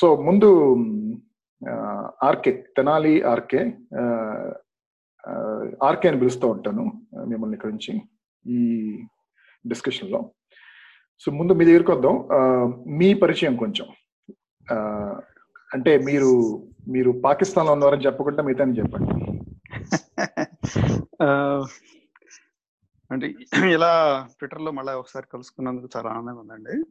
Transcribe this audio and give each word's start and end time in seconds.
So 0.00 0.16
ముందు 0.16 0.76
RK 2.22 2.64
Tenali 2.76 3.22
RK 3.22 3.76
RK 5.82 6.08
అని 6.08 6.18
పిలుస్తూ 6.18 6.48
ఉంటాను 6.48 6.92
మిమ్మల్ని 7.26 7.56
ఇక్కడి 7.56 7.72
నుంచి 7.72 8.02
ఈ 8.46 8.98
డిస్కషన్లో 9.66 10.30
సో 11.20 11.32
ముందు 11.32 11.52
మీ 11.52 11.64
దగ్గరికి 11.64 11.90
వద్దాం. 11.90 12.28
మీ 12.98 13.14
పరిచయం 13.14 13.56
కొంచెం. 13.56 13.86
అంటే 15.74 15.98
మీరు 15.98 16.60
మీరు 16.88 17.22
పాకిస్తాన్లో 17.24 17.72
ఉన్నారని 17.72 18.06
చెప్పకుండా 18.06 18.42
మిగతా 18.42 18.64
చెప్పండి. 18.64 19.34
అంటే 23.12 23.34
ఇలా 23.74 24.26
ట్విట్టర్లో 24.38 24.70
మళ్ళీ 24.70 24.92
ఒకసారి 24.92 25.26
కలుసుకున్నందుకు 25.32 25.88
చాలా 25.96 26.10
ఆనందంగా 26.10 26.40
ఉందండి. 26.40 26.84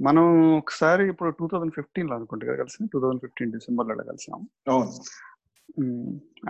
మనం 0.00 0.56
ఒకసారి 0.56 1.08
ఇప్పుడు 1.08 1.30
టూ 1.30 1.48
థౌజండ్ 1.48 1.72
ఫిఫ్టీన్లో 1.72 2.16
అనుకుంటే 2.16 2.46
కదా 2.46 2.56
కలిసి 2.56 2.88
టూ 2.92 3.00
థౌజండ్ 3.00 3.20
ఫిఫ్టీన్ 3.20 3.52
డిసెంబర్లో 3.52 4.04
కలిసాం. 4.04 4.48
అవును. 4.68 4.90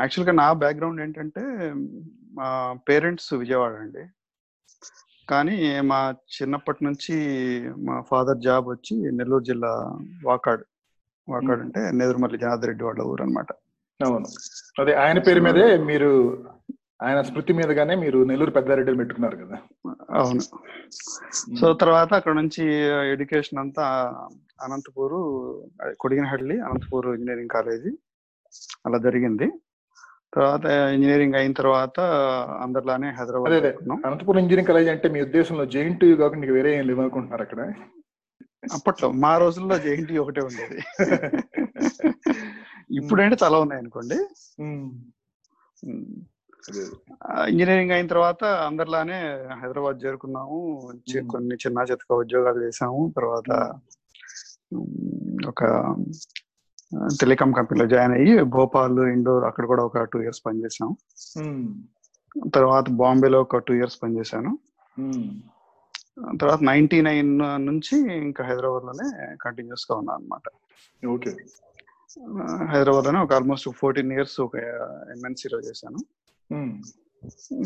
యాక్చువల్గా 0.00 0.32
నా 0.32 0.52
బ్యాక్గ్రౌండ్ 0.52 1.00
ఏంటంటే 1.00 1.42
మా 2.32 2.76
పేరెంట్స్ 2.88 3.34
విజయవాడ 3.34 3.72
అండి. 3.72 4.04
కానీ 5.28 5.80
మా 5.80 6.14
చిన్నప్పటి 6.34 6.84
నుంచి 6.84 7.14
మా 7.76 8.00
ఫాదర్ 8.00 8.38
జాబ్ 8.38 8.68
వచ్చి 8.68 9.12
నెల్లూరు 9.12 9.44
జిల్లా 9.44 9.98
వాకాడ్. 10.24 10.64
వాకాడ్ 11.28 11.60
అంటే 11.60 11.90
నెదురుమల్లి 11.90 12.38
జనార్దన్ 12.38 12.66
రెడ్డి 12.66 12.84
వాళ్ళ 12.84 13.02
ఊరు 13.02 13.22
అనమాట 13.22 13.46
అవును. 14.04 14.26
అదే 14.80 14.94
ఆయన 14.94 15.18
పేరు 15.18 15.40
మీదే 15.40 15.78
మీరు 15.78 16.10
ఆయన 17.00 17.20
స్మృతి 17.22 17.52
మీదగానే 17.52 17.94
మీరు 17.94 18.18
నెల్లూరు 18.24 18.50
పెద్దారెడ్డిని 18.50 18.98
పెట్టుకున్నారు 18.98 19.36
కదా. 19.36 19.56
అవును. 20.14 20.42
సో 21.58 21.66
తర్వాత 21.74 22.10
అక్కడ 22.14 22.34
నుంచి 22.34 22.62
ఎడ్యుకేషన్ 23.14 23.58
అంతా 23.58 23.84
అనంతపూరు 24.60 25.18
కొడిగినహಳ್ಳಿ 25.98 26.56
అనంతపూర్ 26.60 27.08
ఇంజనీరింగ్ 27.14 27.48
కాలేజీ 27.48 27.92
అలా 28.86 28.98
జరిగింది. 28.98 29.48
తర్వాత 30.32 30.64
ఇంజనీరింగ్ 30.94 31.36
అయిన 31.36 31.52
తర్వాత 31.52 31.98
అందరిలానే 32.64 33.08
హైదరాబాద్ 33.18 33.52
అనంతపురం 34.04 34.40
ఇంజనీరింగ్ 34.42 34.70
కాలేజ్ 34.70 34.88
అంటే 34.88 35.08
మీ 35.08 35.20
ఉద్దేశంలో 35.20 35.64
జేఎన్టీ 35.66 36.08
కాకుండా 36.14 36.54
వేరే 36.58 36.72
ఏం 36.78 36.86
లేవనుకుంటున్నారు 36.86 37.42
అక్కడ? 37.42 37.60
అప్పట్లో 38.74 39.08
మా 39.24 39.32
రోజుల్లో 39.38 39.76
జేఎన్టీ 39.78 40.14
ఒకటే 40.18 40.40
ఉండేది. 40.40 40.78
ఇప్పుడంటే 42.98 43.36
చాలా 43.42 43.56
ఉన్నాయి 43.58 43.80
అనుకోండి 43.82 44.16
ఇంజనీరింగ్ 47.48 47.90
అయిన 47.90 48.06
తర్వాత 48.06 48.44
అందరిలానే 48.44 49.18
హైదరాబాద్ 49.54 50.04
చేరుకున్నాము. 50.04 50.82
కొన్ని 51.30 51.54
చిన్న 51.54 51.78
చితక 51.78 52.12
ఉద్యోగాలు 52.12 52.62
చేసాము 52.62 53.12
తర్వాత 53.16 53.80
ఒక 55.48 55.64
టెలికాం 57.20 57.52
కంపెనీలో 57.52 57.86
జాయిన్ 57.86 58.12
అయ్యి 58.12 58.42
భోపాల్ 58.42 58.98
ఇండోర్ 58.98 59.44
అక్కడ 59.44 59.66
కూడా 59.66 59.84
ఒక 59.84 60.02
టూ 60.02 60.22
ఇయర్స్ 60.22 60.42
పనిచేసాం 60.46 60.96
తర్వాత 62.54 62.90
బాంబేలో 62.90 63.40
ఒక 63.40 63.56
టూ 63.56 63.74
ఇయర్స్ 63.74 64.02
పనిచేశాను 64.02 64.58
తర్వాత 66.40 66.58
నైన్టీ 66.62 67.00
నైన్ 67.00 67.38
నుంచి 67.38 68.16
ఇంకా 68.16 68.44
హైదరాబాద్లోనే 68.44 69.36
కంటిన్యూస్గా 69.40 69.98
ఉన్నాను 69.98 70.18
అనమాట 70.18 70.42
ఓకే. 71.06 71.36
హైదరాబాద్లోనే 72.70 73.18
ఒక 73.18 73.32
ఆల్మోస్ట్ 73.32 73.70
ఫోర్టీన్ 73.70 74.12
ఇయర్స్ 74.12 74.40
ఒక 74.40 74.56
ఎంఎన్సీలో 75.16 75.60
చేశాను. 75.60 75.98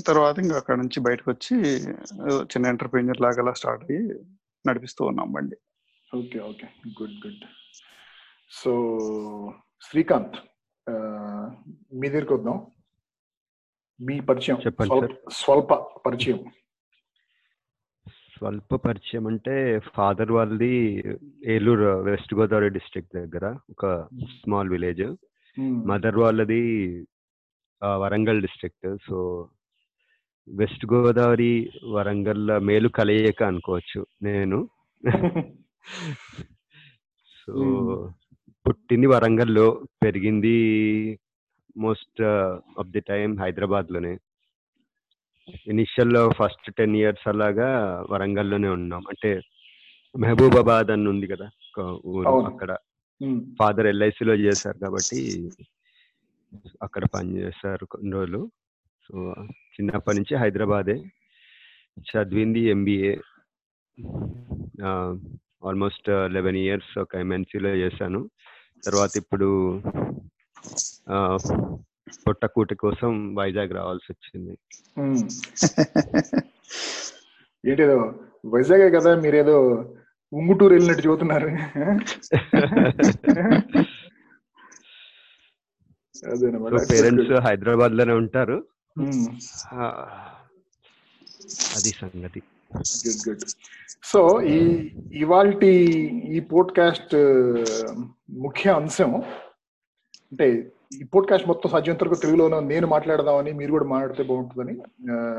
తర్వాత 0.07 0.39
ఇంకా 0.39 0.57
అక్కడ 0.57 0.77
నుంచి 0.77 1.01
బయటకు 1.01 1.31
వచ్చి 1.31 1.55
చిన్న 2.43 2.67
ఎంటర్ప్రీనియర్ 2.67 3.21
లాగా 3.21 3.53
స్టార్ట్ 3.53 3.85
అయ్యి 3.85 4.09
నడిపిస్తూ 4.67 5.05
ఉన్నాం 5.05 5.33
బండి. 5.33 5.57
Okay 6.17 6.39
okay. 6.39 6.67
Good 7.03 7.17
good. 7.27 7.45
So 8.51 8.73
Srikanth 9.83 10.37
మీ 11.95 12.09
దగ్గరికి 12.09 12.35
వద్దాం. 12.35 12.59
మీ 14.01 14.21
పరిచయం. 14.21 14.59
చెప్పండి 14.67 15.15
స్వల్ప 15.33 15.75
పరిచయం. 16.07 16.41
స్వల్ప 18.07 18.75
పరిచయం 18.75 19.27
అంటే 19.27 19.81
ఫాదర్ 19.95 20.33
వాళ్ళది 20.33 21.05
ఏలూరు 21.45 21.87
వెస్ట్ 22.03 22.35
గోదావరి 22.35 22.71
డిస్ట్రిక్ట్ 22.71 23.17
దగ్గర 23.17 23.47
ఒక 23.71 24.09
స్మాల్ 24.25 24.69
విలేజ్. 24.69 25.17
మదర్ 25.61 26.17
వాళ్ళది 26.17 26.63
Warangal 27.83 28.43
district. 28.43 28.97
So 29.09 29.49
west 30.49 30.87
Godavari 30.93 31.53
Warangal 31.91 32.61
మేలు 32.61 32.89
కలయిక 32.89 33.43
అనుకోవచ్చు 33.43 34.07
నేను. 34.23 34.59
సో 37.39 37.53
పుట్టింది 38.67 39.07
వరంగల్లో 39.07 39.67
పెరిగింది 40.05 40.57
మోస్ట్ 41.77 42.23
ఆఫ్ 42.79 42.89
ది 42.89 43.01
టైం 43.01 43.37
హైదరాబాద్లోనే 43.41 44.13
ఇనిషియల్ 45.67 46.33
ఫస్ట్ 46.39 46.75
టెన్ 46.79 46.97
ఇయర్స్ 46.97 47.29
అలాగా 47.29 47.69
వరంగల్లోనే 48.11 48.69
ఉన్నాం. 48.69 49.03
అంటే 49.09 49.31
మహబూబాబాద్ 50.15 50.91
అని 50.91 51.09
ఉంది 51.09 51.27
కదా 51.27 51.47
ఊరు 52.07 52.29
అక్కడ. 52.51 52.71
ఫాదర్ 53.59 53.87
ఎల్ఐసిలో 53.87 54.35
చేశారు 54.35 54.79
కాబట్టి 54.79 55.21
అక్కడ 56.83 57.05
పని 57.05 57.39
చేశారు 57.39 57.85
కొన్ని 57.85 58.13
రోజులు. 58.13 58.51
సో 59.09 59.35
చిన్నప్పటి 59.75 60.17
నుంచి 60.17 60.37
హైదరాబాదే. 60.37 61.03
చదివింది 62.01 62.61
ఎంబీఏ. 62.61 63.17
ఆల్మోస్ట్ 65.67 66.09
లెవెన్ 66.09 66.57
ఇయర్స్ 66.57 66.99
ఒక 66.99 67.17
ఎంఎన్సీలో 67.17 67.69
చేశాను. 67.69 68.31
తర్వాత 68.85 69.11
ఇప్పుడు 69.17 69.83
పొట్టకూటి 72.27 72.75
కోసం 72.75 73.35
వైజాగ్ 73.35 73.73
రావాల్సి 73.73 74.13
వచ్చింది. 74.13 74.59
ఏంటేదో 77.71 78.15
వైజాగే 78.47 78.91
కదా 78.91 79.21
మీరేదో 79.21 79.85
ఉంగుటూరు 80.33 80.75
వెళ్ళినట్టు 80.75 81.09
చూస్తున్నారు 81.09 81.49
పేరెంట్స్ 86.25 87.33
హైదరాబాద్లోనే 87.33 88.13
ఉంటారు 88.13 88.65
అది 91.77 91.91
సంగతి. 91.91 92.43
Good 93.09 93.29
good. 93.29 93.41
సో 94.03 94.43
ఈ 94.43 94.91
ఇవాళ 95.13 95.59
ఈ 95.65 96.41
పోడ్కాస్ట్ 96.41 97.15
ముఖ్య 98.31 98.71
అంశం 98.71 99.15
అంటే 100.33 100.73
ఈ 101.01 101.05
పోడ్కాస్ట్ 101.05 101.49
మొత్తం 101.49 101.71
సాధ్యంత 101.71 102.05
వరకు 102.05 102.15
తెలుగులోనే 102.15 102.61
నేను 102.61 102.87
మాట్లాడదామని 102.87 103.53
మీరు 103.53 103.71
కూడా 103.71 103.85
మాట్లాడితే 103.85 104.23
బాగుంటుందని 104.23 104.83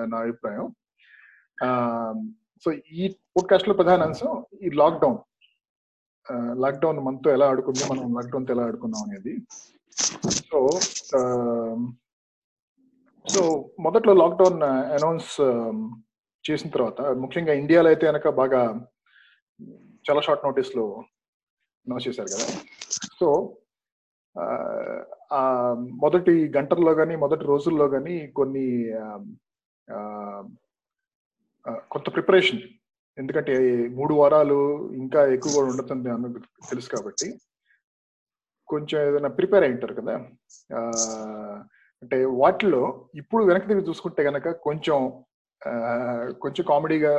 నా 0.09 0.18
అభిప్రాయం. 0.18 0.75
సో 2.66 2.72
ఈ 2.91 3.16
పోడ్కాస్ట్లో 3.38 3.73
ప్రధాన 3.73 4.01
అంశం 4.01 4.45
ఈ 4.63 4.69
లాక్డౌన్. 4.69 5.18
లాక్డౌన్ 6.62 7.00
మనతో 7.00 7.31
ఎలా 7.31 7.50
ఆడుకుంది 7.50 7.79
మనం 7.91 8.13
లాక్డౌన్ 8.13 8.45
ఎలా 8.50 8.63
ఆడుకున్నాం 8.63 9.09
అనేది. 9.09 9.38
సో 10.50 10.60
సో 13.26 13.42
um, 13.42 13.64
మొదట్లో 13.80 14.14
లాక్డౌన్ 14.14 14.62
అనౌన్స్ 14.96 15.34
uh, 15.42 15.50
um, 15.64 15.80
చేసిన 16.44 16.70
తర్వాత 16.70 17.02
ముఖ్యంగా 17.24 17.54
ఇండియాలో 17.54 17.90
అయితే 17.90 18.06
కనుక 18.08 18.28
బాగా 18.40 18.62
చాలా 20.06 20.22
షార్ట్ 20.22 20.46
నోటీస్లో 20.46 20.86
అనౌన్స్ 21.86 22.08
చేశారు 22.08 22.30
కదా. 22.30 22.48
సో 23.20 23.28
uh, 24.36 25.00
ఆ 25.32 25.44
మొదటి 26.04 26.36
గంటల్లో 26.58 26.94
కానీ 26.96 27.16
మొదటి 27.16 27.46
రోజుల్లో 27.46 27.88
కానీ 27.90 28.16
కొన్ని 28.40 28.68
um, 29.02 29.24
కొంత 31.92 32.08
ప్రిపరేషన్ 32.14 32.62
ఎందుకంటే 33.18 33.54
మూడు 33.90 34.14
వారాలు 34.14 34.58
ఇంకా 34.94 35.22
ఎక్కువ 35.36 35.52
కూడా 35.56 35.70
ఉండతుంది 35.72 36.10
అన్నది 36.10 36.40
తెలుసు 36.70 36.90
కాబట్టి 36.90 37.28
కొంచెం 38.69 38.98
ఏదైనా 39.01 39.30
ప్రిపేర్ 39.30 39.63
అయి 39.63 39.74
ఉంటారు 39.74 39.94
కదా 39.94 40.16
అంటే 42.04 42.18
వాటిలో 42.33 42.81
ఇప్పుడు 43.16 43.42
వెనక్కి 43.44 43.68
తిరిగి 43.68 43.89
చూసుకుంటే 43.89 44.24
కనుక 44.24 44.50
కొంచెం 44.62 44.98
కొంచెం 46.42 46.63
కామెడీగా 46.66 47.13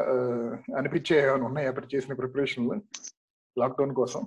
అనిపించే 0.76 1.16
ఏమైనా 1.22 1.46
ఉన్నాయి? 1.46 1.68
అప్పుడు 1.68 1.88
చేసిన 1.94 2.14
ప్రిపరేషన్లు 2.14 2.76
లాక్డౌన్ 3.56 3.94
కోసం? 3.94 4.22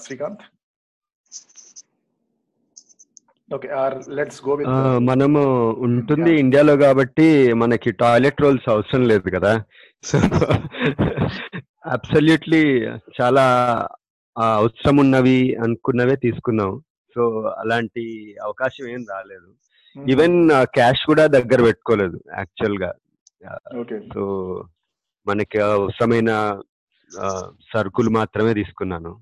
Srikanth? 0.00 0.42
Okay 3.48 3.68
or 3.74 3.94
let's 4.08 4.40
go 4.48 4.54
with 4.54 4.72
మనము 5.02 5.42
ఉంటుంది 5.78 6.32
ఇండియాలో 6.38 6.74
కాబట్టి 6.76 7.28
మనకి 7.54 7.90
టాయిలెట్ 7.92 8.42
రోల్స్ 8.42 8.68
అవసరం 8.68 9.04
లేదు 9.04 9.30
కదా. 9.30 9.52
సో 10.08 10.18
అబ్సల్యూట్లీ 11.86 12.62
చాలా 13.18 13.44
అవసరం 14.38 14.96
ఉన్నవి 14.96 15.56
అనుకున్నవే 15.56 16.16
తీసుకున్నాం. 16.16 16.82
సో 17.14 17.40
అలాంటి 17.58 18.34
అవకాశం 18.42 18.88
ఏం 18.88 19.06
రాలేదు. 19.10 19.54
ఈవెన్ 20.10 20.50
క్యాష్ 20.52 21.06
కూడా 21.06 21.26
దగ్గర 21.26 21.62
పెట్టుకోలేదు 21.62 22.20
యాక్చువల్గా. 22.36 22.94
సో 24.14 24.22
మనకి 25.28 25.60
అవసరమైన 25.60 26.60
సరుకులు 27.74 28.10
మాత్రమే 28.10 28.54
తీసుకున్నాను. 28.54 29.20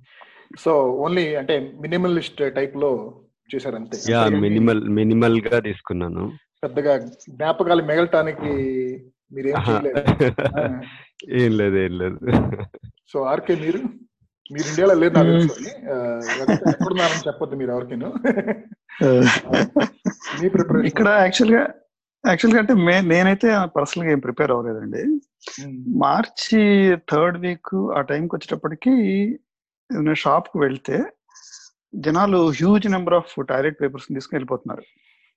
సో 0.58 0.92
ఓన్లీ 0.92 1.34
అంటే 1.34 1.72
మినిమలిస్ట్ 1.80 2.54
టైప్లో 2.54 3.20
చేశారు 3.54 3.74
అంతే 3.74 4.12
యా 4.12 4.28
మినిమల్ 4.28 4.88
మినిమల్గా 4.88 5.58
తీసుకున్నాను. 5.58 6.32
పెద్దగా 6.64 6.98
జ్ఞాపకాలు 7.30 7.82
మిగలటానికి 7.82 8.52
మీరేం. 9.32 9.54
ఏం 11.30 11.56
లేదు 11.56 11.76
ఏం 11.76 11.98
లేదు. 11.98 12.18
సో 13.12 13.22
ఆర్కే 13.22 13.54
మీరు? 13.54 14.05
మీరు 14.52 14.68
ఇండియాలో 14.68 14.94
లేరు 14.94 15.14
నాకు 15.14 15.28
ఎక్కడున్నారని 16.68 17.28
చెప్పొద్దు 17.28 17.56
మీరు 17.56 17.70
ఎవరికేను. 17.70 18.08
మీ 20.42 20.48
ప్రిపరేషన్. 20.48 20.86
ఇక్కడ 20.86 21.08
యాక్చువల్గా 21.08 21.62
యాక్చువల్గా 22.26 22.60
అంటే 22.60 22.74
మే 22.74 23.00
నేనైతే 23.00 23.48
పర్సనల్గా 23.76 24.12
ఏం 24.12 24.18
ప్రిపేర్ 24.18 24.50
అవ్వలేదండి. 24.50 25.02
మార్చి 25.88 26.62
థర్డ్ 27.10 27.38
వీక్ 27.38 27.74
ఆ 27.74 28.00
టైంకి 28.00 28.34
వచ్చేటప్పటికి 28.36 28.94
నేను 29.92 30.14
షాప్కు 30.14 30.58
వెళ్తే 30.58 31.04
జనాలు 31.94 32.48
huge 32.50 32.86
number 32.90 33.14
of 33.14 33.46
toilet 33.48 33.80
papers 33.80 34.14
తీసుకుని 34.14 34.36
వెళ్ళిపోతున్నారు. 34.36 34.84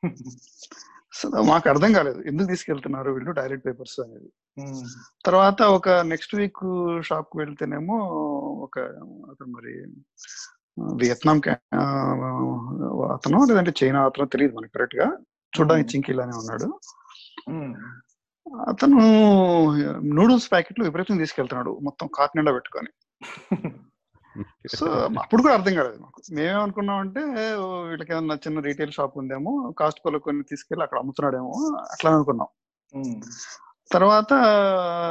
సో 1.13 1.29
మాకు 1.41 1.69
అర్థం 1.69 1.93
కాలేదు. 1.93 2.21
ఎందుకు 2.21 2.47
తీసుకెళ్తున్నారు 2.47 3.11
వీళ్ళు 3.11 3.31
టాయిలెట్ 3.31 3.65
పేపర్స్ 3.65 3.99
అనేది? 3.99 4.29
తర్వాత 5.25 5.61
ఒక 5.61 5.89
నెక్స్ట్ 5.89 6.35
వీక్ 6.35 6.63
షాప్కు 7.01 7.37
వెళ్తేనేమో 7.37 7.97
ఒక 8.63 8.79
అతను 9.29 9.51
మరి 9.51 9.85
వియత్నాం 10.95 11.41
అతను 13.11 13.45
లేదంటే 13.45 13.73
చైనా 13.83 14.05
అతను 14.05 14.25
తెలియదు 14.25 14.55
మనకి 14.55 14.71
కరెక్ట్గా. 14.71 15.17
చూడడానికి 15.57 15.89
చింకిలానే 15.89 16.37
ఉన్నాడు. 16.37 16.79
అతను 18.69 18.99
నూడిల్స్ 20.03 20.51
ప్యాకెట్లు 20.51 20.85
విపరీతం 20.85 21.17
తీసుకెళ్తున్నాడు 21.17 21.79
మొత్తం 21.81 22.07
కార్ 22.07 22.29
నిండా 22.35 22.51
పెట్టుకొని. 22.51 22.91
సో 24.75 24.85
అప్పుడు 25.19 25.41
కూడా 25.41 25.53
అర్థం 25.53 25.75
కాలేదు 25.75 25.99
మాకు. 25.99 26.21
మేమేమనుకున్నాం 26.33 26.97
అంటే 26.97 27.21
వీళ్ళకి 27.89 28.13
ఏమన్నా 28.13 28.35
చిన్న 28.35 28.59
రీటైల్ 28.59 28.91
షాప్ 28.91 29.17
ఉందేమో 29.17 29.71
కాస్ట్ 29.71 30.01
కొన్ని 30.01 30.43
తీసుకెళ్ళి 30.43 30.83
అక్కడ 30.83 30.99
అమ్ముతున్నాడేమో 30.99 31.53
అట్లా 31.91 32.11
అనుకున్నాం. 32.11 32.47
తర్వాత 33.91 34.33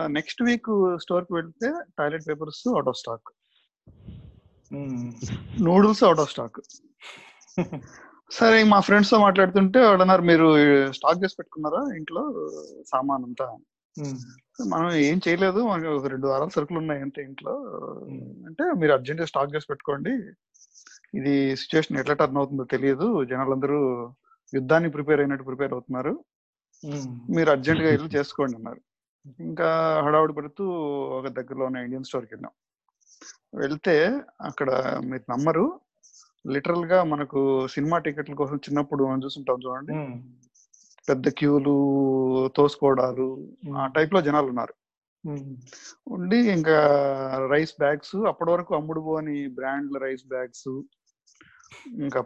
నెక్స్ట్ 0.07 0.43
వీక్ 0.43 0.71
స్టోర్కి 1.03 1.35
వెళ్తే 1.35 1.69
toilet 1.99 2.27
papers 2.29 2.69
out 2.69 2.89
of 2.89 2.97
stock 2.97 3.31
noodles 5.61 6.05
out 6.05 6.21
of 6.21 6.31
stock 6.31 6.61
సరే 8.31 8.65
మా 8.65 8.81
ఫ్రెండ్స్తో 8.81 9.19
మాట్లాడుతుంటే 9.19 9.81
వాళ్ళు 9.87 10.03
అన్నారు 10.03 10.23
మీరు 10.23 10.49
స్టాక్ 10.93 11.25
చేసి 11.25 11.39
పెట్టుకున్నారా 11.39 11.95
ఇంట్లో 11.97 12.23
సామాన్ 12.87 13.25
అంతా? 13.25 13.47
మనం 14.67 14.93
ఏం 15.09 15.21
చేయలేదు 15.29 15.61
మనకి 15.67 15.89
ఒక 15.89 16.07
రెండు 16.07 16.27
వారాల 16.27 16.49
సరుకులు 16.49 16.79
ఉన్నాయి 16.79 17.01
అంతే 17.03 17.21
ఇంట్లో. 17.23 17.55
అంటే 18.47 18.65
మీరు 18.81 18.93
అర్జెంట్ 18.93 19.23
స్టాక్ 19.27 19.55
చేసి 19.55 19.67
పెట్టుకోండి. 19.71 20.13
ఇది 21.15 21.35
సిచ్యువేషన్ 21.57 21.99
ఎట్లా 21.99 22.15
టర్న్ 22.15 22.37
అవుతుందో 22.37 22.65
తెలియదు. 22.65 23.25
జనాలందరూ 23.25 23.79
యుద్ధానికి 24.53 24.93
ప్రిపేర్ 24.93 25.21
అయినట్టు 25.21 25.45
ప్రిపేర్ 25.45 25.73
అవుతున్నారు. 25.73 26.25
మీరు 27.31 27.51
అర్జెంట్గా 27.51 27.89
వెళ్ళి 27.91 28.17
చేసుకోండి 28.17 28.57
అన్నారు. 28.57 28.81
ఇంకా 29.41 29.69
హడావుడి 30.07 30.33
పడుతూ 30.33 30.65
ఒక 31.19 31.29
దగ్గరలో 31.29 31.65
ఉన్న 31.67 31.77
ఇండియన్ 31.77 32.05
స్టోర్కి 32.05 32.35
వెళ్ళాం. 32.35 32.53
వెళ్తే 33.55 33.95
అక్కడ 34.41 34.71
మీరు 35.05 35.33
నమ్మరు. 35.33 35.81
లిటరల్గా 36.45 37.05
మనకు 37.05 37.41
సినిమా 37.67 37.99
టికెట్ల 37.99 38.35
కోసం 38.35 38.57
చిన్నప్పుడు 38.57 39.05
మనం 39.05 39.25
చూస్తుంటాం 39.25 39.61
చూడండి. 39.67 39.95
పెద్ద 41.09 41.29
క్యూలు 41.29 41.75
తోసుకోవడాలు 42.57 43.27
ఆ 43.77 43.87
టైప్లో 43.87 44.21
జనాలు 44.21 44.47
ఉన్నారు. 44.47 44.75
ఉండి 46.07 46.37
ఇంకా 46.37 46.77
రైస్ 47.51 47.75
బ్యాగ్స్ 47.79 48.17
అప్పటి 48.27 48.51
వరకు 48.51 48.75
అమ్ముడు 48.75 49.01
పోని 49.01 49.49
బ్రాండ్ల 49.49 49.99
రైస్ 49.99 50.27
బ్యాగ్స్ 50.29 50.69
ఇంకా 51.99 52.21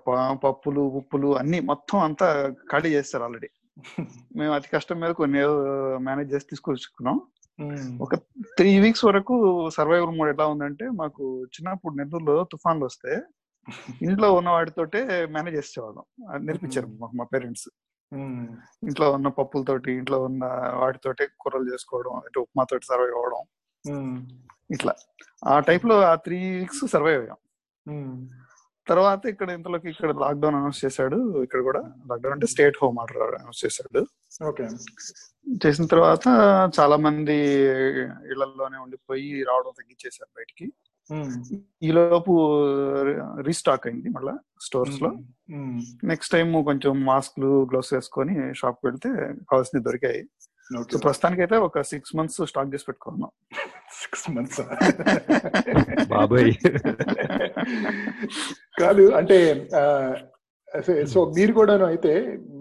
పప్పులు 0.44 0.80
ఉప్పులు 0.80 1.36
అన్ని 1.36 1.60
మొత్తం 1.60 1.98
అంతా 1.98 2.48
ఖాళీ 2.70 2.94
చేస్తారు 2.94 3.24
ఆల్రెడీ. 3.24 3.48
మేము 4.36 4.52
అతి 4.54 4.68
కష్టం 4.68 5.00
మీద 5.00 5.12
కొన్ని 5.12 5.40
మేనేజ్ 6.00 6.32
చేసి 6.34 6.50
తీసుకొచ్చుకున్నాం. 6.50 7.16
ఒక 8.00 8.14
త్రీ 8.58 8.70
వీక్స్ 8.80 9.04
వరకు 9.04 9.34
సర్వైవల్ 9.74 10.14
మోడ్ 10.18 10.30
ఎలా 10.34 10.46
ఉందంటే 10.46 10.84
మాకు 11.00 11.22
చిన్నప్పుడు 11.54 11.94
నెల్లూరులో 11.94 12.36
తుఫాన్లు 12.44 12.84
వస్తే 12.84 13.12
ఇంట్లో 14.06 14.28
ఉన్న 14.32 14.48
వాటితోటే 14.48 15.00
మేనేజ్ 15.26 15.56
చేసేవాళ్ళం. 15.56 16.04
అది 16.30 16.42
నేర్పించారు 16.46 16.88
మాకు 17.02 17.14
మా 17.16 17.24
పేరెంట్స్ 17.32 17.68
ఇంట్లో 18.82 19.06
ఉన్న 19.12 19.28
పప్పులతోటి 19.36 19.90
ఇంట్లో 19.92 20.18
ఉన్న 20.24 20.44
వాటితోటి 20.80 21.24
కూరలు 21.38 21.66
చేసుకోవడం 21.72 22.14
అంటే 22.20 22.38
ఉప్మాతోటి 22.40 22.86
సర్వైవ్ 22.86 23.14
అవ్వడం. 23.18 23.42
ఇట్లా. 24.70 24.92
ఆ 25.44 25.54
టైప్లో 25.60 25.96
ఆ 26.10 26.14
త్రీ 26.26 26.38
వీక్స్ 26.58 26.82
సర్వైవ్ 26.86 27.20
అయ్యాం. 27.22 27.38
తర్వాత 28.88 29.26
ఇక్కడ 29.26 29.50
ఇంతలోకి 29.50 29.88
ఇక్కడ 29.88 30.10
లాక్డౌన్ 30.16 30.54
అనౌన్స్ 30.54 30.84
చేశాడు. 30.84 31.42
ఇక్కడ 31.42 31.60
కూడా 31.60 31.80
లాక్డౌన్ 32.10 32.32
అంటే 32.32 32.46
స్టేట్ 32.46 32.76
హోమ్ 32.82 32.98
ఆర్డర్ 32.98 33.34
అనౌన్స్ 33.34 33.64
చేశాడు. 33.64 34.00
ఓకే. 34.46 34.64
చేసిన 35.66 35.86
తర్వాత 35.86 36.26
చాలా 36.80 36.96
మంది 36.96 37.36
ఇళ్ళలోనే 38.32 38.76
ఉండిపోయి 38.76 39.42
రావడం 39.42 39.72
తగ్గించేశారు 39.78 40.30
బయటికి. 40.36 40.72
ఈ 41.82 41.90
లోపు 41.90 42.32
రీస్టాక్ 43.40 43.86
అయింది 43.86 44.08
మళ్ళా 44.08 44.38
స్టోర్స్లో. 44.60 45.10
నెక్స్ట్ 46.04 46.32
టైం 46.32 46.62
కొంచెం 46.62 47.04
మాస్క్లు 47.04 47.68
గ్లౌస్ 47.70 47.94
వేసుకొని 47.94 48.54
షాప్ 48.54 48.78
వెళ్తే 48.84 49.08
కావాల్సినవి 49.50 49.84
దొరికాయి. 49.84 50.22
సో 50.90 50.98
ప్రస్తుతానికి 50.98 51.42
అయితే 51.44 51.56
ఒక 51.64 51.82
సిక్స్ 51.88 52.12
మంత్స్ 52.16 52.38
స్టాక్ 52.44 52.72
చేసి 52.74 52.86
పెట్టుకున్నాం. 52.88 53.30
సిక్స్ 53.94 54.26
మంత్స్ 54.30 54.60
బాబాయ్. 56.12 56.52
కాదు 58.76 59.04
అంటే 59.14 59.38
సో 61.12 61.20
మీరు 61.34 61.52
కూడాను 61.52 61.86
అయితే 61.86 62.12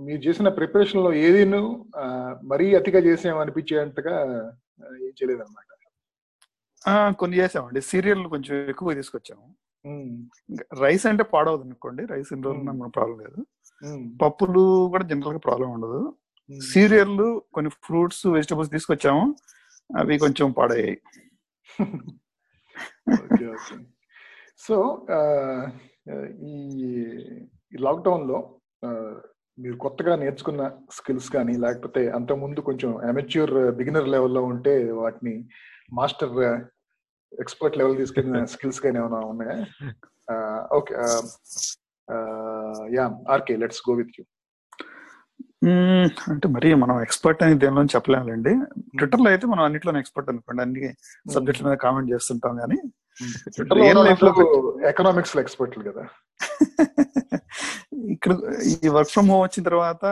మీరు 0.06 0.22
చేసిన 0.22 0.48
ప్రిపరేషన్లో 0.58 1.12
ఏదీను 1.22 1.62
ఆ, 1.98 2.06
మరీ 2.44 2.66
అతిగా 2.76 3.00
చేసాం 3.06 3.38
అనిపించేంతగా 3.40 4.16
ఆ, 4.80 4.88
ఏం 5.02 5.14
చేయలేదు 5.18 5.42
అనమాట 5.42 5.68
ఆ, 6.82 6.94
కొన్ని 7.20 7.36
చేసామండి. 7.40 7.82
సీరియల్ 7.90 8.24
కొంచెం 8.30 8.56
ఎక్కువ 8.70 8.94
తీసుకొచ్చాము. 8.94 9.48
రైస్ 10.80 11.06
అంటే 11.10 11.24
పాడవదు 11.32 11.64
అనుకోండి 11.64 12.04
రైస్ 12.06 12.30
ఇన్ని 12.34 12.46
రోజులు 12.48 12.64
మనకు 12.72 12.94
ప్రాబ్లం 12.98 13.18
లేదు. 13.24 13.42
పప్పులు 14.20 14.64
కూడా 14.92 15.04
జనరల్గా 15.10 15.42
ప్రాబ్లం 15.46 15.70
ఉండదు. 15.72 16.00
సీరియల్ 16.50 17.18
కొన్ని 17.54 17.72
ఫ్రూట్స్ 17.86 18.28
వెజిటబుల్స్ 18.28 18.72
తీసుకొచ్చాము. 18.72 19.24
అవి 19.90 20.18
కొంచెం 20.18 20.52
పాడయ్యాయి. 20.52 20.98
సో 24.60 24.76
ఈ 26.44 26.54
లాక్డౌన్లో 27.80 28.38
మీరు 29.58 29.78
కొత్తగా 29.78 30.16
నేర్చుకున్న 30.16 30.62
స్కిల్స్ 30.92 31.30
కానీ 31.30 31.54
లేకపోతే 31.58 32.02
అంత 32.10 32.32
ముందు 32.34 32.60
కొంచెం 32.62 32.92
అమెచ్యూర్ 33.10 33.54
బిగినర్ 33.72 34.08
లెవెల్లో 34.08 34.44
ఉంటే 34.44 34.92
వాటిని 34.92 35.36
మాస్టర్ 35.94 36.36
ఎక్స్పర్ట్ 37.40 37.78
లెవెల్ 37.78 37.98
తీసుకెళ్ళిన 37.98 38.40
స్కిల్స్ 38.54 38.80
కానీ 38.80 38.98
ఏమైనా 39.00 39.20
ఉన్నాయా? 39.26 39.58
Okay 40.74 40.94
ya 42.96 43.06
RK 43.30 43.56
let's 43.56 43.84
go 43.90 43.94
with 43.94 44.14
you. 44.20 44.24
అంటే 46.32 46.48
మరి 46.56 46.70
మనం 46.84 46.96
ఎక్స్పర్ట్ 47.06 47.42
అని 47.46 47.56
దేనిలో 47.64 47.82
చెప్పలేములేండి. 47.96 48.54
ట్విట్టర్లో 48.98 49.28
అయితే 49.34 49.46
మనం 49.48 49.64
అన్నిట్లో 49.68 49.92
ఎక్స్పర్ట్ 50.04 50.30
అనుకోండి. 50.32 50.62
అన్ని 50.66 50.88
సబ్జెక్ట్ల 51.36 51.64
మీద 51.68 51.76
కామెంట్ 51.86 52.12
చేస్తుంటాం 52.14 52.56
కానీ 52.62 52.78
ఎకనామిక్స్లో 54.92 55.40
ఎక్స్పర్ట్లు 55.44 55.84
కదా. 55.90 56.04
ఇక్కడ 58.14 58.34
ఈ 58.84 58.90
వర్క్ 58.96 59.12
ఫ్రమ్ 59.14 59.30
హోమ్ 59.32 59.44
వచ్చిన 59.44 59.64
తర్వాత 59.70 60.04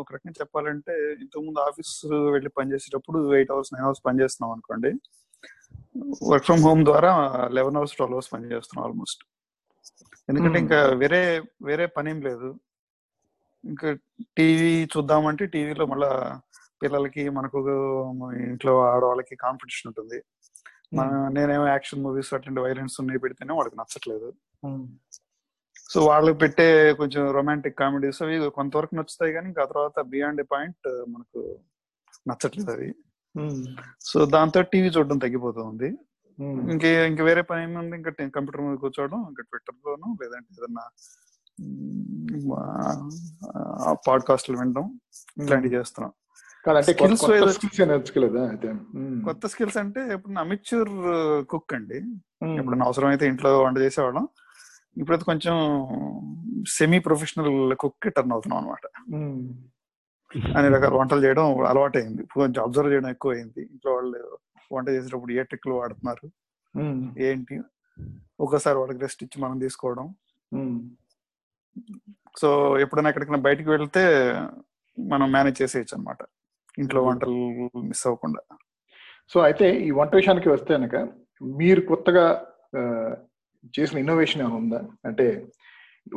ఒక 0.00 0.08
రకంగా 0.14 0.34
చెప్పాలంటే 0.40 0.94
ఇంతకుముందు 1.24 1.60
ఆఫీస్ 1.68 1.92
వెళ్ళి 2.34 2.50
పనిచేసేటప్పుడు 2.58 3.18
ఎయిట్ 3.38 3.52
అవర్స్ 3.54 3.72
నైన్ 3.74 3.86
అవర్స్ 3.88 4.02
పని 4.06 4.20
చేస్తున్నాం 4.22 4.52
అనుకోండి. 4.56 4.90
వర్క్ 6.30 6.46
ఫ్రమ్ 6.48 6.64
హోమ్ 6.66 6.82
ద్వారా 6.90 7.12
లెవెన్ 7.58 7.78
అవర్స్ 7.80 7.96
ట్వెల్వ్ 7.98 8.16
అవర్స్ 8.16 8.30
పని 8.34 8.52
చేస్తున్నాం 8.54 8.84
ఆల్మోస్ట్ 8.88 9.22
ఎందుకంటే. 10.28 10.58
ఇంకా 10.64 10.80
వేరే 11.02 11.22
వేరే 11.68 11.86
పని 11.96 12.10
ఏం 12.14 12.20
లేదు. 12.28 12.48
ఇంకా 13.64 13.96
టీవీ 14.36 14.88
చూద్దామంటే 14.96 15.46
టీవీలో 15.46 15.86
మళ్ళా 15.86 16.40
పిల్లలకి 16.82 17.28
మనకు 17.28 17.58
ఇంట్లో 18.36 18.84
ఆడవాళ్ళకి 18.84 19.36
కాంపిటీషన్ 19.36 19.88
ఉంటుంది. 19.88 20.22
మన- 20.94 21.32
నేనేమో 21.32 21.66
యాక్షన్ 21.66 22.02
మూవీస్ 22.02 22.34
అట్లాంటి 22.34 22.60
వైలెన్స్ 22.60 23.00
ఉన్నాయి 23.00 23.18
పెడితేనే 23.18 23.54
వాళ్ళకి 23.54 23.76
నచ్చట్లేదు. 23.78 24.32
సో 25.90 26.06
వాళ్ళకి 26.06 26.38
పెట్టే 26.38 26.92
కొంచెం 26.92 27.30
రొమాంటిక్ 27.30 27.78
కామెడీస్ 27.78 28.22
అవి 28.22 28.50
కొంతవరకు 28.50 28.94
నచ్చుతాయి 28.94 29.32
కానీ 29.32 29.46
ఇంకా 29.46 29.64
తర్వాత 29.64 30.00
బియాండ్ 30.00 30.42
పాయింట్ 30.52 31.04
మనకు 31.08 31.58
నచ్చట్లేదు 32.28 32.70
అవి. 32.70 32.94
సో 34.00 34.24
దాంతో 34.24 34.62
టీవీ 34.62 34.88
చూడడం 34.88 35.18
తగ్గిపోతుంది. 35.18 35.98
ఇంకే 36.70 37.06
ఇంక 37.06 37.20
వేరే 37.20 37.42
పని 37.42 37.62
ఏముంది? 37.62 37.96
ఇంకా 37.96 38.10
కంప్యూటర్ 38.10 38.60
మీద 38.60 38.76
కూర్చోవడం 38.76 39.18
ఇంకా 39.18 39.42
ట్విట్టర్ 39.42 39.74
లోను 39.86 40.16
లేదంటే 40.22 40.54
ఏదన్నా 40.58 40.82
పాడ్కాస్ట్లు 44.08 44.58
వినడం 44.58 45.00
ఇట్లాంటివి 45.42 45.74
చేస్తున్నాం. 45.74 46.12
కొత్త 49.24 49.46
స్కిల్స్ 49.46 49.76
అంటే 49.76 50.14
ఇప్పుడు 50.14 50.38
అమిచ్యూర్ 50.38 50.90
కుక్ 51.46 51.74
అండి. 51.74 51.98
ఎప్పుడైనా 52.58 52.86
అవసరం 52.86 53.08
అయితే 53.08 53.26
ఇంట్లో 53.26 53.62
వంట 53.62 53.78
చేసేవాళ్ళం. 53.78 54.28
ఇప్పుడైతే 54.96 55.24
కొంచెం 55.24 55.56
సెమీ 56.68 56.98
ప్రొఫెషనల్ 56.98 57.74
కుక్ 57.74 58.14
టర్న్ 58.16 58.32
అవుతున్నాం 58.32 58.64
అనమాట 58.64 58.86
అన్ని 60.56 60.68
రకాల 60.68 60.94
వంటలు 60.94 61.24
చేయడం 61.24 61.66
అలవాటు 61.66 61.98
అయింది 61.98 62.22
ఇప్పుడు 62.22 62.44
కొంచెం 62.44 62.64
అబ్జర్వ్ 62.64 62.92
చేయడం 62.92 63.08
ఎక్కువ 63.08 63.32
అయింది 63.32 63.60
ఇంట్లో 63.60 63.92
వాళ్ళు 63.92 64.38
వంట 64.72 64.88
చేసేటప్పుడు 64.88 65.32
ఏ 65.32 65.42
ట్రిక్లు 65.42 65.74
వాడుతున్నారు? 65.74 66.30
ఏంటి? 67.18 67.60
ఒక్కసారి 68.40 68.78
వాళ్ళకి 68.78 68.98
రెస్ట్ 68.98 69.24
ఇచ్చి 69.24 69.42
మనం 69.42 69.58
తీసుకోవడం. 69.58 70.14
సో 72.40 72.48
ఎప్పుడైనా 72.84 73.10
ఎక్కడికైనా 73.10 73.42
బయటికి 73.48 73.68
వెళ్తే 73.70 74.02
మనం 74.98 75.26
మేనేజ్ 75.32 75.60
చేసేయచ్చు 75.62 75.94
అనమాట 75.96 76.20
ఇంట్లో 76.78 77.00
వంటలు 77.02 77.36
మిస్ 77.88 78.04
అవ్వకుండా. 78.08 78.40
సో 79.32 79.38
అయితే 79.46 79.66
ఈ 79.86 79.90
వంట 79.90 80.12
విషయానికి 80.14 80.48
వస్తే 80.48 80.72
కనుక 80.74 80.96
మీరు 81.60 81.80
కొత్తగా 81.80 82.24
చేసిన 83.74 84.02
ఇన్నోవేషన్ 84.02 84.42
ఏమైనా 84.42 84.58
ఉందా? 84.62 84.80
అంటే 85.08 85.26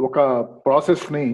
ఒక 0.07 0.19
ప్రాసెస్ని 0.65 1.25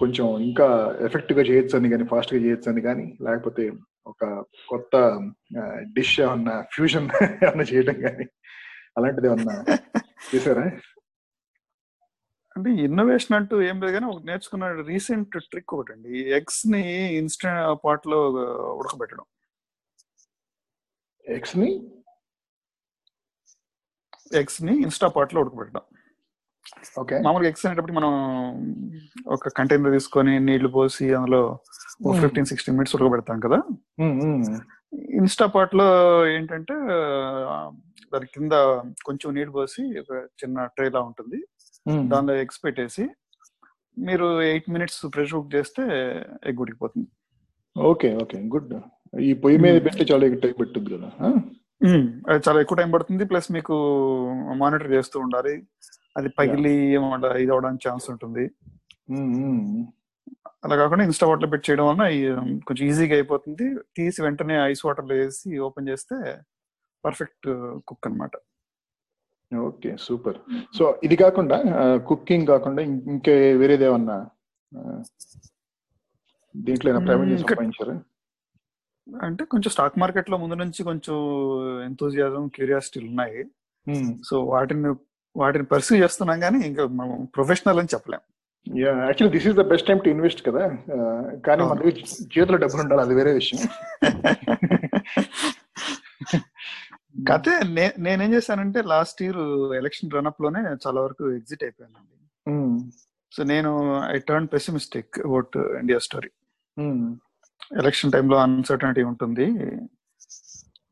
కొంచెం 0.00 0.26
ఇంకా 0.48 0.66
ఎఫెక్టివ్గా 1.06 1.44
చేయొచ్చు 1.50 1.74
అని 1.78 1.90
కానీ 1.92 2.04
ఫాస్ట్గా 2.12 2.40
చేయొచ్చు 2.44 2.68
అని 2.72 2.82
కానీ 2.88 3.06
లేకపోతే 3.26 3.64
ఒక 4.06 4.24
కొత్త 4.68 4.96
డిష్ 5.96 6.14
ఏమన్నా 6.20 6.54
ఫ్యూజన్ 6.74 7.08
ఏమన్నా 7.46 7.66
చేయడం 7.72 7.96
కానీ 8.06 8.26
అలాంటిది 8.96 9.28
ఏమన్నా 9.30 9.56
చేశారా? 10.30 10.64
అంటే 12.60 12.82
ఇన్నోవేషన్ 12.82 13.36
అంటూ 13.36 13.62
ఏం 13.62 13.80
లేదు 13.80 13.92
కానీ 13.92 14.06
ఒక 14.06 14.22
నేర్చుకున్న 14.24 14.72
రీసెంట్ 14.72 15.28
ట్రిక్ 15.28 15.74
ఒకటి 15.74 15.92
అండి 15.92 16.18
ఎగ్స్ని 16.30 16.82
ఇన్స్టెంట్ 17.16 17.78
పాట్లో 17.84 18.30
ఉడకబెట్టడం. 18.72 19.24
ఎగ్స్ని? 21.28 21.90
ఎగ్స్ని 24.34 24.82
ఇన్స్టా 24.82 25.08
పాట్లో 25.08 25.40
ఉడకబెట్టడం. 25.40 25.80
ఓకే. 26.98 27.20
మామూలుగా 27.20 27.48
ఎగ్స్ 27.48 27.66
అనేటప్పుడు 27.66 27.92
మనం 27.92 28.12
ఒక 29.26 29.48
కంటైనర్ 29.48 29.92
తీసుకొని 29.92 30.40
నీళ్ళు 30.40 30.68
పోసి 30.68 31.14
అందులో. 31.14 31.58
ఫిఫ్టీన్ 32.20 32.46
సిక్స్టీన్ 32.46 32.76
మినిట్స్ 32.76 32.96
ఉడకబెడతాం 32.96 33.40
కదా. 33.40 33.62
ఇన్స్టా 34.92 35.46
పాట్లో 35.46 35.88
ఏంటంటే 36.28 36.74
దాని 38.14 38.26
కింద 38.26 38.52
కొంచెం 39.04 39.34
నీళ్ళు 39.34 39.52
పోసి 39.52 40.00
ఒక 40.00 40.16
చిన్న 40.16 40.64
ట్రే 40.64 40.88
లా 40.88 41.00
ఉంటుంది. 41.00 41.46
దానిలో 41.86 42.34
ఎగ్స్ 42.34 42.64
పెట్టేసి 42.64 43.04
మీరు 43.96 44.42
ఎయిట్ 44.42 44.70
మినిట్స్ 44.70 45.00
ప్రెషర్ 45.14 45.32
కుక్ 45.32 45.54
చేస్తే 45.54 45.82
ఎగ్ 46.46 46.60
ఉడికిపోతుంది. 46.60 47.08
Okay 47.76 48.14
okay 48.14 48.38
good. 48.54 48.72
ఈ 49.20 49.32
పొయ్యి 49.32 49.58
మీద 49.58 49.74
Hmm. 49.76 49.84
పెట్టి 49.86 50.12
చాలా 50.12 50.26
టైం 50.44 50.54
పెట్టుద్ది 50.60 50.90
కదా? 50.96 51.08
అది 52.28 52.40
చాలా 52.46 52.60
ఎక్కువ 52.60 52.76
టైం 52.76 52.90
పడుతుంది 52.90 53.24
ప్లస్ 53.24 53.52
మీకు 53.52 53.74
మానిటర్ 54.56 54.92
చేస్తూ 54.92 55.20
ఉండాలి. 55.20 55.54
అది 56.16 56.28
పగిలి 56.28 56.72
ఏమంట 56.96 57.24
ఇది 57.42 57.52
అవడానికి 57.52 57.88
ఛాన్స్ 57.88 58.10
ఉంటుంది. 58.10 58.44
అలా 60.64 60.76
కాకుండా 60.76 61.04
ఇన్స్టా 61.04 61.26
వాటర్ 61.26 61.50
పెట్టి 61.52 61.70
చేయడం 61.70 61.86
వలన 61.86 62.04
ఈ, 62.16 62.20
కొంచెం 62.66 62.86
ఈజీగా 62.88 63.14
అయిపోతుంది. 63.14 63.66
తీసి 63.96 64.22
వెంటనే 64.22 64.56
ఐస్ 64.70 64.86
వాటర్ 64.86 65.06
వేసి 65.12 65.58
ఓపెన్ 65.58 65.88
చేస్తే 65.88 66.16
పర్ఫెక్ట్ 67.04 67.48
కుక్ 67.88 68.06
అన్నమాట. 68.06 68.34
Okay 69.52 69.90
super. 70.06 70.38
సో 70.78 70.84
ఇది 71.04 71.16
కాకుండా 71.16 71.56
కుకింగ్ 72.08 72.46
కాకుండా 72.46 72.82
ఇంకే 73.12 73.34
వేరేది 73.60 73.84
ఏమన్నా 73.84 74.18
దీంట్లో 76.54 76.92
సంపాదించారా? 76.96 77.96
అంటే 79.06 79.42
కొంచెం 79.44 79.70
స్టాక్ 79.74 79.98
మార్కెట్లో 80.02 80.36
ముందు 80.42 80.56
నుంచి 80.62 80.80
కొంచెం 80.88 81.16
ఎంతూజియాజం 81.86 82.42
క్యూరియాసిటీలు 82.56 83.06
ఉన్నాయి. 83.12 83.40
సో 84.28 84.34
వాటిని 84.52 84.90
వాటిని 85.36 85.66
పర్సూ 85.72 85.92
చేస్తున్నాం 85.96 86.38
కానీ 86.40 86.58
ఇంకా 86.68 86.84
మనం 87.00 87.16
ప్రొఫెషనల్ 87.36 87.80
అని 87.82 87.92
చెప్పలేం. 87.94 88.22
Ya 88.66 88.92
actually 89.08 89.32
this 89.36 89.46
is 89.50 89.56
the 89.60 89.64
best 89.72 89.86
time 89.88 89.98
to 90.04 90.10
invest 90.14 90.42
కదా. 90.48 90.64
కానీ 91.46 91.62
మన 91.62 91.78
దగ్గర 91.80 91.94
చేతిలో 92.34 92.58
డబ్బులు 92.64 92.82
ఉండాలి 92.84 93.02
అది 93.06 93.14
వేరే 93.20 93.32
విషయం. 93.40 93.60
కాకపోతే 97.28 97.52
నేనేం 97.98 98.32
చేశానంటే 98.34 98.82
లాస్ట్ 98.82 99.22
ఇయర్ 99.22 99.72
ఎలక్షన్ 99.74 100.10
రన్అప్లోనే 100.10 100.60
చాలా 100.60 101.00
వరకు 101.00 101.30
ఎగ్జిట్ 101.30 101.64
అయిపోయానండి. 101.64 102.16
సో 103.32 103.42
నేను 103.42 103.70
I 104.04 104.18
turn 104.18 104.48
pessimistic 104.52 105.18
about 105.18 105.56
India 105.56 105.98
story. 105.98 106.30
Election 107.78 108.12
టైంలో 108.12 108.36
అన్సర్టనిటీ 108.36 109.02
ఉంటుంది. 109.02 109.46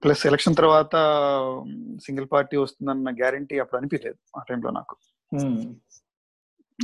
ప్లస్ 0.04 0.26
ఎలక్షన్ 0.26 0.56
తర్వాత 0.56 0.94
సింగిల్ 2.06 2.26
పార్టీ 2.32 2.56
వస్తుందన్న 2.56 3.10
గ్యారంటీ 3.10 3.58
అప్పుడు 3.58 3.78
అనిపించలేదు 3.78 4.38
ఆ 4.38 4.42
టైంలో 4.48 4.70
నాకు. 4.70 4.96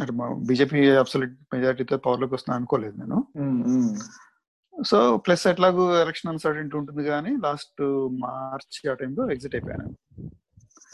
అంటే 0.02 0.12
బీజేపీ 0.46 0.90
అబ్సల్యూట్ 0.90 1.54
మెజారిటీతో 1.54 1.96
పవర్లోకి 1.96 2.34
వస్తుందని 2.34 2.56
అనుకోలేదు 2.56 2.96
నేను. 2.96 3.18
సో 4.74 5.16
ప్లస్ 5.16 5.48
ఎట్లాగూ 5.48 5.96
ఎలక్షన్ 5.96 6.32
అన్సర్టనిటీ 6.32 6.76
ఉంటుంది 6.76 7.04
కానీ 7.04 7.36
లాస్ట్ 7.36 7.82
మార్చ్ 8.18 8.88
ఆ 8.88 8.94
టైంలో 8.94 9.30
ఎగ్జిట్ 9.30 9.54
అయిపోయాను. 9.54 9.94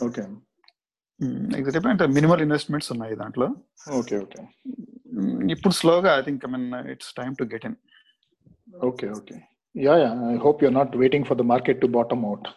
ఓకే. 0.04 0.22
ఎగ్జిట్ 1.58 1.76
అయిపోయి 1.76 1.92
అంటే 1.92 2.06
మినిమల్ 2.06 2.42
ఇన్వెస్ట్మెంట్స్ 2.42 2.92
ఉన్నాయి 2.92 3.16
దాంట్లో. 3.16 3.48
Okay 3.92 4.18
okay. 4.18 4.42
ఇప్పుడు 5.50 5.74
స్లోగా 5.74 6.18
I 6.18 6.22
think 6.22 6.44
I 6.44 6.50
mean 6.50 6.90
it's 6.90 7.14
time 7.14 7.36
to 7.36 7.44
get 7.44 7.66
in. 7.66 7.76
Okay 8.82 9.10
okay. 9.10 9.34
Ya 9.74 9.96
ya 9.96 10.30
I 10.30 10.36
hope 10.36 10.64
you're 10.64 10.74
not 10.74 10.96
waiting 10.96 11.24
for 11.24 11.38
the 11.38 11.42
market 11.42 11.80
to 11.80 11.86
bottom 11.86 12.24
out. 12.24 12.48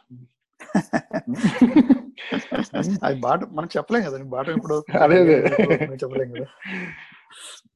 అది 3.06 3.20
బాట 3.20 3.44
మనం 3.44 3.70
చెప్పలేం 3.78 4.04
కదండి 4.04 4.30
బాట 4.30 4.50
ఇప్పుడు 4.50 4.84
అదే, 4.98 5.18
అదే. 5.18 5.98
చెప్పలేం 6.04 6.32
కదా. 6.32 6.46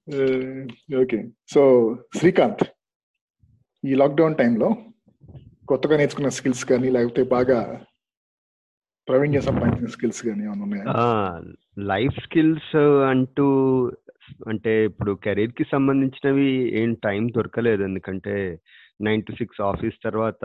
ఓకే. 1.02 1.26
సో 1.54 1.96
శ్రీకాంత్ 2.20 2.77
ఈ 3.84 3.94
లాక్డౌన్ 4.02 4.40
టైంలో 4.40 4.70
కొత్తగా 5.70 5.96
నేర్చుకున్న 6.00 6.30
స్కిల్స్ 6.38 6.64
కానీ 6.72 6.88
లేకపోతే 6.96 7.24
బాగా 7.36 7.60
ప్రావీణ్యం 9.08 9.44
సంపాదించిన 9.48 9.90
స్కిల్స్ 9.96 10.22
కానీ 10.28 10.42
ఏమైనా 10.48 10.64
ఉన్నాయా? 10.66 10.86
లైఫ్ 11.92 12.18
స్కిల్స్ 12.26 12.74
అంటూ 13.12 13.46
అంటే 14.52 14.74
ఇప్పుడు 14.90 15.12
కెరీర్కి 15.26 15.66
సంబంధించినవి 15.74 16.50
ఏం 16.82 16.92
టైం 17.06 17.24
దొరకలేదు. 17.38 17.82
ఎందుకంటే 17.84 18.36
నైన్ 19.08 19.26
టు 19.28 19.34
సిక్స్ 19.40 19.62
ఆఫీస్ 19.72 19.98
తర్వాత 20.08 20.44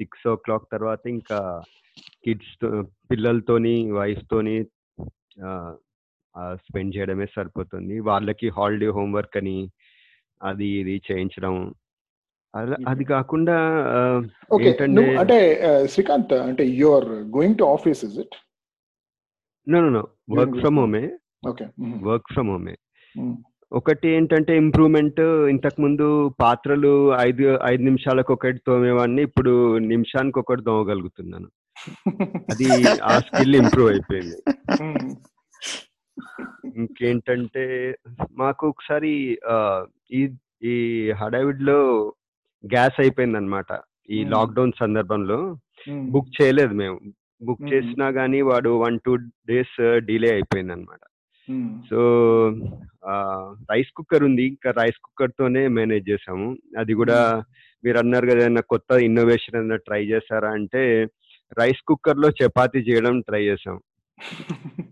సిక్స్ 0.00 0.24
ఓ 0.32 0.34
క్లాక్ 0.44 0.66
తర్వాత 0.72 1.02
ఇంకా 1.16 1.38
కిడ్స్ 2.24 2.56
పిల్లలతోని 3.10 3.76
వైఫ్ 3.98 4.24
తోని 4.30 4.56
స్పెండ్ 6.64 6.94
చేయడమే 6.96 7.26
సరిపోతుంది. 7.36 7.96
వాళ్ళకి 8.10 8.48
హాలిడే 8.56 8.90
హోంవర్క్ 8.98 9.36
అని 9.40 9.58
అది 10.40 10.68
ఇది 10.80 10.94
చేయించడం 11.08 11.54
అలా 12.54 12.76
అది 12.86 13.04
కాకుండా 13.04 13.56
ఓకే. 14.50 14.70
అంటే 15.20 15.38
శ్రీకాంత్ 15.86 16.34
అంటే 16.48 16.64
you're 16.82 17.08
going 17.36 17.58
to 17.58 17.64
office 17.64 18.02
is 18.04 18.18
it 18.18 18.36
no 19.66 19.80
no 19.90 20.04
work 20.30 20.56
from 20.60 20.78
హోమే 20.78 21.04
okay 21.46 21.66
work 22.02 22.30
from 22.32 22.50
హోమే 22.50 22.74
ఒకటి 23.72 24.06
ఏంటంటే 24.08 24.52
ఇంప్రూవ్మెంట్ 24.56 25.20
ఇంతకు 25.50 25.78
ముందు 25.82 26.06
పాత్రలు 26.38 26.92
ఐదు 27.20 27.44
ఐదు 27.64 27.82
నిమిషాలకు 27.82 28.32
ఒకటి 28.32 28.60
తోమేవాడిని 28.66 29.22
ఇప్పుడు 29.22 29.52
నిమిషానికి 29.86 30.38
ఒకటి 30.38 30.62
తోమగలుగుతున్నాను. 30.62 31.48
అది 32.50 32.68
ఆ 33.02 33.14
స్కిల్ 33.18 33.56
ఇంప్రూవ్ 33.56 33.88
అయిపోయింది. 33.90 34.38
ఇంకేంటంటే 36.76 37.64
మాకు 38.36 38.64
ఒకసారి 38.68 39.12
ఈ 40.12 40.22
ఈ 40.64 40.76
హడావిడిలో 41.12 41.80
గ్యాస్ 42.64 43.00
అయిపోయింది 43.00 43.36
అనమాట 43.36 43.70
ఈ. 44.10 44.24
లాక్డౌన్ 44.24 44.72
సందర్భంలో. 44.80 45.38
బుక్ 46.10 46.30
చేయలేదు 46.36 46.74
మేము. 46.74 46.98
బుక్. 47.42 47.64
చేసినా 47.72 48.08
గానీ 48.08 48.40
వాడు 48.42 48.70
వన్ 48.78 48.98
టూ 49.04 49.12
డేస్ 49.48 49.76
డిలే 50.04 50.32
అయిపోయింది 50.32 50.72
అనమాట 50.72 51.02
సో 51.90 51.98
రైస్ 53.70 53.90
కుక్కర్ 53.96 54.24
ఉంది. 54.24 54.44
ఇంకా 54.46 54.70
రైస్ 54.70 54.98
కుక్కర్ 55.04 55.32
తోనే 55.38 55.68
మేనేజ్ 55.68 56.10
చేసాము 56.10 56.46
అది 56.78 56.94
కూడా 56.94 57.18
మీరు 57.84 57.98
అన్నారు 57.98 58.26
కదా 58.26 58.36
ఏదైనా 58.36 58.60
కొత్త 58.68 58.92
ఇన్నోవేషన్ 59.02 59.56
ఏదైనా 59.56 59.76
ట్రై 59.76 60.04
చేశారా 60.04 60.50
అంటే 60.50 60.82
రైస్ 61.58 61.82
కుక్కర్లో 61.86 62.30
చపాతీ 62.30 62.78
చేయడం 62.80 63.20
ట్రై 63.20 63.42
చేసాం 63.44 63.78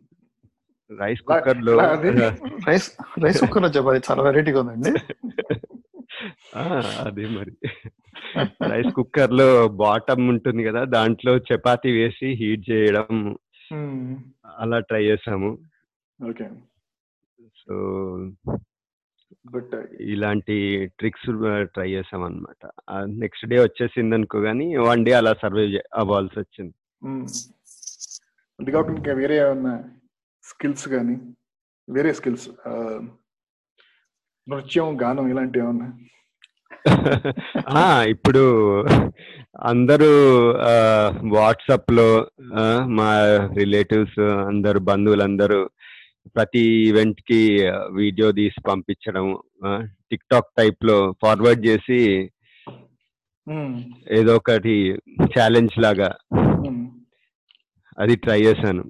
రైస్ 0.91 1.21
కుక్కర్లో? 1.23 1.75
రైస్ 2.67 2.89
రైస్ 3.23 3.41
కుక్కర్లో 3.41 3.69
చెప్పాలి 3.69 4.01
చాలా 4.11 4.23
వెరైటీగా 4.23 4.61
ఉందండి. 4.61 4.91
అదే 7.05 7.25
మరి. 7.37 7.53
రైస్ 8.71 8.91
కుక్కర్లో 8.97 9.47
బాటమ్ 9.83 10.25
ఉంటుంది 10.29 10.63
కదా 10.65 10.83
దాంట్లో 10.97 11.33
చపాతీ 11.49 11.91
వేసి 11.99 12.29
హీట్ 12.41 12.65
చేయడం 12.71 13.37
అలా 14.63 14.79
ట్రై 14.81 15.03
చేసాము. 15.05 15.51
ఓకే. 16.29 16.47
సో 17.63 17.75
బట్ 19.53 19.75
ఇలాంటి 20.15 20.57
ట్రిక్స్ 20.99 21.31
ట్రై 21.75 21.89
చేసాం 21.91 22.23
అనమాట 22.25 22.63
నెక్స్ట్ 23.23 23.49
డే 23.53 23.57
వచ్చేసింది 23.61 24.15
అనుకో 24.15 24.41
కానీ 24.41 24.67
వన్ 24.89 25.05
డే 25.05 25.13
అలా 25.21 25.33
సర్వైవ్ 25.43 25.75
అవ్వాల్సి 25.95 26.39
వచ్చింది. 26.41 26.75
అది 28.59 28.71
కాకుండా 28.71 28.99
ఇంకా 28.99 29.15
వేరే 29.23 29.37
ఏమన్నా 29.45 29.75
స్కిల్స్ 30.45 30.87
కానీ 30.89 31.17
వేరే 31.89 32.13
స్కిల్స్ 32.13 32.49
నృత్యం 34.47 34.89
గానం 35.03 35.27
ఇలాంటివి 35.33 35.65
ఏమన్నా? 35.65 35.89
ఇప్పుడు 38.11 38.43
అందరూ 39.65 40.11
వాట్సాప్లో 41.35 42.09
మా 42.91 43.09
రిలేటివ్స్ 43.55 44.21
అందరు 44.49 44.81
బంధువులందరూ 44.81 45.61
ప్రతి 46.37 46.63
ఈవెంట్కి 46.89 47.41
వీడియో 47.93 48.29
తీసి 48.33 48.61
పంపించడం 48.69 49.27
టిక్ 50.11 50.29
టాక్ 50.31 50.51
టైప్లో 50.59 50.99
ఫార్వర్డ్ 51.23 51.63
చేసి 51.67 52.01
ఏదో 54.11 54.35
ఒకటి 54.37 54.77
ఛాలెంజ్ 55.33 55.77
లాగా 55.79 56.11
అది 57.99 58.15
ట్రై 58.17 58.39
చేశాను. 58.41 58.83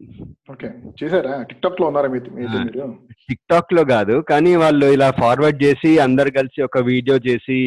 ఓకే. 0.53 0.69
చేశారా? 1.01 1.33
టిక్ 1.43 1.63
టాక్లో 1.63 1.87
ఉన్నారా. 1.87 2.09
మీరు? 2.09 2.87
టిక్ 3.29 3.43
టాక్లో 3.51 3.83
కాదు 3.85 4.15
కానీ 4.31 4.53
వాళ్ళు 4.57 4.87
ఇలా 4.97 5.09
ఫార్వర్డ్ 5.23 5.59
చేసి 5.65 5.91
అందరు 5.99 6.31
కలిసి 6.31 6.63
ఒక 6.63 6.79
వీడియో 6.91 7.17
చేసి 7.29 7.59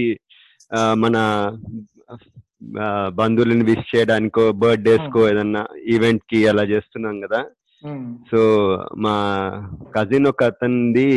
మన 0.95 1.17
బంధువులను 3.19 3.65
విష్ 3.65 3.89
చేయడానికో 3.95 4.45
బర్త్డేస్ 4.61 5.07
కో 5.13 5.21
ఏదన్నా 5.29 5.63
ఈవెంట్కి 5.95 6.39
అలా 6.51 6.63
చేస్తున్నాం 6.63 7.17
కదా. 7.25 7.41
సో 8.31 8.39
మా 8.97 9.15
కజిన్ 9.95 10.27
ఒక 10.27 10.43
అతనిది 10.43 11.07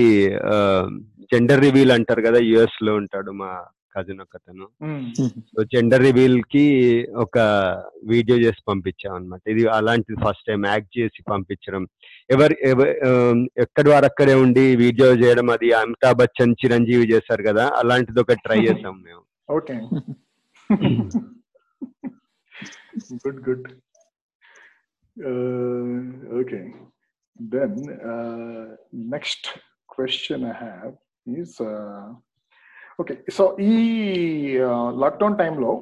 జెండర్ 1.33 1.63
రివీల్ 1.67 1.93
అంటారు 1.93 2.23
కదా 2.23 2.41
యుఎస్లో 2.51 2.95
ఉంటాడు 2.95 3.31
మా 3.43 3.51
కజిన్ 3.99 4.23
ఒక 4.25 4.37
అతను 4.39 4.67
మ్మ్. 4.85 5.05
సో 5.51 5.63
జెండర్ 5.73 6.05
రివీల్కి 6.07 6.65
ఒక 7.25 7.37
వీడియో 8.13 8.37
చేసి 8.45 8.63
పంపించాం 8.69 9.15
అనమాట 9.19 9.43
ఇది 9.55 9.63
అలాంటిది 9.77 10.19
ఫస్ట్ 10.25 10.47
టైం 10.49 10.67
యాక్ట్ 10.69 10.93
చేసి 10.99 11.23
పంపించడం. 11.31 11.85
ఎవరి 12.31 12.57
ఎక్కడి 13.65 13.89
వారు 13.93 14.07
అక్కడే 14.11 14.37
ఉండి 14.45 14.65
వీడియో 14.83 15.09
చేయడం 15.23 15.49
అది 15.55 15.71
అమితాబ్ 15.81 16.21
బచ్చన్ 16.21 16.59
చిరంజీవి 16.63 17.07
చేశారు 17.13 17.45
కదా 17.49 17.67
అలాంటిది 17.81 18.21
ఒక 18.25 18.39
ట్రై 18.45 18.61
చేసాం 18.67 18.97
మేము. 19.07 19.23
Okay. 19.49 19.77
Good 23.25 23.41
good. 23.47 23.69
Okay. 26.41 26.61
Then 27.53 27.77
next 29.15 29.49
question 29.89 30.45
I 30.47 30.55
have 30.63 30.93
is 31.27 31.57
okay. 32.99 33.15
So 33.37 33.45
ఈ 33.71 33.73
లాక్డౌన్ 35.03 35.39
టైంలో 35.41 35.73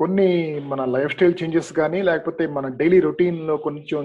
కొన్ని 0.00 0.28
మన 0.70 0.82
లైఫ్ 0.94 1.14
స్టైల్ 1.14 1.38
చేంజెస్ 1.40 1.70
కానీ 1.78 1.98
లేకపోతే 2.08 2.44
మన 2.56 2.68
డైలీ 2.80 2.98
రొటీన్లో 3.06 3.54
కొంచెం 3.66 4.04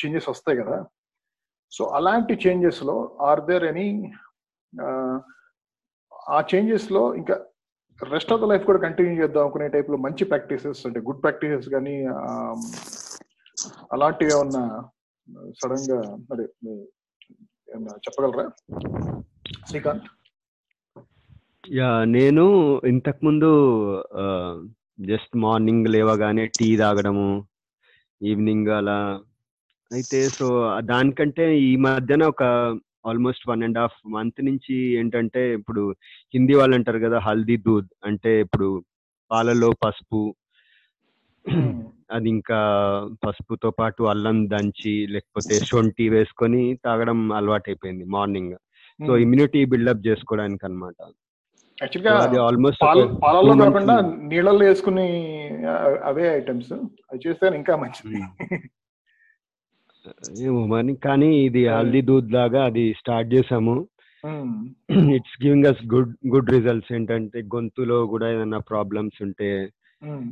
చేంజెస్ 0.00 0.28
వస్తాయి 0.32 0.60
కదా. 0.62 0.76
సో 1.72 1.82
అలాంటి 1.98 2.34
చేంజెస్లో 2.44 2.96
ఆర్ 3.28 3.42
దేర్ 3.48 3.64
ఎనీ 3.70 3.88
ఆ 6.34 6.38
చేంజెస్లో 6.52 7.02
ఇంకా 7.20 7.36
రెస్ట్ 8.00 8.32
ఆఫ్ 8.34 8.42
ద 8.42 8.48
లైఫ్ 8.52 8.64
కూడా 8.68 8.80
కంటిన్యూ 8.86 9.14
చేద్దాం 9.22 9.44
అనుకునే 9.44 9.68
టైప్లో 9.74 9.96
మంచి 10.06 10.24
ప్రాక్టీసెస్ 10.30 10.80
అంటే 10.88 11.00
గుడ్ 11.08 11.22
ప్రాక్టీసెస్ 11.24 11.68
కానీ 11.74 11.94
అలాంటివి 13.94 14.32
ఏమన్నా 14.36 14.64
సడన్గా 15.60 15.98
అదే 16.32 16.44
చెప్పగలరా? 18.06 18.44
శ్రీకాంత్? 19.68 20.06
యా 21.64 21.88
నేను 22.04 22.44
ఇంతకు 22.84 23.20
ముందు 23.26 23.50
జస్ట్ 25.04 25.34
మార్నింగ్ 25.36 25.86
లేవగానే 25.88 26.44
టీ 26.58 26.76
తాగడము 26.76 27.28
ఈవినింగ్ 28.20 28.68
అలా 28.68 28.96
అయితే 29.90 30.20
సో 30.28 30.46
దానికంటే 30.82 31.44
ఈ 31.60 31.76
మధ్యన 31.76 32.24
ఒక 32.24 32.42
almost 33.06 33.48
one 33.48 33.62
and 33.64 33.78
half 33.78 33.98
month 34.06 34.40
నుంచి 34.44 34.76
ఏంటంటే 34.98 35.52
ఇప్పుడు 35.52 35.82
హిందీ 36.34 36.54
వాళ్ళు 36.54 36.76
అంటారు 36.76 36.98
కదా 36.98 37.18
హల్దీ 37.18 37.56
దూద్ 37.56 37.88
అంటే 38.04 38.40
ఇప్పుడు 38.40 38.68
పాలలో 39.30 39.70
పసుపు 39.84 40.22
అది 42.10 42.28
ఇంకా 42.28 42.60
పసుపుతో 43.24 43.70
పాటు 43.70 44.02
అల్లం 44.02 44.48
దంచి 44.48 44.94
లేకపోతే 45.06 45.54
శొంఠి 45.70 46.08
వేసుకొని 46.08 46.62
తాగడం 46.84 47.32
అలవాటు 47.32 47.68
అయిపోయింది 47.70 48.04
మార్నింగ్. 48.04 48.54
సో 49.00 49.12
ఇమ్యూనిటీ 49.16 49.64
బిల్డప్ 49.64 50.06
చేసుకోవడానికి 50.06 50.64
అనమాట 50.66 50.96
యాక్చువల్గా 51.78 52.12
అది 52.24 52.38
ఆల్మోస్ట్ 52.44 52.82
పాల 52.82 53.02
పాలలో 53.22 53.52
కాకుండా 53.62 53.94
నీళ్ళల్లో 54.30 54.64
వేసుకుని 54.66 55.06
అవే 56.04 56.26
ఐటమ్స్ 56.34 56.72
అది 57.08 57.20
చేస్తే 57.24 57.46
ఇంకా 57.60 57.74
మంచిది. 57.76 58.20
ఏమో 60.44 60.60
మరి 60.66 60.92
కానీ 61.04 61.30
ఇది 61.46 61.62
హల్దీ 61.74 62.02
దూద్ 62.08 62.30
లాగా 62.36 62.60
అది 62.64 62.84
స్టార్ట్ 63.00 63.28
చేసాము. 63.34 63.74
It's 65.16 65.36
giving 65.42 65.66
us 65.66 65.82
good 65.92 66.12
good 66.34 66.50
results 66.50 66.90
ఏంటంటే 66.92 67.38
గొంతులో 67.54 67.98
కూడా 68.06 68.26
ఏదైనా 68.34 68.60
ప్రాబ్లమ్స్ 68.70 69.18
ఉంటే 69.22 69.48
మ్మ్. 70.02 70.28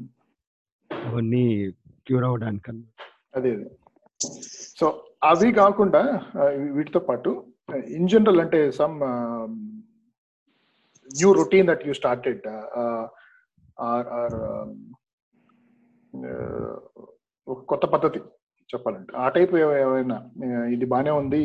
అవన్నీ 0.91 1.45
క్యూర్ 2.07 2.25
అవడానికి 2.25 2.71
అదే 3.35 3.51
అదే. 3.57 3.69
సో 4.79 4.87
అవి 5.25 5.49
కాకుండా 5.55 6.03
వీటితో 6.75 7.01
పాటు 7.09 7.31
ఇన్ 7.97 8.09
జనరల్ 8.09 8.41
అంటే 8.41 8.61
some 8.73 8.97
new 11.19 11.31
routine 11.41 11.69
that 11.71 11.87
you 11.89 11.95
started 12.01 12.47
or 13.89 14.09
or 14.21 14.37
ఒక 17.49 17.61
కొత్త 17.71 17.85
పద్ధతి 17.95 18.21
చెప్పాలంటే. 18.71 19.13
ఆ 19.17 19.29
టైప్ 19.37 19.53
ఏమైనా 19.57 20.17
ఇది 20.75 20.87
బాగానే 20.93 21.13
ఉంది 21.21 21.43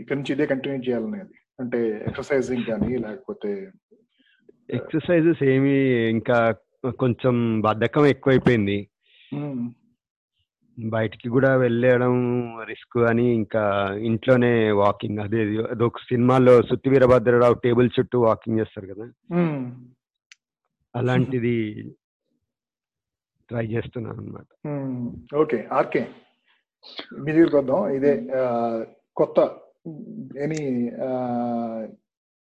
ఇక్కడి 0.00 0.18
నుంచి 0.18 0.32
ఇదే 0.34 0.46
కంటిన్యూ 0.46 0.80
చేయాలనేది. 0.86 1.34
అంటే 1.60 1.80
ఎక్సర్సైజింగ్ 2.08 2.68
కానీ 2.70 2.90
లేకపోతే 3.04 3.50
ఎక్సర్సైజెస్ 4.76 5.42
ఏమి 5.54 5.74
ఇంకా 6.08 6.36
కొంచెం 7.02 7.34
బద్ధకం 7.66 8.04
ఎక్కువైపోయింది. 8.06 8.76
బయటికి 10.78 11.28
కూడా 11.28 11.56
వెళ్ళడం 11.56 12.14
రిస్క్ 12.64 12.98
అని 12.98 13.34
ఇంకా 13.34 13.94
ఇంట్లోనే 13.94 14.70
వాకింగ్. 14.70 15.18
అదే 15.18 15.56
అదొక 15.70 15.98
సినిమాలో 15.98 16.62
సుత్తి 16.62 16.90
వీరభద్రరావు 16.90 17.54
టేబుల్ 17.54 17.90
చుట్టూ 17.98 18.20
వాకింగ్ 18.20 18.58
చేస్తారు 18.58 18.86
కదా. 18.86 19.06
అలాంటిది 20.96 21.82
ట్రై 23.48 23.66
చేస్తున్నాను 23.66 24.20
అనమాట 24.20 24.50
ఓకే. 25.36 25.68
ఆర్కే. 25.72 26.08
మీ 27.20 27.32
దగ్గరికి 27.32 27.56
వద్దాం. 27.56 27.88
ఇదే 27.88 28.26
కొత్త 29.16 29.56
any 30.38 30.90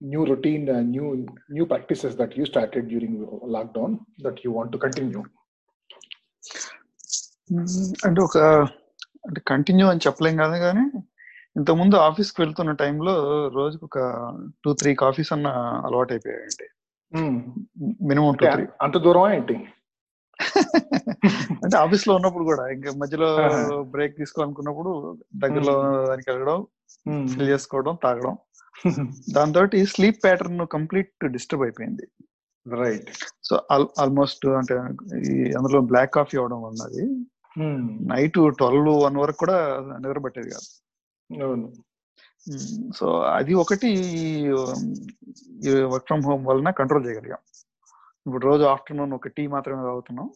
new 0.02 0.24
routine 0.24 0.66
new 0.70 1.14
new 1.50 1.64
practices 1.64 2.16
that 2.16 2.38
you 2.38 2.44
started 2.44 2.86
during 2.86 3.26
lockdown 3.44 3.96
that 4.24 4.38
you 4.44 4.52
want 4.52 4.72
to 4.72 4.78
continue. 4.78 5.22
అంటే 8.06 8.20
ఒక 8.20 8.38
అంటే 9.28 9.40
కంటిన్యూ 9.40 9.86
అని 9.86 10.00
చెప్పలేం 10.06 10.36
కాదు 10.36 10.56
కానీ 10.56 10.84
ఇంతకుముందు 11.56 11.96
ఆఫీస్కి 11.96 12.42
వెళ్తున్న 12.42 12.72
టైంలో 12.72 13.48
రోజుకు 13.48 13.84
ఒక 13.84 13.98
టూ 14.64 14.72
త్రీ 14.72 14.94
కాఫీస్ 14.94 15.32
అన్న 15.32 15.46
అలవాటు 15.86 16.12
అయిపోయాయండి 16.12 16.66
మినిమం 18.06 18.34
టూ 18.34 18.46
త్రీ. 18.50 18.66
అంత 18.80 18.96
దూరమా 18.96 19.32
ఏంటి? 19.32 19.56
అంటే 21.50 21.76
ఆఫీస్లో 21.76 22.14
ఉన్నప్పుడు 22.14 22.44
కూడా 22.44 22.68
ఇంకా 22.68 22.90
మధ్యలో. 22.96 23.30
బ్రేక్ 23.82 24.16
తీసుకోవాలనుకున్నప్పుడు 24.16 25.18
దగ్గరలో 25.36 26.06
దానికి 26.06 26.30
వెళ్ళడం 26.30 26.66
ఫిల్ 27.28 27.48
చేసుకోవడం 27.48 27.98
తాగడం. 28.02 28.36
దాంతో 29.34 29.66
స్లీప్ 29.84 30.24
ప్యాటర్న్ 30.24 30.66
కంప్లీట్ 30.66 31.26
డిస్టర్బ్ 31.26 31.64
అయిపోయింది. 31.64 32.08
రైట్. 32.68 33.10
సో 33.44 33.60
ఆల్మోస్ట్ 33.98 34.46
అంటే 34.46 34.74
ఈ 35.32 35.52
అందులో 35.52 35.80
బ్లాక్ 35.80 36.14
కాఫీ 36.14 36.38
అవడం 36.38 36.62
వల్ల 36.62 36.82
అది 36.84 37.04
నైట్ 37.58 38.32
ట్వెల్వ్ 38.32 39.02
వన్ 39.02 39.16
వరకు 39.16 39.36
కూడా 39.36 39.80
నిద్ర 39.80 40.18
పట్టేది 40.18 40.50
కాదు. 40.50 41.44
అవును. 41.44 41.72
సో 42.96 43.20
అది 43.20 43.54
ఒకటి 43.54 43.88
వర్క్ 45.82 46.06
ఫ్రమ్ 46.06 46.22
హోమ్ 46.24 46.46
వలన 46.46 46.70
కంట్రోల్ 46.70 47.06
చేయగలిగాం. 47.06 47.38
ఇప్పుడు 48.26 48.46
రోజు 48.46 48.62
ఆఫ్టర్నూన్ 48.62 49.12
ఒక 49.12 49.28
టీ 49.28 49.46
మాత్రమే 49.46 49.82
తాగుతున్నాం. 49.82 50.30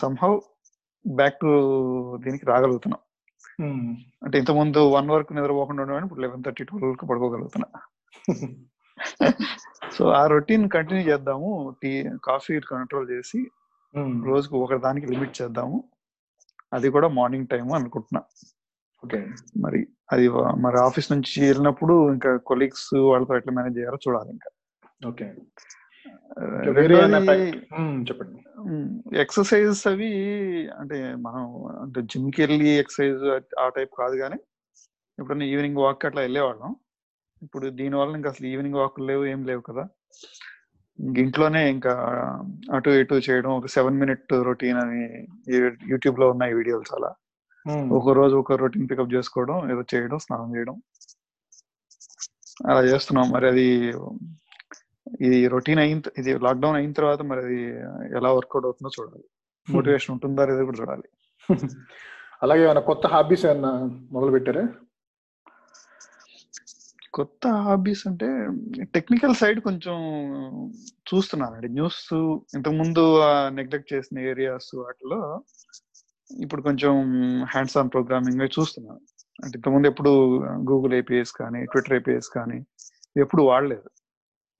సంహౌ 0.00 0.40
బ్యాక్ 1.06 1.40
టు 1.40 2.16
దీనికి 2.16 2.46
రాగలుగుతున్నాం. 2.46 3.00
అంటే 4.24 4.38
ఇంతకుముందు 4.38 4.90
వన్ 4.90 5.10
వరకు 5.10 5.32
నిద్రపోకుండా 5.32 5.82
ఉండేవాడిని 5.82 6.06
ఇప్పుడు 6.06 6.20
లెవెన్ 6.20 6.44
థర్టీ 6.44 6.64
ట్వెల్వ్ 6.64 6.90
వరకు 6.90 7.06
పడుకోగలుగుతున్నా. 7.06 7.80
సో 9.92 10.08
ఆ 10.08 10.26
రొటీన్ 10.26 10.68
కంటిన్యూ 10.68 11.12
చేద్దాము. 11.12 11.76
టీ 11.82 12.10
కాఫీ 12.24 12.60
కంట్రోల్ 12.60 13.10
చేసి. 13.10 13.50
రోజుకు 14.24 14.58
ఒక 14.58 14.74
దానికి 14.74 15.06
లిమిట్ 15.06 15.42
చేద్దాము. 15.42 15.84
అది 16.74 16.88
కూడా 16.88 17.08
మార్నింగ్ 17.08 17.46
టైం 17.46 17.66
అనుకుంటున్నా. 17.72 18.22
ఓకే 19.04 19.18
మరి 19.60 19.80
అది 20.12 20.26
మరి 20.58 20.76
ఆఫీస్ 20.78 21.08
నుంచి 21.12 21.46
వెళ్ళినప్పుడు 21.46 21.94
ఇంకా 22.12 22.30
కొలీగ్స్ 22.50 22.94
వాళ్ళతో 23.10 23.36
ఎట్లా 23.36 23.52
మేనేజ్ 23.52 23.78
చేయాలో 23.78 23.98
చూడాలి 24.08 24.30
ఇంకా. 24.30 24.50
ఓకే. 25.08 25.26
చెప్పండి. 28.08 28.38
ఎక్సర్సైజ్ 29.18 29.82
అవి 29.88 30.10
అంటే 30.78 30.98
మనం 31.26 31.42
అంటే 31.82 32.00
జిమ్కి 32.02 32.40
వెళ్ళి 32.42 32.68
ఎక్సర్సైజ్ 32.82 33.22
ఆ 33.58 33.68
టైప్ 33.68 33.92
కాదు 33.98 34.16
కానీ 34.16 34.38
ఎప్పుడన్నా 35.18 35.46
ఈవినింగ్ 35.46 35.76
వాక్ 35.76 36.06
అట్లా 36.06 36.22
వెళ్ళేవాళ్ళం. 36.22 36.72
ఇప్పుడు 37.42 37.66
దీని 37.80 37.96
వల్ల 37.96 38.16
ఇంకా 38.16 38.30
అసలు 38.30 38.46
ఈవినింగ్ 38.46 38.74
వాక్ 38.74 39.00
లేవు 39.00 39.24
ఏం 39.24 39.40
లేవు 39.46 39.60
కదా. 39.60 39.84
ఇంట్లోనే 40.98 41.70
ఇంకా 41.70 41.92
అటు 42.72 42.90
ఇటు 42.90 43.14
చేయడం 43.14 43.50
ఒక 43.50 43.66
సెవెన్ 43.66 43.98
మినిట్ 43.98 44.32
రొటీన్ 44.32 44.78
అని 44.78 45.02
యూట్యూబ్లో 45.88 46.30
ఉన్నాయి 46.30 46.54
వీడియోలు 46.54 46.84
చాలా. 46.92 47.10
ఒక 47.92 48.12
రోజు 48.12 48.34
ఒక 48.36 48.52
రొటీన్ 48.52 48.88
పికప్ 48.88 49.14
చేసుకోవడం 49.14 49.70
ఏదో 49.70 49.82
చేయడం 49.94 50.18
స్నానం 50.18 50.56
చేయడం. 50.56 50.76
అలా 52.68 52.82
చేస్తున్నాం. 52.82 53.30
మరి 53.30 53.46
అది 53.48 53.66
ఇది 55.20 55.48
రొటీన్ 55.48 55.78
అయిన 55.78 56.02
ఇది 56.18 56.38
లాక్డౌన్ 56.38 56.76
అయిన 56.76 56.92
తర్వాత 56.92 57.22
మరి 57.22 57.40
అది 57.40 57.58
ఎలా 58.16 58.30
వర్కౌట్ 58.32 58.64
అవుతుందో 58.64 58.90
చూడాలి. 58.98 59.24
మోటివేషన్ 59.68 60.12
ఉంటుందా 60.14 60.44
లేదా 60.44 60.62
కూడా 60.62 60.78
చూడాలి. 60.82 61.08
అలాగే 62.42 62.62
ఏమైనా 62.62 62.80
కొత్త 62.80 63.06
హాబీస్ 63.06 63.46
ఏమైనా 63.46 63.70
మొదలు 64.12 64.30
పెట్టారా 64.30 64.64
కొత్త 67.16 67.46
హాబీస్ 67.66 68.02
అంటే 68.10 68.28
టెక్నికల్ 68.96 69.34
సైడ్ 69.40 69.58
కొంచెం 69.66 69.96
చూస్తున్నానండి. 71.08 71.68
న్యూస్ 71.76 72.02
ఇంతకు 72.56 72.76
ముందు 72.82 73.02
నెగ్లెక్ట్ 73.58 73.92
చేసిన 73.94 74.18
ఏరియాస్ 74.32 74.70
వాటిలో 74.82 75.20
ఇప్పుడు 76.44 76.62
కొంచెం 76.68 76.94
హ్యాండ్స్ 77.52 77.76
ఆన్ 77.80 77.92
ప్రోగ్రామింగ్ 77.94 78.46
చూస్తున్నాను. 78.56 79.02
అంటే 79.38 79.54
ఇంతకుముందు 79.58 79.86
ఎప్పుడు 79.92 80.12
గూగుల్ 80.70 80.94
ఏపీఎస్ 81.00 81.34
కానీ 81.40 81.60
ట్విట్టర్ 81.72 81.96
ఏపీఎస్ 81.98 82.30
కానీ 82.38 82.58
ఎప్పుడు 83.24 83.42
వాడలేదు. 83.50 83.88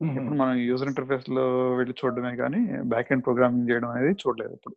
ఇప్పుడు 0.01 0.37
మనం 0.41 0.55
యూజర్ 0.69 0.89
ఇంటర్ఫేస్లో 0.93 1.45
వెళ్ళి 1.79 1.95
చూడడమే 2.01 2.33
కానీ 2.43 2.61
బ్యాక్ 2.93 3.11
ఎండ్ 3.13 3.25
ప్రోగ్రామింగ్ 3.27 3.69
చేయడం 3.71 3.91
అనేది 3.91 4.15
చూడలేదు 4.23 4.53
ఇప్పుడు. 4.59 4.77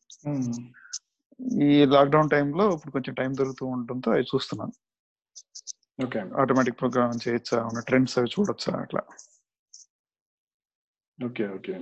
ఈ 1.67 1.71
లాక్డౌన్ 1.95 2.29
టైంలో 2.35 2.65
ఇప్పుడు 2.75 2.93
కొంచెం 2.97 3.13
టైం 3.21 3.31
దొరుకుతూ 3.39 3.65
ఉండడంతో 3.75 4.11
అవి 4.15 4.29
చూస్తున్నాను. 4.33 4.75
ఓకే. 5.99 6.19
ఆటోమేటిక్ 6.41 6.79
ప్రోగ్రామింగ్ 6.81 7.23
చేయొచ్చా? 7.25 7.60
ఉన్న 7.69 7.79
ట్రెండ్స్ 7.88 8.17
అవి 8.19 8.29
చూడొచ్చా? 8.33 8.71
అట్లా. 8.86 9.01
Okay 11.19 11.45
okay. 11.57 11.75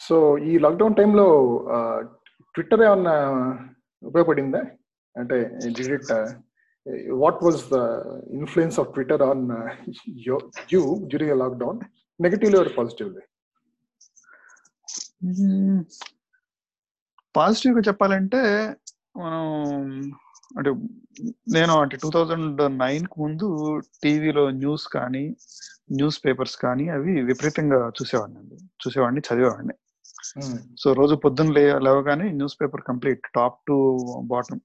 సో 0.00 0.16
ఈ 0.50 0.52
లాక్డౌన్ 0.58 0.96
టైంలో 1.00 1.26
ట్విట్టర్ 2.54 2.82
ఏమన్నా 2.86 3.14
ఉపయోగపడిందా? 4.02 4.62
అంటే 5.16 5.36
did 5.76 5.92
it 5.98 6.10
what 7.22 7.42
was 7.46 7.60
the 7.74 7.78
influence 8.38 8.78
of 8.80 8.90
Twitter 8.94 9.22
on 9.22 9.44
you 10.72 10.82
during 11.10 11.38
lockdown 11.42 11.78
negatively 12.20 12.58
or 12.62 12.70
positively 12.78 13.22
పాజిటివ్గా 17.34 17.82
చెప్పాలంటే 17.88 18.40
మనం 19.16 19.44
అంటే 20.58 20.70
నేను 21.52 21.80
అంటే 21.80 21.96
టూ 22.02 22.10
థౌజండ్ 22.10 22.78
నైన్కు 22.78 23.22
ముందు 23.22 23.46
టీవీలో 24.02 24.50
న్యూస్ 24.50 24.88
కానీ 24.88 25.36
న్యూస్ 25.92 26.24
పేపర్స్ 26.24 26.56
కానీ 26.56 26.88
అవి 26.88 27.22
విపరీతంగా 27.22 27.88
చూసేవాడిని 27.88 28.38
అండి. 28.38 28.54
చూసేవాడిని 28.54 29.20
చదివేవాడిని. 29.20 29.74
సో 30.78 30.92
రోజు 30.92 31.14
పొద్దున్న 31.14 31.52
లే 31.52 31.78
లేవగానే 31.78 32.32
news 32.32 32.56
paper 32.60 32.82
complete 32.82 33.20
top 33.34 33.60
to 33.68 33.98
bottom 34.24 34.60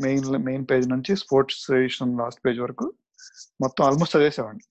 main 0.00 0.24
main 0.44 0.66
page 0.70 0.88
నుంచి 0.88 1.16
స్పోర్ట్స్ 1.16 1.70
ఎడిషన్ 1.70 2.18
లాస్ట్ 2.18 2.40
పేజ్ 2.46 2.60
వరకు 2.60 2.92
మొత్తం 3.60 3.84
ఆల్మోస్ట్ 3.84 4.16
చదివేసేవాడిని. 4.16 4.64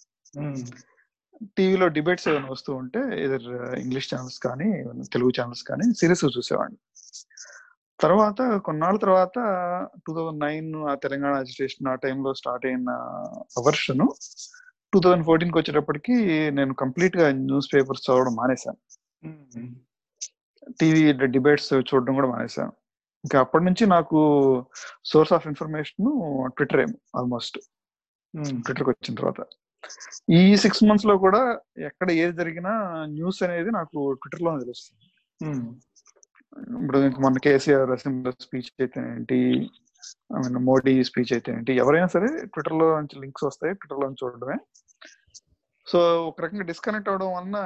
టీవీలో 1.58 1.88
డిబేట్స్ 1.88 2.28
ఏమైనా 2.28 2.48
వస్తూ 2.50 2.76
ఉంటే 2.76 3.00
ఇదర్ 3.26 3.76
ఇంగ్లీష్ 3.80 4.16
ఛానల్స్ 4.16 4.40
కానీ 4.40 4.84
తెలుగు 5.14 5.32
ఛానల్స్ 5.42 5.64
కానీ 5.64 5.94
సిరీస్ 5.94 6.26
చూసేవాడిని. 6.26 6.80
తర్వాత 8.00 8.42
కొన్నాళ్ళ 8.66 8.98
తర్వాత 9.00 9.38
టూ 10.06 10.12
థౌజండ్ 10.18 10.44
నైన్ 10.46 10.70
ఆ 10.92 10.94
తెలంగాణ 10.96 11.34
అజిటేషన్ 11.44 11.90
ఆ 11.94 11.96
టైంలో 11.96 12.32
స్టార్ట్ 12.34 12.66
అయిన 12.66 12.92
వర్షన్ 13.68 14.04
టూ 14.94 15.00
థౌజండ్ 15.00 15.26
ఫోర్టీన్కి 15.26 15.58
వచ్చేటప్పటికి 15.58 16.16
నేను 16.50 16.74
కంప్లీట్గా 16.74 17.26
న్యూస్ 17.32 17.70
పేపర్స్ 17.74 18.06
చదవడం 18.06 18.36
మానేశాను. 18.36 18.80
టీవీ 20.80 21.04
డిబేట్స్ 21.36 21.74
చూడడం 21.90 22.14
కూడా 22.20 22.28
మానేశాను. 22.28 22.74
ఇంకా 23.24 23.38
అప్పటి 23.40 23.64
నుంచి 23.66 23.84
నాకు 23.96 24.20
సోర్స్ 25.06 25.34
ఆఫ్ 25.34 25.48
ఇన్ఫర్మేషన్ 25.48 26.10
ట్విట్టర్ 26.56 26.82
ఏమో 26.82 26.98
ఆల్మోస్ట్ 27.20 27.58
ట్విట్టర్కి 28.64 28.90
వచ్చిన 28.90 29.16
తర్వాత. 29.16 29.42
ఈ 30.40 30.42
సిక్స్ 30.56 30.84
మంత్స్లో 30.84 31.18
కూడా 31.18 31.42
ఎక్కడ 31.90 32.10
ఏది 32.22 32.34
జరిగినా 32.34 32.74
న్యూస్ 33.18 33.40
అనేది 33.44 33.70
నాకు 33.72 33.98
ట్విట్టర్లోనే 34.22 34.60
తెలుస్తుంది 34.64 35.06
ఇప్పుడు 36.80 37.00
ఇంక 37.08 37.20
మన 37.20 37.40
కేసీఆర్ 37.46 37.92
అసెంబ్లీ 37.98 38.32
స్పీచ్ 38.46 38.70
అయితే 38.84 39.00
ఏంటి? 39.14 39.40
ఐ 40.36 40.40
మీన్ 40.44 40.60
మోడీ 40.70 40.94
స్పీచ్ 41.10 41.34
అయితే 41.34 41.50
ఏంటి? 41.58 41.74
ఎవరైనా 41.84 42.10
సరే 42.16 42.30
ట్విట్టర్లో 42.54 42.88
నుంచి 43.00 43.16
లింక్స్ 43.24 43.46
వస్తాయి 43.50 43.74
ట్విట్టర్లో 43.74 44.08
చూడడమే. 44.22 44.58
సో 45.88 46.00
ఒక 46.30 46.42
రకంగా 46.42 46.66
డిస్కనెక్ట్ 46.72 47.10
అవడం 47.12 47.30
వలన 47.36 47.58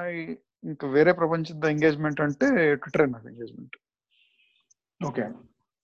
ఇంకా 0.63 0.85
వేరే 0.87 1.11
ప్రపంచంతో 1.11 1.67
ఎంగేజ్మెంట్ 1.67 2.21
అంటే 2.21 2.47
ట్విట్టర్ 2.81 3.09
నాకు 3.11 3.27
ఎంగేజ్మెంట్ 3.27 3.75
ఓకే 5.01 5.23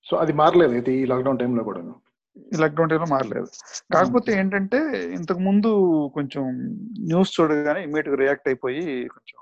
సో 0.06 0.14
అది 0.18 0.34
మారలేదు 0.34 0.74
అయితే 0.74 0.92
ఈ 1.00 1.04
లాక్డౌన్ 1.06 1.40
టైంలో 1.42 1.64
కూడా 1.64 1.82
ఈ 2.54 2.58
లాక్డౌన్ 2.62 2.90
టైంలో 2.92 3.08
మారలేదు. 3.14 3.50
కాకపోతే 3.94 4.30
ఏంటంటే 4.40 4.80
ఇంతకు 5.18 5.40
ముందు 5.40 5.70
కొంచెం 6.14 6.44
న్యూస్ 7.10 7.32
చూడగానే 7.38 7.82
ఇమీడియట్ 7.84 8.22
రియాక్ట్ 8.22 8.48
అయిపోయి 8.48 8.84
కొంచెం 9.16 9.38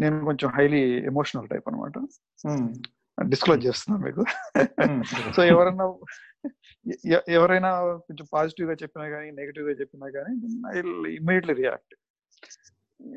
నేను 0.00 0.24
కొంచెం 0.24 0.50
హైలీ 0.50 1.06
ఎమోషనల్ 1.06 1.48
టైప్ 1.48 1.68
అనమాట 1.68 1.92
డిస్క్లోజ్ 3.22 3.66
చేస్తున్నాను 3.66 4.04
మీకు. 4.04 4.24
సో 5.36 5.44
ఎవరైనా 5.44 5.94
ఎ- 7.16 7.32
ఎవరైనా 7.32 7.96
కొంచెం 7.96 8.26
పాజిటివ్గా 8.32 8.74
చెప్పినా 8.74 9.08
కానీ 9.08 9.30
నెగిటివ్గా 9.30 9.72
చెప్పినా 9.72 10.10
కానీ 10.10 10.34
ఐ 10.76 10.80
ఇమీడియట్లీ 11.14 11.54
రియాక్ట్ 11.54 11.94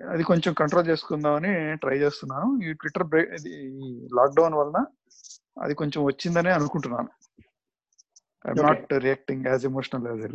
అది 0.10 0.24
కొంచెం 0.24 0.54
కంట్రోల్ 0.54 0.88
చేసుకుందామని 0.88 1.78
ట్రై 1.78 1.98
చేస్తున్నాను. 1.98 2.60
ఈ 2.64 2.74
ట్విట్టర్ 2.74 3.04
బ్రేక్ 3.04 3.48
ఈ 3.48 4.08
లాక్డౌన్ 4.14 4.54
వలన 4.54 4.86
అది 5.62 5.74
కొంచెం 5.74 6.04
వచ్చిందనే 6.04 6.52
అనుకుంటున్నాను. 6.52 7.10
I'm. 8.48 8.64
Not 8.64 8.94
reacting 8.94 9.46
as 9.46 9.66
emotional 9.66 10.08
as 10.08 10.28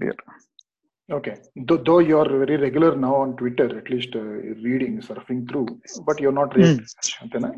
earlier 1.11 1.41
okay 1.65 1.77
though 1.83 2.01
you 2.01 2.17
are 2.17 2.33
very 2.33 2.57
regular 2.57 3.03
now 3.03 3.23
on 3.23 3.37
Twitter 3.37 3.75
at least 3.75 4.17
reading 4.65 5.03
surfing 5.03 5.47
through 5.47 5.67
but 6.03 6.23
you're 6.23 6.35
not 6.35 6.55
react 6.55 7.23
అంతేనా? 7.23 7.53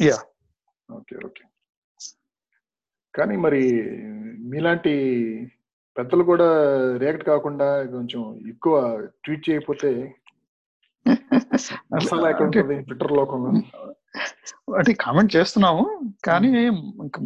యా 0.00 0.18
ఓకే 0.92 1.16
ఓకే 1.24 1.44
కానీ 3.14 3.36
మరి 3.36 3.90
మీలాంటి 4.38 4.92
పెద్దలు 5.98 6.22
కూడా 6.22 6.44
రియాక్ట్ 6.96 7.24
కాకుండా 7.24 7.84
కొంచెం 7.86 8.48
ఎక్కువ 8.48 9.06
ట్వీట్ 9.24 9.50
చేయకపోతే 9.50 10.14
ట్విట్టర్ 12.52 13.12
లోకంలో 13.12 13.50
అంటే 14.76 14.92
కామెంట్ 14.92 15.36
చేస్తున్నాము 15.36 16.14
కానీ 16.24 16.70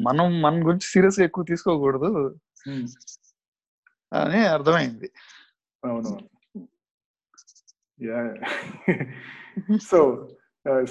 మనం 0.03 0.43
మన 0.43 0.55
గురించి 0.55 0.87
సీరియస్ 0.87 1.21
ఎక్కువ 1.21 1.45
తీసుకోకూడదు. 1.45 2.37
Hmm. 2.69 2.89
అని 4.13 4.47
అర్థమైంది. 4.47 5.11
అవును. 5.83 6.13
యా. 8.01 8.21
సో 9.91 9.99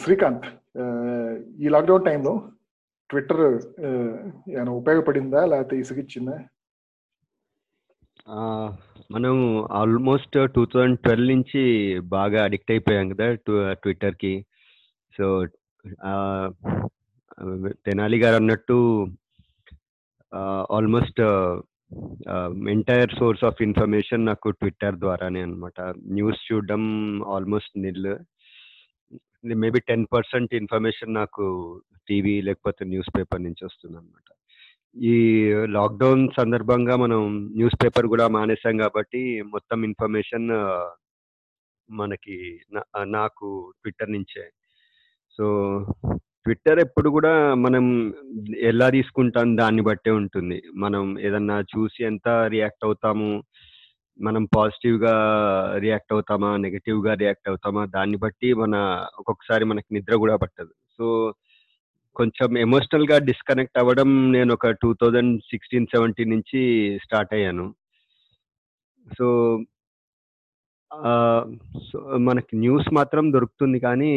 శ్రీకాంత్ 0.02 0.46
uh, 0.84 1.32
ఈ 1.64 1.68
లాక్డౌన్ 1.76 2.06
టైంలో 2.06 2.34
ట్విట్టర్ 3.10 3.44
ఏమైనా 4.54 4.72
ఉపయోగపడిందా? 4.82 5.42
లేకపోతే 5.52 5.76
ఇసుగిచ్చిందా 5.84 6.36
మనం 9.12 9.36
ఆల్మోస్ట్ 9.80 10.36
టూ 10.56 10.62
థౌజండ్ 10.66 11.00
ట్వెల్వ్ 11.00 11.32
నుంచి 11.34 11.62
బాగా 12.16 12.40
అడిక్ట్ 12.44 12.72
అయిపోయాం 12.72 13.08
కదా 13.14 13.28
ట్విట్టర్కి. 13.84 14.34
సో 15.14 15.26
తెనాలి 17.86 18.18
గారు 18.24 18.36
అన్నట్టు 18.36 18.78
almost 20.78 21.22
entire 22.70 23.14
source 23.20 23.44
of 23.44 23.62
information 23.62 24.26
నాకు 24.26 24.50
ట్విట్టర్ 24.50 24.96
ద్వారానే 24.96 25.42
అనమాట 25.42 25.82
న్యూస్ 26.12 26.54
చూడడం 26.54 26.84
almost 27.24 27.82
nil 27.82 28.16
maybe 29.56 29.80
ten 29.80 30.06
percent 30.14 30.54
information 30.54 31.14
నాకు 31.14 31.46
టీవీ 32.10 32.42
లేకపోతే 32.42 32.86
న్యూస్ 32.86 33.10
పేపర్ 33.18 33.44
నుంచి 33.44 33.66
వస్తుంది 33.66 33.98
అనమాట 33.98 34.28
ఈ 34.96 35.16
లాక్డౌన్ 35.66 36.30
సందర్భంగా 36.40 36.96
మనం 36.96 37.22
న్యూస్ 37.56 37.78
పేపర్ 37.84 38.08
కూడా 38.08 38.28
మానేసాం 38.28 38.78
కాబట్టి 38.78 39.42
మొత్తం 39.42 39.84
ఇన్ఫర్మేషన్ 39.84 40.50
మనకి 41.90 42.62
నాకు 43.06 43.74
ట్విట్టర్ 43.84 44.12
నుంచే. 44.12 44.44
సో 45.38 45.46
ట్విట్టర్ 46.46 46.80
ఎప్పుడు 46.80 47.10
కూడా 47.10 47.54
మనం 47.54 48.14
ఎలా 48.58 48.90
తీసుకుంటాం 48.90 49.58
దాన్ని 49.58 49.82
బట్టే 49.82 50.12
ఉంటుంది. 50.12 50.64
మనం 50.76 51.20
ఏదన్నా 51.20 51.62
చూసి 51.62 52.04
ఎంత 52.04 52.30
రియాక్ట్ 52.30 52.86
అవుతాము 52.86 53.44
మనం 54.22 54.46
పాజిటివ్గా 54.46 55.14
రియాక్ట్ 55.78 56.14
అవుతామా 56.14 56.58
నెగటివ్గా 56.58 57.14
రియాక్ట్ 57.14 57.50
అవుతామా 57.50 57.86
దాన్ని 57.86 58.18
బట్టి 58.18 58.54
మన 58.54 58.76
ఒక్కొక్కసారి 59.20 59.66
మనకి 59.66 59.94
నిద్ర 59.94 60.16
కూడా 60.16 60.36
పట్టదు. 60.36 60.74
సో 60.98 61.34
కొంచెం 62.16 62.58
ఎమోషనల్గా 62.58 63.18
డిస్కనెక్ట్ 63.18 63.80
అవ్వడం 63.80 64.32
నేను 64.32 64.54
ఒక 64.54 64.70
టూ 64.70 64.94
థౌజండ్ 64.94 65.42
సిక్స్టీన్ 65.42 65.88
సెవెంటీన్ 65.88 66.30
నుంచి 66.30 66.62
స్టార్ట్ 67.04 67.34
అయ్యాను. 67.34 67.76
సో 69.18 69.18
సో 69.18 69.28
మనకి 72.20 72.58
న్యూస్ 72.58 72.94
మాత్రం 72.94 73.34
దొరుకుతుంది 73.34 73.80
కానీ 73.80 74.12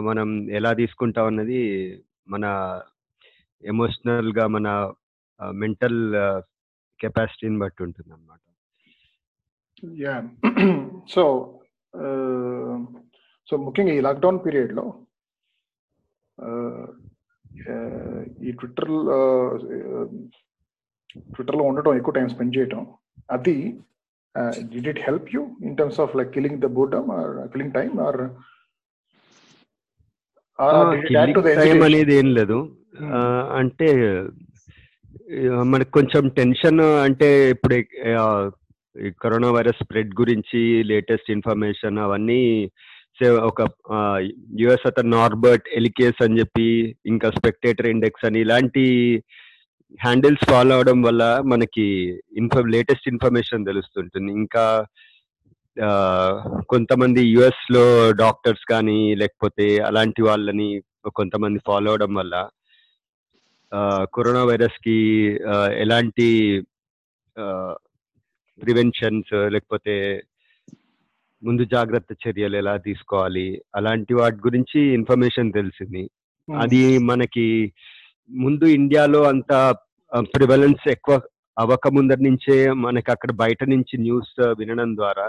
మనం 0.00 0.28
ఎలా 0.50 0.72
తీసుకుంటాం 0.72 1.26
అన్నది 1.26 1.60
మన 2.28 2.44
ఎమోషనల్గా 3.64 4.46
మన 4.46 4.68
మెంటల్ 5.54 6.00
కెపాసిటీని 7.00 7.58
బట్టి 7.58 7.82
ఉంటుంది 7.82 8.12
అనమాట 8.12 8.40
యా. 9.96 10.14
సో 11.08 11.24
సో 13.48 13.56
ముఖ్యంగా 13.56 13.92
ఈ 13.92 14.00
లాక్డౌన్ 14.00 14.40
పీరియడ్లో 14.46 14.86
ఈ 18.42 18.52
ట్విట్టర్ 18.52 18.90
ట్విట్టర్లో 21.28 21.62
ఉండటం 21.62 21.94
ఎక్కువ 21.94 22.14
టైం 22.14 22.28
స్పెండ్ 22.28 22.56
చేయటం 22.56 22.82
అది 23.30 23.54
did 24.70 24.88
it 24.88 25.00
help 25.04 25.28
you 25.34 25.42
in 25.62 25.76
terms 25.76 26.00
of 26.00 26.16
like 26.16 26.30
killing 26.30 26.58
the 26.58 26.70
boredom 26.76 27.10
or 27.16 27.32
killing 27.48 27.74
time 27.74 27.94
or 28.00 28.20
time 31.60 31.82
అనేది 31.82 32.14
ఏం 32.14 32.28
లేదు. 32.34 32.58
ఆ, 33.08 33.18
అంటే 33.54 33.88
మనకు 35.64 35.90
కొంచెం 35.90 36.22
టెన్షన్ 36.36 36.80
అంటే 37.04 37.26
ఇప్పుడు 37.50 37.76
కరోనా 39.18 39.50
వైరస్ 39.50 39.82
స్ప్రెడ్ 39.82 40.12
గురించి 40.20 40.60
లేటెస్ట్ 40.84 41.28
ఇన్ఫర్మేషన్ 41.30 41.98
అవన్నీ 41.98 42.40
ఒక 43.44 43.60
యుఎస్ 44.58 44.86
అతను 44.86 45.10
నార్బర్ట్ 45.10 45.68
ఎలికేస్ 45.72 46.20
అని 46.22 46.38
చెప్పి 46.38 46.66
ఇంకా 47.06 47.28
స్పెక్టేటర్ 47.30 47.86
ఇండెక్స్ 47.86 48.26
అని 48.26 48.38
ఇలాంటి 48.40 48.84
హ్యాండిల్స్ 49.96 50.44
ఫాలో 50.50 50.72
అవడం 50.74 50.98
వల్ల 51.02 51.22
మనకి 51.46 51.86
ఇన్ఫో 52.36 52.60
లేటెస్ట్ 52.60 53.08
ఇన్ఫర్మేషన్ 53.08 53.66
తెలుస్తుంటుంది. 53.66 54.30
ఇంకా 54.32 54.64
కొంతమంది 56.68 57.22
యుఎస్లో 57.28 58.12
డాక్టర్స్ 58.12 58.64
కానీ 58.70 59.14
లేకపోతే 59.14 59.66
అలాంటి 59.78 60.22
వాళ్ళని 60.22 60.68
కొంతమంది 61.14 61.58
ఫాలో 61.66 61.90
అవడం 61.90 62.14
వల్ల 62.14 62.48
కరోనా 64.14 64.44
వైరస్కి 64.44 64.98
ఎలాంటి 65.76 66.28
ప్రివెన్షన్స్ 68.58 69.34
లేకపోతే 69.48 70.22
ముందు 71.42 71.64
జాగ్రత్త 71.64 72.12
చర్యలు 72.24 72.56
ఎలా 72.56 72.76
తీసుకోవాలి 72.76 73.62
అలాంటి 73.76 74.14
వాటి 74.14 74.36
గురించి 74.36 74.80
ఇన్ఫర్మేషన్ 74.94 75.52
తెలిసింది. 75.52 76.10
అది 76.48 76.98
మనకి 76.98 77.46
ముందు 78.30 78.64
ఇండియాలో 78.64 79.22
అంత 79.22 79.52
ప్రివలెన్స్ 80.34 80.88
ఎక్కువ 80.88 81.20
అవ్వక 81.58 81.88
ముందర 81.88 82.16
నుంచే 82.22 82.70
మనకి 82.70 83.10
అక్కడ 83.10 83.30
బయట 83.32 83.64
నుంచి 83.64 83.98
న్యూస్ 83.98 84.34
వినడం 84.58 84.96
ద్వారా 84.96 85.26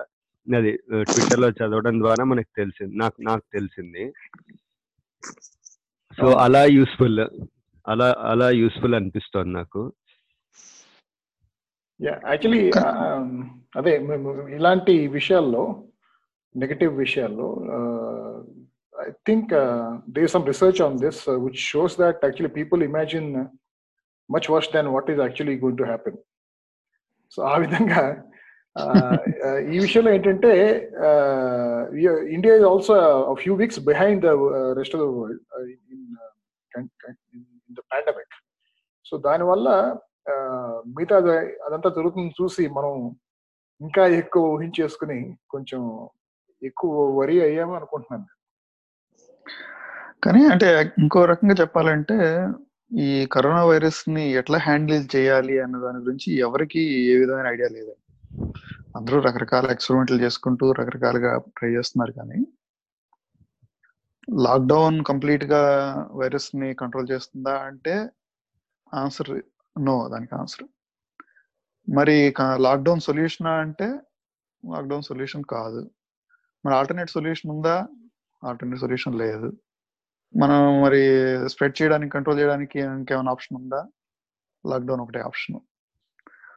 అది 0.48 0.72
ట్విట్టర్లో 1.02 1.50
చదవడం 1.50 2.00
ద్వారా 2.00 2.24
మనకు 2.24 2.52
తెలిసింది 2.58 2.98
నాకు 2.98 3.22
నాకు 3.22 3.44
తెలిసింది. 3.54 4.04
సో 6.18 6.28
అలా 6.34 6.66
యూస్ఫుల్ 6.66 7.20
అలా 7.88 8.16
అలా 8.20 8.50
యూస్ఫుల్ 8.50 8.96
అనిపిస్తుంది 8.96 9.54
నాకు. 9.54 9.94
యాక్చువల్లీ 12.00 12.72
అదే 13.76 14.00
మేము 14.00 14.50
ఇలాంటి 14.50 15.08
విషయాల్లో 15.08 15.84
నెగటివ్ 16.56 16.98
విషయాల్లో 16.98 17.50
I 19.00 19.10
think 19.28 19.52
they 20.16 20.24
some 20.28 20.46
research 20.46 20.80
on 20.82 20.96
this 20.98 21.22
which 21.46 21.62
shows 21.70 21.96
that 22.02 22.20
actually 22.24 22.54
people 22.56 22.82
imagine 22.84 23.30
much 24.30 24.50
worse 24.54 24.72
than 24.74 24.90
what 24.96 25.10
is 25.12 25.22
actually 25.22 25.56
going 25.64 25.80
to 25.84 25.88
happen 25.92 26.20
so 27.34 27.42
ఆ 27.46 27.56
విధంగా 27.58 28.04
ఈ 29.74 29.78
విషయంలో 29.80 30.10
ఏంటంటే 30.16 30.52
India 32.36 32.54
is 32.56 32.66
also 32.66 32.96
few 33.42 33.54
weeks 33.56 33.80
behind 33.88 34.22
the 34.26 34.32
rest 34.80 34.96
of 34.96 35.02
the 35.04 35.08
world 35.16 35.72
in 35.94 37.76
the 37.78 37.84
pandemic 37.92 38.36
so 39.06 39.18
దానివల్ల 39.26 39.70
మిగతా 40.90 41.18
అదంతా 41.68 41.90
జరుగుతుంది 41.90 42.34
చూసి 42.40 42.66
మనం 42.78 42.94
ఇంకా 43.82 44.04
ఎక్కువ 44.22 44.54
ఊహించేసుకుని 44.54 45.20
కొంచెం 45.50 45.82
ఎక్కువ 46.62 46.94
వరి 47.20 47.38
అయ్యాము 47.42 47.74
అనుకుంటున్నాను 47.76 48.28
కానీ 50.24 50.46
అంటే 50.46 50.94
ఇంకో 50.98 51.26
రకంగా 51.26 51.56
చెప్పాలంటే 51.62 52.48
ఈ 52.98 53.26
కరోనా 53.26 53.66
వైరస్ని 53.66 54.30
ఎట్లా 54.30 54.58
హ్యాండిల్ 54.58 55.16
చేయాలి 55.16 55.60
అన్న 55.60 55.78
దాని 55.78 55.98
గురించి 55.98 56.38
ఎవరికి 56.38 56.80
ఏ 57.12 57.18
విధమైన 57.18 57.48
ఐడియా 57.48 57.68
లేదు. 57.68 57.96
అందరూ 58.96 59.22
రకరకాల 59.22 59.72
ఎక్స్పెరిమెంట్లు 59.72 60.22
చేసుకుంటూ 60.22 60.72
రకరకాలుగా 60.72 61.38
ట్రై 61.58 61.70
చేస్తున్నారు 61.70 62.12
కానీ 62.12 62.46
లాక్డౌన్ 64.40 65.04
కంప్లీట్గా 65.04 65.62
వైరస్ని 66.12 66.74
కంట్రోల్ 66.74 67.08
చేస్తుందా 67.12 67.58
అంటే 67.60 68.10
ఆన్సర్ 68.94 69.42
నో 69.80 70.10
దానికి 70.14 70.36
ఆన్సర్. 70.36 70.68
మరి 71.96 72.34
లాక్డౌన్ 72.56 73.00
సొల్యూషన్ 73.00 73.48
అంటే 73.48 73.86
లాక్డౌన్ 74.72 75.02
సొల్యూషన్ 75.02 75.44
కాదు. 75.44 75.92
మరి 76.66 76.76
ఆల్టర్నేట్ 76.76 77.10
సొల్యూషన్ 77.10 77.52
ఉందా? 77.52 77.88
ఆల్టర్నేట్ 78.44 78.82
సొల్యూషన్ 78.82 79.16
లేదు. 79.16 79.54
మనం 80.34 80.82
మరి 80.82 81.02
స్ప్రెడ్ 81.48 81.82
చేయడానికి 81.82 82.12
కంట్రోల్ 82.12 82.40
చేయడానికి 82.40 82.78
ఇంకేమైనా 82.80 83.32
ఆప్షన్ 83.32 83.58
ఉందా? 83.58 83.82
లాక్డౌన్ 84.64 85.02
ఒకటే 85.02 85.22
ఆప్షన్ 85.22 85.58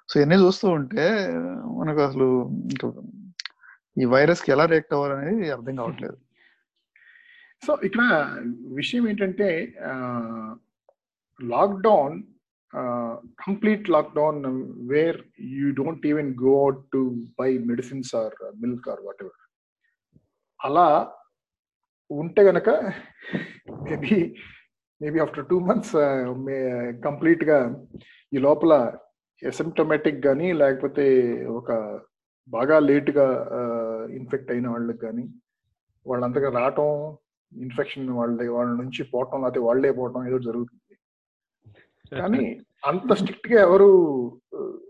సో 0.09 0.15
ఇవన్నీ 0.21 0.37
చూస్తూ 0.45 0.67
ఉంటే 0.69 1.05
మనకు 1.79 2.01
అసలు 2.03 2.27
ఇంకా 2.73 2.89
ఈ 3.97 4.05
వైరస్కి 4.05 4.51
ఎలా 4.53 4.65
రియాక్ట్ 4.65 4.95
అవ్వాలనేది 4.95 5.51
అర్థం 5.51 5.77
కావట్లేదు. 5.77 6.19
సో 7.63 7.73
ఇక్కడ 7.83 8.03
విషయం 8.75 9.03
ఏంటంటే 9.09 9.49
lockdown 11.41 12.17
complete 13.47 13.91
lockdown 13.91 14.41
where 14.89 15.19
you 15.57 15.67
don't 15.73 16.07
even 16.07 16.31
go 16.43 16.55
out 16.63 16.81
to 16.93 17.01
buy 17.39 17.49
medicines 17.71 18.11
or 18.15 18.35
milk 18.55 18.89
or 18.89 19.03
whatever 19.23 19.39
అలా 20.61 20.87
ఉంటే 22.15 22.43
గనక 22.43 22.69
maybe 23.83 24.17
maybe 25.01 25.19
after 25.19 25.49
two 25.49 25.57
months 25.61 25.95
కంప్లీట్గా 27.03 27.59
ఈ 28.33 28.39
లోపల 28.39 28.73
ఎసిమ్టోమేటిక్ 29.43 30.21
కానీ 30.25 30.49
లేకపోతే 30.53 31.07
ఒక 31.51 31.71
బాగా 32.49 32.77
లేట్గా 32.81 33.27
ఇన్ఫెక్ట్ 34.11 34.51
అయిన 34.51 34.67
వాళ్ళకి 34.69 35.01
కానీ 35.07 35.25
వాళ్ళంతగా 36.07 36.49
రావటం 36.51 36.89
ఇన్ఫెక్షన్ 37.53 38.07
వాళ్ళ 38.11 38.37
వాళ్ళ 38.51 38.71
నుంచి 38.83 39.03
పోవటం 39.13 39.41
లేకపోతే 39.41 39.61
వాళ్ళే 39.61 39.91
పోవటం 39.91 40.23
ఏదో 40.29 40.39
జరుగుతుంది. 40.39 40.79
కానీ 42.13 42.45
అంత 42.85 43.11
స్ట్రిక్ట్గా 43.21 43.59
ఎవరు 43.61 43.89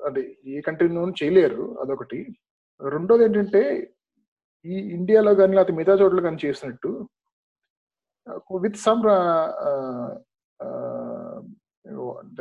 అదే 0.04 0.22
ఏ 0.46 0.60
కంట్రీలోనూ 0.60 1.12
చేయలేరు 1.20 1.64
అదొకటి. 1.82 2.18
రెండోది 2.80 3.24
ఏంటంటే 3.24 3.62
ఈ 4.64 4.76
ఇండియాలో 4.96 5.32
కానీ 5.34 5.52
లేకపోతే 5.56 5.74
మిగతా 5.78 5.94
చోట్ల 6.00 6.20
కానీ 6.20 6.38
చేసినట్టు 6.44 6.90
విత్ 8.62 8.76
సమ్ 8.76 9.02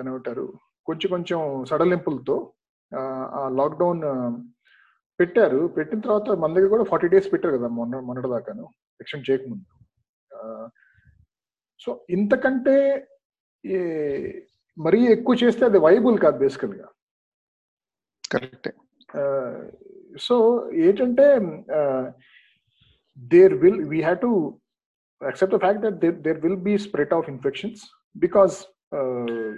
ఏమంటారు 0.05 0.53
కొంచెం 0.85 1.11
కొంచెం 1.11 1.65
సడలింపులతో 1.65 2.53
ఆ 3.35 3.49
లాక్డౌన్ 3.49 4.01
పెట్టారు. 5.19 5.67
పెట్టిన 5.67 5.99
తర్వాత 5.99 6.29
మన 6.29 6.53
దగ్గర 6.53 6.69
కూడా 6.69 6.83
ఫార్టీ 6.83 7.07
డేస్ 7.07 7.33
పెట్టారు 7.33 7.57
కదా 7.57 7.67
మొన్న 7.67 7.99
మొన్నటి 7.99 8.27
దాకాను 8.27 8.69
ఎక్స్టెండ్ 8.99 9.29
చేయకముందు 9.29 9.65
సో 11.79 12.05
ఇంతకంటే 12.09 13.07
మరీ 14.77 15.07
ఎక్కువ 15.07 15.35
చేస్తే 15.43 15.65
అది 15.65 15.77
వైబుల్ 15.77 16.19
కాదు 16.19 16.37
బేసికల్గా 16.37 16.87
కరెక్ట్ 18.31 18.69
సో 20.17 20.69
ఏంటంటే 20.73 21.35
there 23.17 23.53
will 23.53 23.85
we 23.85 24.01
have 24.01 24.19
to 24.19 24.60
accept 25.20 25.52
the 25.52 25.58
fact 25.58 25.80
that 25.82 26.00
there, 26.00 26.16
there 26.24 26.38
will 26.44 26.56
be 26.56 26.76
spread 26.78 27.12
of 27.12 27.28
infections 27.28 27.78
because 28.16 28.66
uh, 28.92 29.50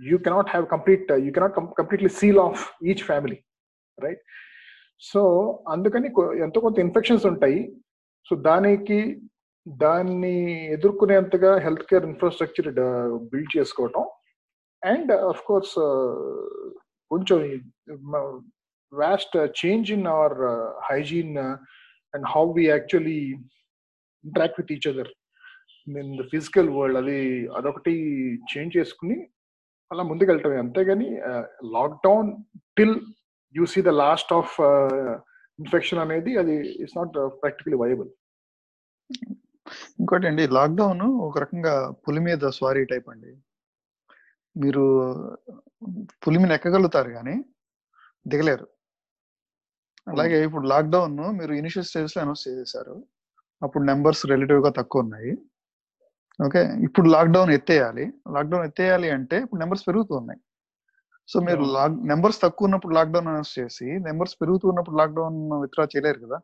you 0.00 0.18
cannot 0.24 0.48
have 0.48 0.68
complete 0.68 1.04
uh, 1.10 1.16
you 1.16 1.32
cannot 1.32 1.54
com- 1.54 1.72
completely 1.76 2.08
seal 2.08 2.38
off 2.38 2.60
each 2.84 3.02
family 3.02 3.38
right 3.98 4.20
so 5.00 5.20
అందుకని 5.68 6.08
ఎంతో 6.42 6.60
కొంత 6.60 6.78
infections 6.78 7.26
ఉంటాయి 7.26 7.58
so 8.28 8.36
దానికి 8.36 9.20
దాన్ని 9.68 10.36
ఎదుర్కొనేంతగా 10.66 11.58
health 11.58 11.84
care 11.86 12.04
infrastructure 12.04 12.70
build 13.30 13.56
చేసుకోవటం 13.56 14.04
and 14.82 15.12
of 15.12 15.42
course 15.42 15.74
కొంచెం 17.10 17.38
vast 18.92 19.34
uh, 19.34 19.48
change 19.48 19.90
in 19.90 20.06
our 20.06 20.32
uh, 20.48 20.72
hygiene 20.82 21.36
uh, 21.36 21.56
and 22.14 22.24
interact 24.27 24.59
with 24.61 24.73
each 24.75 24.87
other 24.91 25.11
in 26.03 26.15
the 26.21 26.25
physical 26.33 26.69
world 26.77 26.99
అది 27.03 27.19
అదొకటి 27.59 27.95
చేంజ్ 28.51 28.77
చేసుకుని 28.77 29.17
అలా 29.91 30.03
ముందుకెళ్ళటమే. 30.11 30.57
అంతేగాని 30.63 31.07
lockdown 31.75 32.29
till 32.77 32.97
you 33.55 33.65
see 33.73 33.81
the 33.89 33.93
last 34.03 34.33
of 34.39 34.53
infection 35.59 36.03
అనేది 36.03 36.31
అది 36.41 36.53
ఇట్స్ 36.81 36.97
నాట్ 36.99 37.15
ప్రాక్టికలీ 37.41 37.79
వైబుల్ 37.83 38.11
ఇంకోటి 40.01 40.25
అండి 40.29 40.43
లాక్డౌన్ 40.57 41.03
ఒక 41.27 41.35
రకంగా 41.43 41.73
పులి 42.05 42.21
మీద 42.27 42.47
స్వారీ 42.57 42.81
టైప్ 42.91 43.07
అండి. 43.13 43.31
మీరు 44.55 44.83
పులి 46.23 46.37
మీద 46.41 46.51
ఎక్కగలుగుతారు 46.57 47.09
కానీ 47.17 47.35
దిగలేరు. 48.31 48.67
అలాగే 50.11 50.37
ఇప్పుడు 50.47 50.65
లాక్డౌన్ 50.73 51.17
మీరు 51.39 51.53
ఇనిషియల్ 51.61 51.87
స్టేజ్లో 51.89 52.19
అనౌన్స్ 52.23 52.45
చేసేసారు. 52.47 52.95
అప్పుడు 53.63 53.83
నెంబర్స్ 53.83 54.25
రిలేటివ్గా 54.25 54.69
తక్కువ 54.69 55.01
ఉన్నాయి. 55.01 55.37
ఓకే 56.45 56.69
ఇప్పుడు 56.83 57.09
లాక్డౌన్ 57.09 57.51
ఎత్తేయాలి. 57.51 58.13
లాక్డౌన్ 58.31 58.65
ఎత్తేయాలి 58.65 59.09
అంటే 59.09 59.39
ఇప్పుడు 59.39 59.59
నెంబర్స్ 59.59 59.87
పెరుగుతున్నాయి 59.87 60.39
సో 61.27 61.39
మీరు. 61.39 61.61
లాక్ 61.63 62.07
నెంబర్స్ 62.07 62.41
తక్కువ 62.41 62.65
ఉన్నప్పుడు 62.65 62.95
లాక్డౌన్ 62.95 63.27
అనౌన్స్ 63.27 63.59
చేసి 63.59 63.85
నెంబర్స్ 63.85 64.35
పెరుగుతున్నప్పుడు 64.41 64.95
లాక్డౌన్ 64.95 65.61
విత్డ్రా 65.61 65.85
చేయలేరు 65.85 66.19
కదా? 66.19 66.39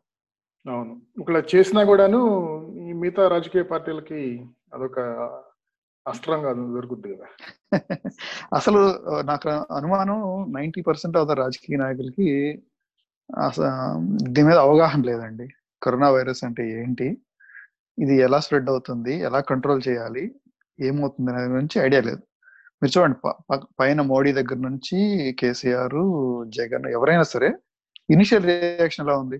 అవును. 0.70 1.02
ఒకవేళ 1.20 1.42
చేసినా 1.54 1.84
కూడాను 1.84 2.18
ఈ 2.76 2.92
మిగతా 2.92 3.28
రాజకీయ 3.28 3.62
పార్టీలకి 3.62 4.46
అదొక 4.74 5.00
అస్త్రంగా 6.08 6.52
దొరుకుద్ది 6.52 7.16
కదా? 7.16 7.26
అసలు 8.54 8.78
నాకు 9.20 9.48
అనుమానం 9.50 10.46
నైన్టీ 10.52 10.80
పర్సెంట్ 10.80 11.16
ఆఫ్ 11.16 11.28
ద 11.28 11.32
రాజకీయ 11.32 11.76
నాయకులకి 11.76 12.62
అస- 13.38 14.06
దీని 14.28 14.48
మీద 14.48 14.58
అవగాహన 14.58 15.02
లేదండి. 15.02 15.48
కరోనా 15.84 16.08
వైరస్ 16.16 16.42
అంటే 16.48 16.62
ఏంటి? 16.80 17.08
ఇది 17.98 18.14
ఎలా 18.26 18.38
స్ప్రెడ్ 18.44 18.68
అవుతుంది? 18.72 19.14
ఎలా 19.28 19.40
కంట్రోల్ 19.50 19.80
చేయాలి? 19.88 20.24
ఏమవుతుంది 20.78 21.30
అనే 21.32 21.46
గురించి 21.54 21.76
ఐడియా 21.86 22.02
లేదు. 22.08 22.22
మీరు 22.82 22.92
చూడండి 22.94 23.16
పైన 23.80 24.00
మోడీ 24.12 24.30
దగ్గర 24.38 24.58
నుంచి 24.68 24.98
కేసీఆర్ 25.40 26.00
జగన్ 26.58 26.86
ఎవరైనా 26.96 27.24
సరే 27.34 27.50
ఇనిషియల్ 28.14 28.46
రియాక్షన్ 28.50 29.04
ఎలా 29.06 29.16
ఉంది? 29.24 29.38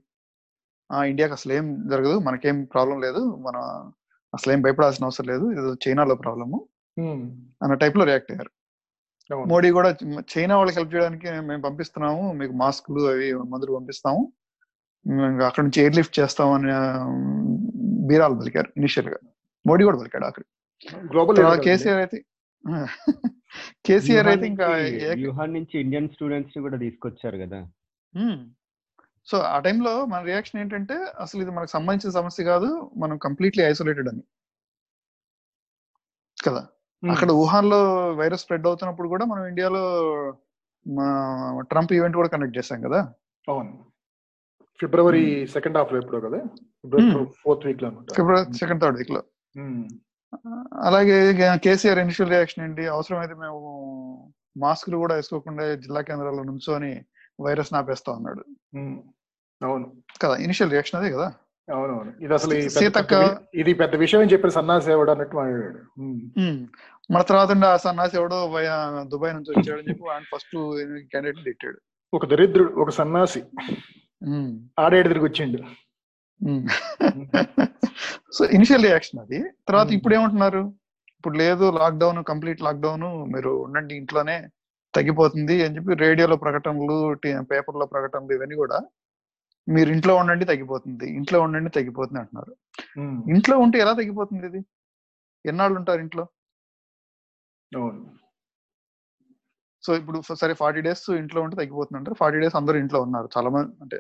ఆ 0.91 0.99
ఇండియాకి 1.11 1.35
అసలు 1.39 1.53
ఏం 1.59 1.67
జరగదు 1.93 2.17
మనకేం 2.29 2.57
ప్రాబ్లం 2.75 2.99
లేదు 3.07 3.23
మన 3.47 3.57
అసలు 4.35 4.51
ఏం 4.55 4.61
భయపడాల్సిన 4.67 5.07
అవసరం 5.09 5.27
లేదు 5.33 5.45
ఇది 5.53 5.71
చైనాలో 5.85 6.15
ప్రాబ్లము 6.25 6.59
అన్న 7.63 7.75
టైప్లో 7.83 8.05
రియాక్ట్ 8.11 8.31
అయ్యారు. 8.33 8.51
మోడీ 9.53 9.69
కూడా 9.77 9.91
చైనా 10.33 10.55
వాళ్ళకి 10.59 10.77
హెల్ప్ 10.79 10.93
చేయడానికి 10.95 11.29
మేము 11.49 11.63
పంపిస్తున్నాము 11.69 12.25
మీకు 12.41 12.55
మాస్కులు 12.63 13.03
అవి 13.13 13.29
మందులు 13.53 13.73
పంపిస్తాము. 13.79 14.23
అక్కడ 15.45 15.65
నుంచి 15.65 15.81
ఎయిర్ 15.81 15.97
లిఫ్ట్ 15.97 16.21
చేస్తామని 16.21 16.73
బీరాలు 18.09 18.35
పలికారు 18.35 18.73
ఇనిషియల్గా. 18.77 19.17
మోడీ 19.67 19.85
కూడా 19.85 19.99
పలికాడు 19.99 20.25
అక్కడ. 20.25 20.43
గ్లోబల్. 21.13 21.37
కేసీఆర్ 21.65 21.99
అయితే 21.99 22.25
కేసీఆర్ 23.87 24.27
అయితే 24.27 24.47
ఇంకా 24.47 24.67
వ్యూహాన్ 25.15 25.55
నుంచి- 25.55 25.81
ఇండియన్ 25.81 26.09
స్టూడెంట్స్ని 26.09 26.63
కూడా 26.63 26.77
తీసుకొచ్చారు 26.77 27.39
కదా. 27.39 27.69
సో 29.27 29.39
ఆ 29.39 29.59
టైంలో 29.59 30.05
మన 30.05 30.23
రియాక్షన్ 30.23 30.61
ఏంటంటే 30.61 30.95
అసలు 31.21 31.43
ఇది 31.43 31.51
మనకు 31.51 31.71
సంబంధించిన 31.71 32.13
సమస్య 32.13 32.45
కాదు 32.45 32.91
మనం 32.97 33.19
కంప్లీట్లీ 33.19 33.65
ఐసోలేటెడ్ 33.65 34.09
అని. 34.09 34.23
కదా? 36.45 36.67
అక్కడ 37.11 37.31
వుహాన్లో 37.31 38.13
వైరస్ 38.15 38.41
స్ప్రెడ్ 38.41 38.67
అవుతున్నప్పుడు 38.67 39.09
కూడా 39.09 39.25
మనం 39.25 39.47
ఇండియాలో 39.47 40.01
ట్రంప్ 41.61 41.93
ఈవెంట్ 41.93 42.17
కూడా 42.17 42.29
కండక్ట్ 42.29 42.59
చేశాం 42.59 42.81
కదా? 42.81 43.13
అవును. 43.49 43.90
ఫిబ్రవరి 44.81 45.49
సెకండ్ 45.53 45.77
హాఫ్లో 45.77 45.99
ఎప్పుడో 45.99 46.21
కదా? 46.21 46.41
ఫోర్త్ 47.45 47.67
వీక్లో 47.67 47.91
ఫిబ్రవరి 47.91 48.55
సెకండ్ 48.55 48.83
థర్డ్ 48.83 48.99
వీక్లో. 48.99 49.23
అలాగే 50.83 51.33
కేసీఆర్ 51.65 51.99
ఇనిషియల్ 51.99 52.31
రియాక్షన్ 52.31 52.65
ఏంటి? 52.65 52.87
అవసరమైతే 52.87 53.35
మేము 53.35 54.33
మాస్కులు 54.57 54.97
కూడా 54.97 55.15
వేసుకోకుండా 55.15 55.75
జిల్లా 55.75 56.01
కేంద్రాల్లో 56.01 56.43
నుంచొని 56.43 57.05
వైరస్ 57.41 57.73
నాపేస్తా 57.73 58.13
ఉన్నాడు. 58.13 58.45
అవును. 59.65 59.93
కదా 60.23 60.37
ఇనిషియల్ 60.37 60.71
రియాక్షన్ 60.71 61.01
అదే 61.01 61.13
కదా? 61.13 61.33
అవునవును. 61.75 62.13
ఇది 62.25 62.35
అసలు 62.35 62.51
సీతక్క- 62.69 63.61
ఇది 63.61 63.75
పెద్ద 63.75 63.95
విషయం 63.95 64.21
అని 64.21 64.33
చెప్పి 64.33 64.51
సన్నాసేవాడు 64.51 65.11
అన్నట్టు 65.11 65.37
మాట్లాడాడు. 65.37 66.01
మన 67.13 67.23
తర్వాత 67.23 67.65
ఆ 67.65 67.77
సన్నాసి 67.77 68.17
ఎవడో 68.17 68.47
దుబాయ్ 69.05 69.35
నుంచి 69.35 69.61
వచ్చాడని 69.61 69.89
చెప్పి 69.89 70.09
ఆయన 70.13 70.23
ఫస్ట్ 70.37 70.57
క్యాండిడేట్ 71.11 71.45
తిట్టాడు. 71.45 71.81
ఒక 72.15 72.27
దరిద్రుడు 72.27 72.73
ఒక 72.73 72.91
సన్నాసి. 72.91 73.43
ఆడేడు 74.83 75.09
తిరిగి 75.13 75.27
వచ్చిండు. 75.27 75.61
సో 78.37 78.43
ఇనిషియల్ 78.57 78.85
రియాక్షన్ 78.89 79.21
అది. 79.25 79.39
తర్వాత. 79.69 79.89
ఇప్పుడు 79.99 80.15
ఏమంటున్నారు? 80.19 80.63
ఇప్పుడు 81.17 81.37
లేదు 81.43 81.65
లాక్డౌన్ 81.81 82.21
కంప్లీట్ 82.31 82.61
లాక్డౌన్ 82.67 83.07
మీరు 83.35 83.51
ఉండండి 83.65 83.95
ఇంట్లోనే 84.01 84.37
తగ్గిపోతుంది 84.95 85.57
అని 85.65 85.75
చెప్పి 85.77 85.95
రేడియోలో 86.05 86.37
ప్రకటనలు 86.45 86.97
పేపర్లో 87.51 87.87
ప్రకటనలు 87.95 88.33
ఇవన్నీ 88.37 88.57
కూడా 88.63 88.79
మీరు 89.67 89.91
ఇంట్లో 89.95 90.13
ఉండండి 90.21 90.45
తగ్గిపోతుంది 90.51 91.07
ఇంట్లో 91.19 91.39
ఉండండి 91.47 91.71
తగ్గిపోతుంది 91.77 92.21
అంటున్నారు. 92.23 92.53
ఇంట్లో 93.35 93.57
ఉంటే 93.65 93.77
ఎలా 93.85 93.93
తగ్గిపోతుంది 94.01 94.47
ఇది? 94.51 94.61
ఎన్నాళ్ళు 95.45 95.77
ఉంటారు 95.81 96.01
ఇంట్లో? 96.05 96.25
సో 99.85 99.91
ఇప్పుడు 100.01 100.19
సరే 100.43 100.55
ఫార్టీ 100.63 100.81
డేస్ 100.87 101.05
ఇంట్లో 101.23 101.41
ఉంటే 101.45 101.57
తగ్గిపోతుంది 101.61 101.99
అంటారు 102.01 102.17
ఫార్టీ 102.23 102.39
డేస్ 102.43 102.57
అందరూ 102.61 102.77
ఇంట్లో 102.85 102.99
ఉన్నారు. 103.07 103.29
చాలా 103.37 103.49
మంది 103.55 103.71
అంటే 103.85 103.99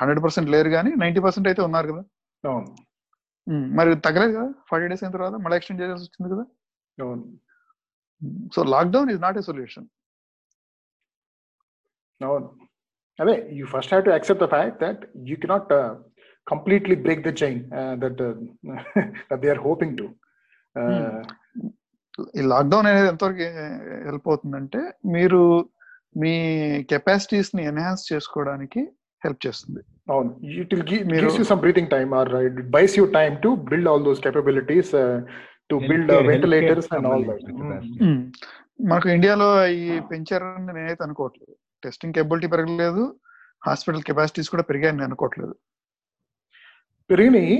హండ్రెడ్ 0.00 0.20
పర్సెంట్ 0.24 0.50
లేరు 0.54 0.70
కానీ 0.76 0.90
నైన్టీ 1.02 1.20
పర్సెంట్ 1.26 1.48
అయితే 1.50 1.62
ఉన్నారు 1.68 1.88
కదా. 1.92 2.02
అవును. 2.44 2.68
మరి 3.78 3.90
తగ్గలేదు 4.06 4.32
కదా? 4.38 4.48
ఫార్టీ 4.70 4.86
డేస్ 4.90 5.02
అయిన 5.04 5.14
తర్వాత 5.16 5.34
మళ్ళీ 5.44 5.56
ఎక్స్టెండ్ 5.58 5.80
చేయాల్సి 5.82 6.06
వచ్చింది 6.08 6.30
కదా? 6.34 6.44
అవును. 6.98 7.24
So 8.54 8.60
lockdown 8.74 9.10
is 9.14 9.22
not 9.26 9.38
a 9.40 9.44
solution. 9.50 9.88
అవును. 12.20 12.48
అదే 13.18 13.34
you 13.58 13.64
first 13.74 13.92
have 13.92 14.04
to 14.08 14.12
accept 14.16 14.42
the 14.44 14.48
fact 14.54 14.78
that 14.84 15.02
you 15.30 15.36
cannot 15.44 15.72
completely 16.46 16.96
break 17.06 17.22
the 17.28 17.32
chain 17.42 17.60
that 18.02 18.20
they 19.42 19.48
are 19.54 19.62
hoping 19.66 19.96
to. 20.00 20.06
ఈ 22.36 22.40
లాక్డౌన్ 22.40 22.86
అనేది 22.86 23.08
ఎంతవరకు 23.08 23.38
హెల్ప్ 24.04 24.28
అవుతుందంటే 24.28 24.78
మీరు 25.06 25.68
మీ 26.16 26.34
కెపాసిటీస్ని 26.90 27.64
ఎన్హాన్స్ 27.64 28.12
చేసుకోవడానికి 28.12 28.80
హెల్ప్ 29.24 29.46
చేస్తుంది. 29.46 29.80
అవును. 30.10 30.40
ఇట్ 30.46 30.74
విల్ 30.74 31.04
మీరు- 31.04 31.20
gives 31.20 31.38
you 31.38 31.44
some 31.44 31.60
breathing 31.60 31.88
time 31.88 32.14
or 32.14 32.34
it 32.34 32.70
buys 32.70 32.98
you 32.98 33.04
time 33.04 33.36
to 33.42 33.48
build 33.48 33.88
all 33.88 34.04
those 34.04 34.20
capabilities 34.20 34.92
to 35.70 35.74
build 35.74 36.12
ventilators 36.12 36.94
and 36.94 37.06
all 37.06 37.24
that. 37.24 37.52
మనకు 38.86 39.08
ఇండియాలో 39.08 39.66
ఈ 39.66 40.00
పెంచారని 40.00 40.66
నేనైతే 40.66 41.04
అనుకోవట్లేదు. 41.04 41.56
టెస్టింగ్ 41.84 42.14
కేబిలిటీ 42.14 42.46
పెరగలేదు. 42.46 43.14
హాస్పిటల్ 43.66 44.02
కెపాసిటీస్ 44.02 44.50
కూడా 44.50 44.62
పెరిగాయని 44.62 44.96
నేను 44.96 45.06
అనుకోవట్లేదు. 45.06 45.54
పెరిగినాయి 47.10 47.54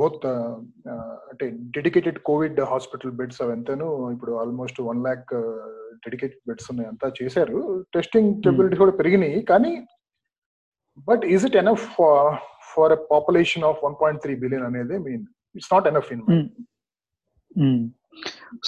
బోత్ 0.00 0.26
అంటే 1.30 1.46
డెడికేటెడ్ 1.76 2.18
కోవిడ్ 2.28 2.58
హాస్పిటల్ 2.72 3.14
బెడ్స్ 3.20 3.40
అవంతాను 3.44 3.86
ఇప్పుడు 4.14 4.32
almost 4.42 4.78
one 4.88 5.00
lakh 5.06 5.30
dedicated 6.04 6.44
beds 6.48 6.68
ఉన్నాయి. 6.72 6.88
అంతా 6.92 7.08
చేశారు. 7.20 7.58
టెస్టింగ్ 7.96 8.30
కేపబిలిటీ 8.44 8.76
కూడా 8.82 8.94
పెరిగినాయి. 9.00 9.38
కానీ 9.50 9.72
but 11.08 11.24
is 11.34 11.44
it 11.48 11.58
enough 11.64 11.86
for 12.72 12.92
a 12.98 13.00
population 13.12 13.66
of 13.70 13.80
one 13.86 13.96
point 14.02 14.22
three 14.24 14.34
billion 14.44 14.66
అనేది 14.70 14.96
mean 15.06 15.24
it's 15.54 15.72
not 15.74 15.88
enough 15.92 16.10
in 16.14 16.24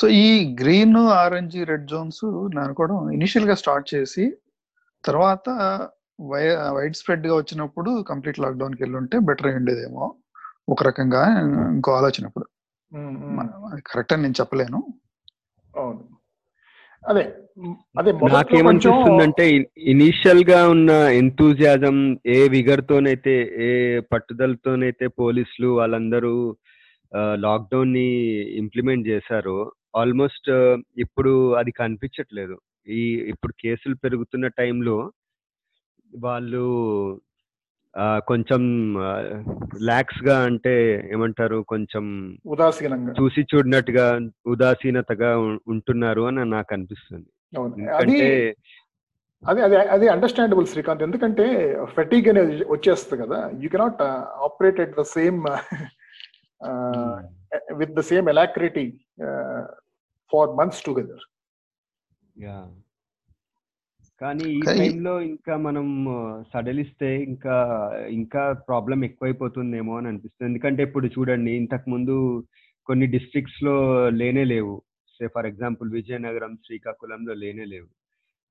so 0.01 0.07
ఈ 0.25 0.29
గ్రీన్ 0.61 0.97
ఆరెంజ్ 1.23 1.57
రెడ్ 1.71 1.87
జోన్స్ 1.93 2.23
నేను 2.25 2.63
అనుకోవడం 2.67 2.99
ఇనిషియల్గా 3.19 3.55
స్టార్ట్ 3.63 3.87
చేసి 3.95 4.25
తర్వాత 5.05 5.47
వైడ్ 6.31 6.97
స్ప్రెడ్గా 7.01 7.35
వచ్చినప్పుడు 7.37 7.91
కంప్లీట్ 8.09 8.41
లాక్డౌన్కి 8.41 8.83
వెళ్ళి 8.83 8.97
ఉంటే 8.97 9.19
బెటర్ 9.19 9.55
ఉండేదేమో. 9.55 10.07
ఒక 10.69 10.83
రకంగా 10.83 11.23
ఇంకో 11.75 11.93
ఆలోచన 11.93 12.27
ఇప్పుడు 12.27 12.47
కరెక్ట్ 13.89 14.13
అని 14.13 14.23
నేను 14.23 14.41
చెప్పలేను. 14.41 14.81
అవును. 15.77 16.03
అదే 17.09 17.23
అదే 17.99 18.11
నాకేమనిపిస్తుందంటే 18.13 19.45
ఇనీషియల్గా 19.93 20.59
ఉన్న 20.69 20.91
ఎంతూజియాజం 20.91 21.97
ఏ 22.27 22.49
విగర్ 22.49 22.83
తోనైతే 22.89 23.35
ఏ 23.67 24.01
పట్టుదలతోనైతే 24.13 25.07
పోలీసులు 25.07 25.69
వాళ్ళందరూ 25.69 26.57
లాక్డౌన్ని 27.35 28.09
ఇంప్లిమెంట్ 28.61 29.09
చేశారో 29.09 29.57
ఆల్మోస్ట్ 29.97 30.51
ఇప్పుడు 30.99 31.55
అది 31.55 31.71
కనిపించట్లేదు. 31.71 32.57
ఈ 32.89 33.03
ఇప్పుడు 33.33 33.53
కేసులు 33.53 33.95
పెరుగుతున్న 33.95 34.47
టైంలో 34.61 34.97
వాళ్ళు 36.15 36.65
కొంచెం 38.01 38.63
లాక్స్గా 39.81 40.39
అంటే 40.39 40.75
ఏమంటారు 41.13 41.65
కొంచెం 41.69 42.05
ఉదాసీనంగా. 42.47 43.13
చూసి 43.13 43.47
చూడనట్టుగా 43.55 44.21
ఉదాసీనతగా 44.47 45.39
ఉంటున్నారు 45.39 46.23
అని 46.23 46.45
నాకు 46.51 46.75
అనిపిస్తుంది. 46.75 47.29
అవును. 47.59 47.73
అది 47.73 48.19
ఎందుకంటే 48.19 48.57
అది 49.49 49.61
అది 49.63 49.77
అది 49.77 50.09
అండర్స్టాండబుల్ 50.09 50.67
శ్రీకాంత్. 50.67 51.03
ఎందుకంటే 51.03 51.77
ఫెటిగ్ 51.85 52.29
అనేది 52.29 52.65
వచ్చేస్తుంది 52.65 53.23
కదా. 53.23 53.51
You 53.61 53.69
cannot 53.69 54.03
operate 54.49 54.81
at 54.81 54.97
the 54.99 55.03
same 55.03 55.41
with 57.77 57.93
the 57.93 58.01
same 58.01 58.29
alacrity 58.29 58.87
for 60.33 60.51
months 60.51 60.83
together 60.83 61.25
ya 62.37 62.69
కానీ 64.23 64.45
ఈ 64.51 64.61
టైంలో 64.67 65.21
ఇంకా 65.21 65.57
మనం 65.57 65.87
సడలిస్తే 66.53 67.09
ఇంకా 67.23 67.57
ఇంకా 68.11 68.53
ప్రాబ్లం 68.69 69.05
ఎక్కువైపోతుందేమో 69.05 69.97
అని 69.99 70.09
అనిపిస్తుంది. 70.09 70.49
ఎందుకంటే 70.51 70.83
ఇప్పుడు 70.83 71.07
చూడండి 71.07 71.53
ఇంతకు 71.53 71.91
ముందు 71.91 72.45
కొన్ని 72.87 73.07
డిస్ట్రిక్ట్స్లో 73.07 73.75
లేనే 74.11 74.45
లేవు. 74.45 74.83
సే 75.19 75.29
ఫర్ 75.35 75.47
ఎగ్జాంపుల్ 75.47 75.89
విజయనగరం 75.93 76.59
శ్రీకాకుళంలో 76.67 77.35
లేనే 77.35 77.65
లేవు. 77.65 77.89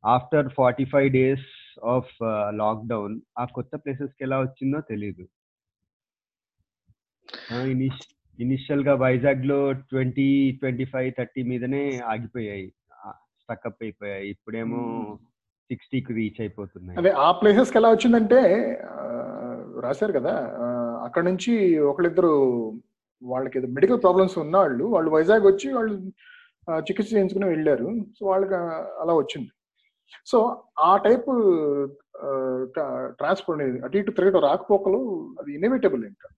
After 0.06 0.50
forty 0.58 0.86
five 0.86 1.10
days 1.14 1.48
of 1.86 2.14
lockdown 2.54 3.16
ఆ 3.40 3.46
కొత్త 3.46 3.76
ప్లేసెస్కి 3.76 4.24
ఎలా 4.24 4.40
వచ్చిందో 4.40 4.82
తెలియదు 4.82 5.28
ఇనిషియల్గా 8.40 8.94
వైజాగ్లో 8.96 9.72
ట్వంటీ 9.72 10.30
ట్వంటీ 10.52 10.86
ఫైవ్ 10.86 11.12
థర్టీ 11.18 11.42
మీదనే 11.44 11.84
ఆగిపోయాయి. 11.98 12.68
స్టక్అప్ 13.42 13.84
అయిపోయాయి. 13.84 14.30
ఇప్పుడేమో 14.30 14.82
సిక్స్టీకి 15.72 16.12
రీచ్ 16.20 16.40
అయిపోతున్నాయి. 16.44 16.98
అదే 17.02 17.12
ఆ 17.26 17.30
ప్లేసెస్కి 17.40 17.78
ఎలా 17.80 17.90
వచ్చిందంటే 17.94 18.40
రాశారు 19.86 20.14
కదా 20.20 20.34
అక్కడ 21.06 21.24
నుంచి 21.30 21.54
ఒకళ్ళిద్దరు 21.92 22.34
వాళ్ళకి 23.22 23.56
ఏదో 23.60 23.68
మెడికల్ 23.78 24.02
ప్రాబ్లమ్స్ 24.04 24.36
ఉన్న 24.44 24.56
వాళ్ళు 24.64 24.86
వాళ్ళు 24.96 25.10
వైజాగ్ 25.16 25.46
వచ్చి 25.48 25.68
వాళ్ళు 25.78 25.96
చికిత్స 26.88 27.10
చేయించుకుని 27.14 27.48
వెళ్ళారు. 27.54 27.88
సో 28.18 28.22
వాళ్ళకి 28.32 28.56
అలా 29.04 29.14
వచ్చింది. 29.22 29.50
సో 30.32 30.38
ఆ 30.88 30.92
టైప్ 31.06 31.30
ట్రాన్స్పోర్ట్ 33.20 33.62
అనేది 33.62 33.78
అటు 33.86 34.00
ఇటు 34.00 34.16
తిరగడం 34.18 34.42
రాకపోకలు 34.50 35.00
అది 35.42 35.50
ఇన్ఎవిటబుల్ 35.58 36.04
ఇంకా. 36.12 36.30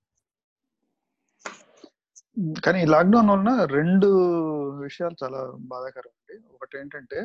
కానీ 2.66 2.78
ఈ 2.84 2.88
లాక్డౌన్ 2.94 3.32
వలన 3.32 3.52
రెండు 3.80 4.10
విషయాలు 4.86 5.16
చాలా 5.24 5.40
బాధాకరం 5.72 6.14
అండి 6.20 6.36
ఒకటి 6.56 6.78
ఏంటంటే 6.82 7.20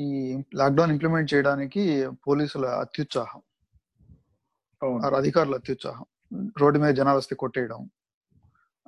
ఈ 0.00 0.42
లాక్డౌన్ 0.54 0.90
ఇంప్లిమెంట్ 0.92 1.34
చేయడానికి 1.34 2.10
పోలీసుల 2.28 2.66
అత్యుత్సాహం. 2.66 3.40
అధికారుల 5.16 5.54
అత్యుత్సాహం. 5.54 6.04
రోడ్డు 6.58 6.78
మీద 6.78 6.94
జనాలు 6.94 7.18
వస్తే 7.18 7.36
కొట్టేయడం. 7.36 7.90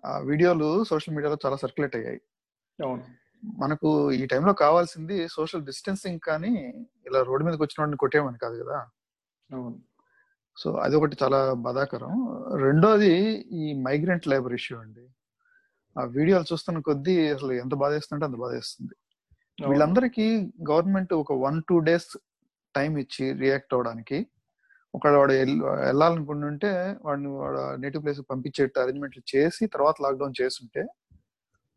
ఆ 0.04 0.18
వీడియోలు 0.18 0.84
సోషల్ 0.84 1.14
మీడియాలో 1.14 1.38
చాలా 1.46 1.56
సర్క్యులేట్ 1.56 1.96
అయ్యాయి. 1.96 2.20
మనకు 3.44 4.12
ఈ 4.12 4.26
టైంలో 4.26 4.52
కావాల్సింది 4.52 5.28
సోషల్ 5.28 5.64
డిస్టెన్సింగ్ 5.64 6.20
కానీ 6.20 6.74
ఇలా 7.06 7.22
రోడ్డు 7.22 7.46
మీదకి 7.46 7.62
వచ్చిన 7.62 7.80
వాడిని 7.80 7.96
కొట్టేయమని 7.96 8.38
కాదు 8.38 8.62
కదా? 8.62 8.86
సో 10.56 10.72
అది 10.72 10.96
ఒకటి 10.96 11.16
చాలా 11.22 11.52
బాధాకరం. 11.52 12.10
రెండోది 12.56 13.14
ఈ 13.36 13.82
మైగ్రెంట్ 13.82 14.28
లేబర్ 14.28 14.52
ఇష్యూ 14.52 14.78
అండి. 14.78 15.08
ఆ 16.00 16.04
వీడియోలు 16.04 16.44
చూస్తున్న 16.52 16.78
కొద్దీ 16.78 17.28
అసలు 17.28 17.52
ఎంత 17.52 17.74
బాధేస్తుంటే 17.74 18.24
అంత 18.24 18.34
బాధేస్తుంది. 18.34 18.94
వీళ్ళందరికీ 19.64 20.24
గవర్నమెంట్ 20.70 21.12
ఒక 21.14 21.32
వన్ 21.32 21.62
టూ 21.68 21.76
డేస్ 21.78 22.08
టైం 22.76 22.96
ఇచ్చి 22.98 23.32
రియాక్ట్ 23.32 23.74
అవడానికి. 23.74 24.18
ఒకవేళ 24.94 25.16
వాడు 25.16 25.32
వెళ్ళాలనుకుంటుంటే 25.86 26.70
వాడిని 27.04 27.28
వాడు 27.28 27.80
నేటివ్ 27.80 28.02
ప్లేస్ 28.02 28.20
పంపించేట్టు 28.30 28.80
అరేంజ్మెంట్లు 28.80 29.22
చేసి 29.34 29.66
తర్వాత 29.66 29.94
లాక్డౌన్ 30.02 30.38
చేస్తుంటే 30.42 30.82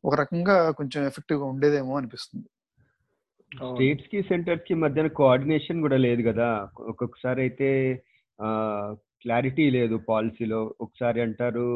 ఒక 0.05 0.13
రకంగా 0.15 0.71
కొంచెం 0.71 1.05
ఎఫెక్టివ్గా 1.05 1.45
ఉండేదేమో 1.45 1.97
అనిపిస్తుంది. 1.97 2.47
స్టేట్స్కి 3.51 4.19
సెంటర్స్కి 4.23 4.73
మధ్యన 4.73 5.07
కోఆర్డినేషన్ 5.07 5.81
కూడా 5.81 5.97
లేదు 5.97 6.21
కదా. 6.29 6.69
ఒక్కొక్కసారి 6.79 7.41
అయితే 7.41 7.69
క్లారిటీ 9.23 9.69
లేదు 9.69 9.95
పాలసీలో. 10.09 10.75
ఒకసారి 10.81 11.21
అంటారు 11.21 11.67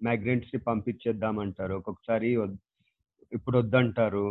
మైగ్రెంట్స్ని 0.00 0.60
పంపించేద్దాం 0.60 1.38
అంటారు. 1.38 1.74
ఒక్కొక్కసారి 1.74 2.30
ఇప్పుడు 3.32 3.58
వద్దంటారు. 3.58 4.26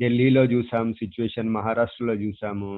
ఢిల్లీలో 0.00 0.42
చూసాం 0.52 0.86
సిచ్యువేషన్ 1.00 1.50
మహారాష్ట్రలో 1.56 2.14
చూసాము 2.22 2.70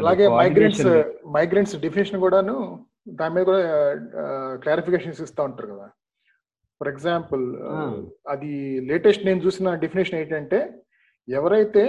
అలాగే 0.00 0.26
మైగ్రెంట్స్. 0.40 0.88
మైగ్రెంట్స్ 1.36 1.76
డెఫినేషన్ 1.84 2.22
కూడాను 2.24 2.56
దాని 3.20 3.34
మీద 3.34 3.44
కూడా 3.48 3.60
క్లారిఫికేషన్స్ 4.64 5.22
ఇస్తా 5.26 5.42
ఉంటారు 5.48 5.68
కదా 5.72 5.86
ఫర్ 6.80 6.90
ఎగ్జాంపుల్. 6.92 7.44
అది 8.32 8.52
లేటెస్ట్ 8.90 9.26
నేను 9.28 9.40
చూసిన 9.46 9.74
డెఫినేషన్ 9.84 10.18
ఏంటంటే 10.20 10.60
ఎవరైతే 11.28 11.84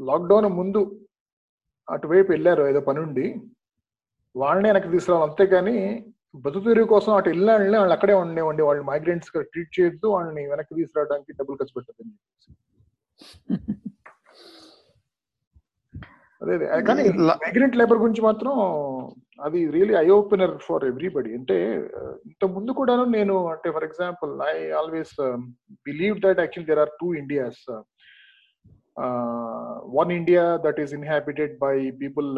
లాక్డౌన్ 0.00 0.48
ముందు 0.60 0.80
అటువైపు 1.88 2.30
వెళ్ళారో 2.34 2.64
ఏదో 2.72 2.80
పని 2.88 3.00
ఉండి 3.06 3.26
వాళ్ళని 4.34 4.68
వెనక్కి 4.70 4.92
తీసుకురావాలి 4.94 5.26
అంతేగాని 5.28 5.76
బతుకుతెరువు 6.34 6.88
కోసం 6.90 7.12
అటు 7.14 7.28
వెళ్ళిన 7.30 7.50
వాళ్ళని 7.52 7.78
వాళ్ళు 7.78 7.94
అక్కడే 7.94 8.14
ఉండేవండి 8.20 8.62
వాళ్ళు 8.62 8.82
మైగ్రెంట్స్ 8.90 9.30
ట్రీట్ 9.48 9.74
చేయొద్దు 9.76 10.08
వాళ్ళని 10.14 10.42
వెనక్కి 10.50 10.78
తీసుకురావడానికి 10.78 11.38
డబ్బులు 11.38 11.58
ఖర్చు 11.60 11.76
పెట్టద్దని 11.76 12.14
అదే 16.42 16.54
అదే. 16.54 16.66
కానీ 16.88 17.02
మైగ్రెంట్ 17.40 17.74
లేబర్ 17.78 17.98
గురించి 18.02 18.22
మాత్రం 18.26 18.52
అది 19.38 19.58
really 19.74 19.94
eye 19.98 20.06
opener 20.14 20.54
for 20.64 20.84
everybody 20.88 21.30
అంటే 21.38 21.56
ఇంత 22.28 22.44
ముందు 22.54 22.70
కూడాను 22.78 23.04
నేను 23.14 23.34
అంటే 23.52 23.68
for 23.74 23.86
example 23.88 24.32
I 24.46 24.54
always 24.80 25.14
believe 25.86 26.16
that 26.24 26.40
actual 26.42 26.68
there 26.70 26.82
are 26.84 26.92
two 27.00 27.08
Indias 27.20 27.62
one 29.98 30.12
India 30.18 30.44
that 30.64 30.80
is 30.80 30.94
inhabited 30.98 31.54
by 31.62 31.74
people 32.00 32.30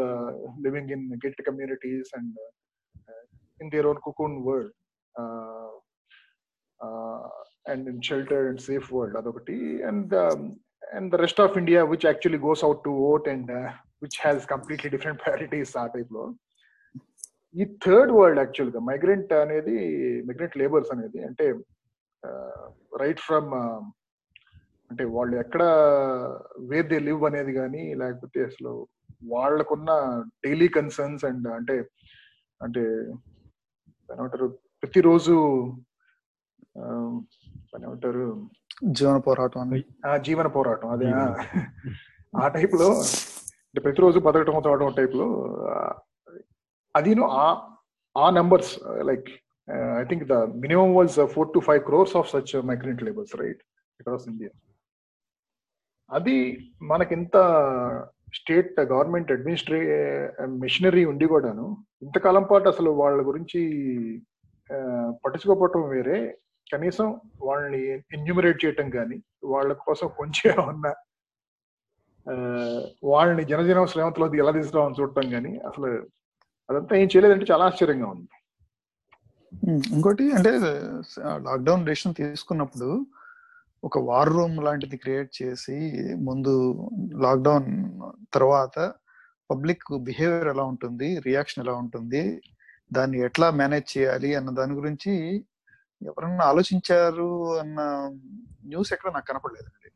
living 0.67 0.93
in 0.97 1.07
gated 1.25 1.41
communities 1.49 2.13
and 2.19 2.37
in 3.63 3.71
their 3.75 3.89
own 3.93 4.01
cocoon 4.09 4.37
world 4.49 4.73
and 7.73 7.85
in 7.93 8.03
shelter 8.11 8.47
and 8.51 8.63
safe 8.69 8.87
world 8.97 9.19
అదొకటి. 9.21 9.59
And 9.91 10.15
and 10.97 11.09
the 11.15 11.21
rest 11.25 11.43
of 11.45 11.57
India 11.63 11.83
which 11.93 12.07
actually 12.11 12.41
goes 12.49 12.65
out 12.69 12.83
to 12.87 12.95
vote 13.11 13.29
and 13.35 13.53
which 14.05 14.19
has 14.25 14.43
completely 14.55 14.89
different 14.95 15.21
priorities 15.25 15.75
ఆ 15.83 15.85
టైప్లో. 15.97 16.25
ఈ 17.55 17.63
third 17.85 18.13
world 18.19 18.41
యాక్చువల్గా 18.43 18.81
migrant 18.91 19.33
అనేది 19.45 19.77
migrant 20.29 20.59
labours 20.61 20.93
అనేది 20.95 21.21
అంటే 21.29 21.47
right 23.03 23.23
from 23.27 23.51
అంటే 24.91 25.05
వాళ్ళు 25.17 25.35
ఎక్కడ 25.43 25.63
వేర్ 26.71 26.89
దే 26.93 26.99
లివ్ 27.09 27.23
అనేది 27.29 27.53
కానీ 27.59 27.83
లేకపోతే 28.03 28.41
అసలు 28.49 28.73
వాళ్ళకున్న 29.35 29.91
డైలీ 30.45 30.69
కన్సర్న్స్ 30.79 31.25
అండ్ 31.31 31.47
అంటే 31.59 31.77
అంటే 32.61 32.83
ఏమంటారు 34.13 34.47
ప్రతిరోజు 34.81 35.35
ఏమంటారు? 37.79 38.27
జీవన 38.93 39.19
పోరాటం 39.27 39.73
ఆ 40.07 40.17
జీవన 40.25 40.47
పోరాటం 40.55 40.89
అదే 40.91 41.09
ఆ. 41.15 42.49
టైప్లో 42.49 42.89
అంటే 43.67 43.81
ప్రతిరోజు 43.81 44.19
బతకటం 44.21 44.57
చదవడం 44.59 44.91
టైప్లో 44.97 45.27
ఆ, 45.69 45.75
అదిను 46.95 47.25
ఆ 47.39 47.47
ఆ 48.17 48.31
numbers 48.31 48.73
like 49.03 49.29
I 49.95 50.05
think 50.05 50.25
the 50.27 50.35
minimum 50.63 50.91
was 50.95 51.15
four 51.35 51.51
to 51.55 51.61
five 51.61 51.83
crores 51.85 52.15
of 52.17 52.31
such 52.31 52.53
migrant 52.71 53.03
labours 53.03 53.35
right 53.37 53.63
across 54.01 54.27
India. 54.29 54.53
అది 56.11 56.37
మనకింత 56.83 57.37
స్టేట్ 58.33 58.69
గవర్నమెంట్ 58.91 59.33
అడ్మినిస్ట్రే 59.33 59.81
మిషనరీ 60.63 61.03
ఉండి 61.05 61.27
కూడాను 61.27 61.67
ఇంతకాలం 62.03 62.45
పాటు 62.45 62.67
అసలు 62.69 62.91
వాళ్ళ 63.01 63.19
గురించి 63.23 63.61
పట్టించుకోపోవటం 64.71 64.79
పట్టించుకోకపోవటం 65.23 65.83
వేరే. 65.93 66.19
కనీసం 66.67 67.09
వాళ్ళని 67.43 67.81
ఎన్యూమరేట్ 68.17 68.63
చేయటం 68.63 68.87
కానీ 68.91 69.17
వాళ్ళ 69.47 69.73
కోసం 69.83 70.09
కొంచెం 70.19 70.55
ఉన్న 70.69 70.87
ఆ, 72.27 72.35
వాళ్ళని 73.05 73.45
జనజీవన 73.45 73.85
శ్రేమంతలోకి 73.87 74.41
ఎలా 74.43 74.53
తీసుకురావని 74.53 74.99
చూడటం 74.99 75.27
కానీ 75.31 75.53
అసలు 75.69 75.89
అదంతా 76.69 76.95
ఏం 76.97 77.09
చేయలేదంటే 77.13 77.47
చాలా 77.51 77.65
ఆశ్చర్యంగా 77.65 78.09
ఉంది. 78.13 78.29
ఇంకోటి 79.91 80.25
అంటే 80.33 80.51
లాక్డౌన్ 81.47 81.85
డెసిషన్ 81.85 82.15
తీసుకున్నప్పుడు 82.19 82.89
ఒక 83.83 83.99
వార్ 84.09 84.29
రూమ్ 84.29 84.57
లాంటిది 84.65 84.97
క్రియేట్ 84.97 85.31
చేసి 85.39 85.77
ముందు 86.23 86.53
లాక్డౌన్ 87.23 87.71
తర్వాత 88.33 88.77
పబ్లిక్ 89.51 89.87
బిహేవియర్ 90.01 90.49
ఎలా 90.49 90.65
ఉంటుంది 90.65 91.09
రియాక్షన్ 91.21 91.63
ఎలా 91.65 91.75
ఉంటుంది 91.75 92.23
దాన్ని 92.91 93.19
ఎట్లా 93.21 93.47
మేనేజ్ 93.53 93.89
చేయాలి 93.95 94.31
అన్న 94.35 94.51
దాని 94.51 94.75
గురించి 94.75 95.13
ఎవరన్నా 96.01 96.45
ఆలోచించారు 96.45 97.29
అన్న 97.59 97.81
న్యూస్ 98.65 98.93
ఎక్కడ 98.93 99.11
నాకు 99.13 99.27
కనపడలేదండి. 99.27 99.89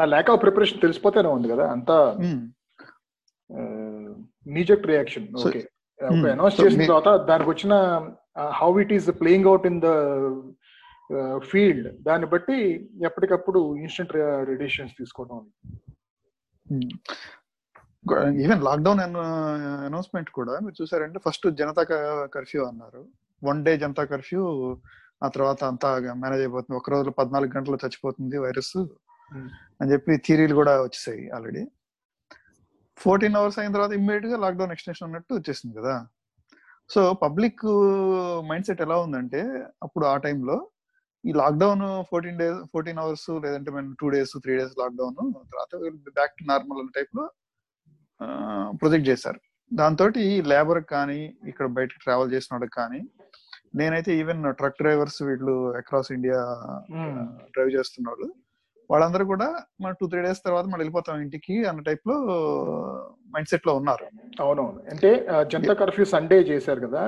ఆ 0.00 0.04
ల్యాక్ 0.04 0.30
ఆఫ్ 0.30 0.42
ప్రిపరేషన్ 0.42 0.80
తెలిసిపోతేనే 0.80 1.28
ఉంది 1.28 1.48
కదా 1.48 1.64
అంతా 1.70 1.96
నీజెక్ట్ 4.46 4.86
రియాక్షన్ 4.86 5.26
ఓకే. 5.40 5.60
అనౌన్స్ 6.30 6.60
చేసిన 6.60 6.86
తర్వాత 6.86 7.10
దానికి 7.26 7.50
వచ్చిన 7.50 7.74
how 8.52 8.70
it 8.80 8.92
is 8.92 9.08
playing 9.20 9.46
out 9.46 9.66
in 9.66 9.80
the 9.80 9.90
field 11.50 11.88
దాన్ని 12.06 12.26
బట్టి 12.32 12.58
ఎప్పటికప్పుడు 13.08 13.60
ఇన్స్టెంట్ 13.84 14.12
రెడిషన్స్ 14.50 14.94
తీసుకోవడం 15.00 15.40
ఈవెన్ 18.44 18.62
లాక్డౌన్ 18.68 19.00
అనౌన్స్మెంట్ 19.86 20.30
కూడా 20.38 20.54
మీరు 20.64 20.76
చూసారంటే 20.80 21.18
ఫస్ట్ 21.26 21.46
జనతా 21.60 21.82
కర్ఫ్యూ 22.34 22.60
అన్నారు. 22.70 23.02
వన్ 23.42 23.60
డే 23.66 23.72
జనతా 23.82 24.02
కర్ఫ్యూ 24.12 24.42
ఆ 25.24 25.28
తర్వాత 25.34 25.60
అంతా 25.70 25.88
మేనేజ్ 26.22 26.42
అయిపోతుంది. 26.44 26.76
ఒక 26.80 26.90
రోజులో 26.94 27.12
పద్నాలుగు 27.20 27.52
గంటలు 27.56 27.78
చచ్చిపోతుంది 27.84 28.36
వైరస్ 28.44 28.76
అని 29.80 29.88
చెప్పి 29.92 30.12
థీరీలు 30.26 30.54
కూడా 30.60 30.74
వచ్చేసాయి 30.82 31.24
ఆల్రెడీ 31.36 31.62
ఫోర్టీన్ 32.98 33.36
అవర్స్ 33.40 33.58
అయిన 33.60 33.72
తర్వాత 33.76 33.92
ఇమ్మీడియట్గా 33.98 34.36
లాక్డౌన్ 34.44 34.72
ఎక్స్టెన్షన్ 34.74 35.06
అన్నట్టు 35.08 35.32
వచ్చేసింది 35.38 35.74
కదా. 35.78 35.94
సో 36.90 37.00
పబ్లిక్ 37.24 37.64
మైండ్ 38.48 38.66
సెట్ 38.68 38.82
ఎలా 38.86 38.96
ఉందంటే 39.06 39.40
అప్పుడు 39.84 40.04
ఆ 40.12 40.16
టైంలో 40.26 40.56
ఈ 41.28 41.32
lockdown 41.40 41.82
fourteen 42.10 42.38
days 42.42 42.60
fourteen 42.72 43.00
hours 43.04 43.28
లేదంటే 43.44 43.70
మేము 43.76 43.90
two 44.00 44.08
days 44.14 44.32
three 44.44 44.52
days 44.58 44.74
lockdown 44.82 45.16
తర్వాత 45.52 45.72
బ్యాక్ 46.18 46.34
టు 46.38 46.44
నార్మల్ 46.52 46.88
టైప్లో 46.96 47.24
ప్రొజెక్ట్ 48.82 49.08
చేశారు. 49.10 49.40
దాంతో 49.70 50.04
ఈ 50.28 50.32
లేబర్ 50.52 50.80
కానీ 50.94 51.20
ఇక్కడ 51.50 51.66
బయటకు 51.78 52.00
ట్రావెల్ 52.04 52.32
చేసిన 52.34 52.66
కానీ 52.78 53.00
నేనైతే 53.78 54.10
ఈవెన్ 54.20 54.42
ట్రక్ 54.58 54.80
డ్రైవర్స్ 54.82 55.20
వీళ్ళు 55.28 55.54
అక్రాస్ 55.80 56.10
ఇండియా 56.16 56.38
డ్రైవ్ 57.54 57.70
చేస్తున్న 57.76 58.08
వాళ్ళు 58.10 58.28
వాళ్ళందరూ 58.90 59.24
కూడా 59.32 59.48
మన 59.82 59.90
టూ 60.00 60.06
త్రీ 60.10 60.20
డేస్ 60.26 60.40
తర్వాత 60.46 60.64
మనం 60.66 60.80
వెళ్ళిపోతాం 60.82 61.20
ఇంటికి 61.24 61.54
అన్న 61.68 61.80
టైప్లో 61.88 62.16
మైండ్ 63.34 63.50
సెట్లో 63.52 63.72
ఉన్నారు. 63.80 64.06
అవునవును. 64.44 64.80
అంటే 64.92 65.10
జనతా 65.52 65.74
కర్ఫ్యూ 65.82 66.04
సండే 66.14 66.38
చేశారు 66.50 66.80
కదా 66.86 67.02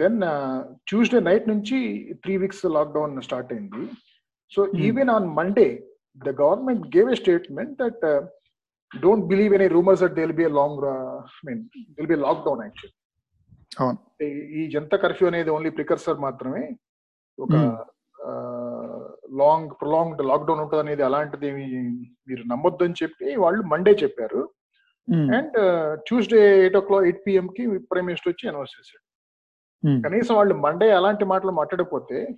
దెన్ 0.00 0.18
ట్యూస్డే 0.90 1.20
నైట్ 1.28 1.46
నుంచి 1.52 1.78
త్రీ 2.24 2.34
వీక్స్ 2.42 2.64
లాక్డౌన్ 2.76 3.14
స్టార్ట్ 3.28 3.52
అయింది. 3.54 3.84
So 4.52 4.60
even 4.88 5.10
on 5.16 5.26
Monday 5.38 5.68
the 6.26 6.30
government 6.42 6.84
gave 6.96 7.10
a 7.14 7.18
statement 7.22 7.74
that 7.82 8.04
don't 8.92 9.26
believe 9.32 9.54
any 9.58 9.68
rumours 9.76 10.02
that 10.04 10.16
there'll 10.20 10.38
be 10.40 10.46
long 10.60 10.86
mean 11.48 11.62
there'll 11.96 12.10
be 12.12 12.18
lockdown 12.26 12.62
actual 12.66 12.94
అవును. 13.82 13.98
ఈ 14.58 14.62
Janata 14.74 14.96
curfew 15.02 15.26
అనేది 15.30 15.50
only 15.56 15.70
precursor 15.78 16.18
మాత్రమే 16.26 16.62
ఒక 17.38 17.54
long 19.40 19.72
prolonged 19.80 20.22
lockdown 20.30 20.60
ఉంటుంది 20.62 20.82
అనేది 20.84 21.02
అలాంటిది 21.08 21.48
మీరు 22.28 22.42
నమ్మొద్దు 22.52 22.86
అని 22.86 22.98
చెప్పి 23.02 23.26
వాళ్ళు 23.42 23.62
మండే 23.72 23.92
చెప్పారు. 24.02 24.40
And 25.36 25.58
Tuesday 26.06 26.40
eight 26.62 26.78
o'clock 26.88 27.06
eight 27.08 27.22
PM 27.26 27.46
కి 27.56 27.64
ప్రైమ్ 27.90 28.08
మినిస్టర్ 28.10 28.32
వచ్చి 28.32 28.48
అనౌన్స్ 28.52 28.74
చేశాడు. 28.78 29.04
కనీసం 29.84 30.34
వాళ్ళు 30.34 30.54
మండే 30.54 30.92
అలాంటి 30.92 31.24
మాటలు 31.24 31.50
మాట్లాడకపోతే 31.50 32.28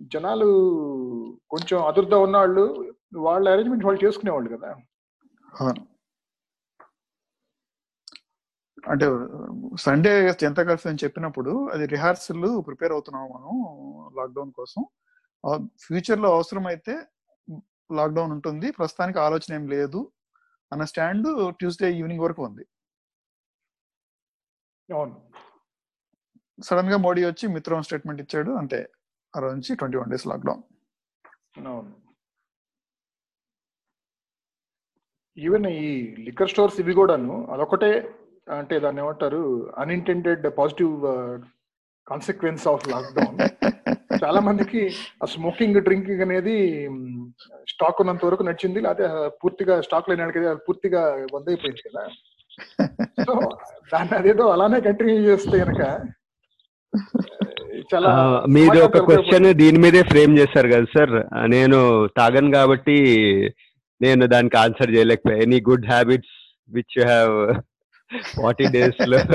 జనాలు 0.00 0.48
కొంచెం 1.50 1.86
అదుర్దా 1.86 2.18
ఉన్న 2.18 2.36
వాళ్ళు 2.36 2.92
వాళ్ళ 3.14 3.50
అరేంజ్మెంట్ 3.50 3.84
వాళ్ళు 3.84 4.04
చేసుకునేవాళ్ళు 4.04 4.56
కదా. 4.56 4.70
అంటే 8.90 9.06
సండే 9.78 10.32
జనతా 10.32 10.62
కర్ఫ్యూ 10.62 10.90
అని 10.90 11.04
చెప్పినప్పుడు 11.04 11.68
అది 11.70 11.86
రిహార్సల్ 11.86 12.66
ప్రిపేర్ 12.66 12.92
అవుతున్నాం 12.92 13.28
మనం 13.28 13.52
లాక్డౌన్ 14.16 14.52
కోసం. 14.52 14.82
ఫ్యూచర్లో 15.84 16.34
అవసరం 16.34 16.66
అయితే 16.66 16.94
లాక్డౌన్ 17.92 18.32
ఉంటుంది. 18.32 18.72
ప్రస్తుతానికి 18.72 19.18
ఆలోచన 19.18 19.54
ఏం 19.54 19.68
లేదు 19.68 20.12
అన్న 20.72 20.84
స్టాండ్ 20.84 21.52
ట్యూస్డే 21.54 21.92
ఈవినింగ్ 21.92 22.22
వరకు 22.22 22.44
ఉంది. 22.44 22.64
అవును. 24.94 25.16
సడన్గా 26.62 26.96
మోడీ 26.96 27.22
వచ్చి 27.24 27.46
మిత్రం 27.48 27.82
స్టేట్మెంట్ 27.82 28.22
ఇచ్చాడు 28.24 28.50
అంతే. 28.60 28.80
ఆ 29.34 29.40
రోజు 29.42 29.54
నుంచి 29.54 29.76
ట్వంటీ 29.80 29.98
వన్ 29.98 30.10
డేస్ 30.10 30.26
లాక్డౌన్. 30.26 30.62
అవును. 31.66 31.92
ఈవెన్ 35.36 35.66
ఈ 35.66 35.90
లిక్కర్ 36.24 36.50
స్టోర్స్ 36.50 36.80
ఇవి 36.80 36.94
కూడాను 36.94 37.36
అదొకటే 37.52 37.90
అంటే 38.58 38.74
దాన్ని 38.80 39.00
ఏమంటారు 39.02 39.42
unintended 39.78 40.44
positive 40.58 40.94
consequence 42.06 42.64
of 42.68 42.88
lockdown 42.88 43.38
చాలా 44.22 44.40
మందికి 44.40 44.80
ఆ 45.22 45.26
స్మోకింగ్ 45.26 45.78
డ్రింకింగ్ 45.80 46.24
అనేది 46.24 46.56
స్టాక్ 47.68 48.00
ఉన్నంత 48.00 48.24
వరకు 48.24 48.42
నడిచింది 48.42 48.80
లేకపోతే 48.80 49.28
పూర్తిగా 49.42 49.74
స్టాక్ 49.80 50.08
లేని 50.10 50.22
అది 50.22 50.56
పూర్తిగా 50.66 51.02
బంద్ 51.32 51.48
అయిపోయింది 51.48 51.84
కదా. 51.88 52.02
సో 53.26 53.32
దాన్ని 53.92 54.14
అదేదో 54.18 54.44
అలానే 54.48 54.80
కంటిన్యూ 54.80 55.16
చేస్తే 55.30 55.58
కనుక 55.64 55.82
చాలా 57.90 58.42
మీరు 58.48 58.84
ఒక 58.84 59.06
క్వశ్చన్ 59.06 59.54
దీని 59.54 59.78
మీదే 59.78 60.02
ఫ్రేమ్ 60.02 60.38
చేశారు 60.38 60.68
కదా 60.68 60.84
సార్ 60.94 61.48
నేను 61.48 62.08
తాగను 62.18 62.52
కాబట్టి 62.52 62.96
నేను 64.00 64.26
దానికి 64.26 64.56
answer 64.56 64.94
చేయలేకపోయా. 64.94 65.44
Any 65.44 65.62
good 65.68 65.86
habits 65.86 66.28
which 66.70 66.92
you 66.96 67.04
have 67.04 67.62
forty 68.34 68.64
డేస్లో? 68.74 69.18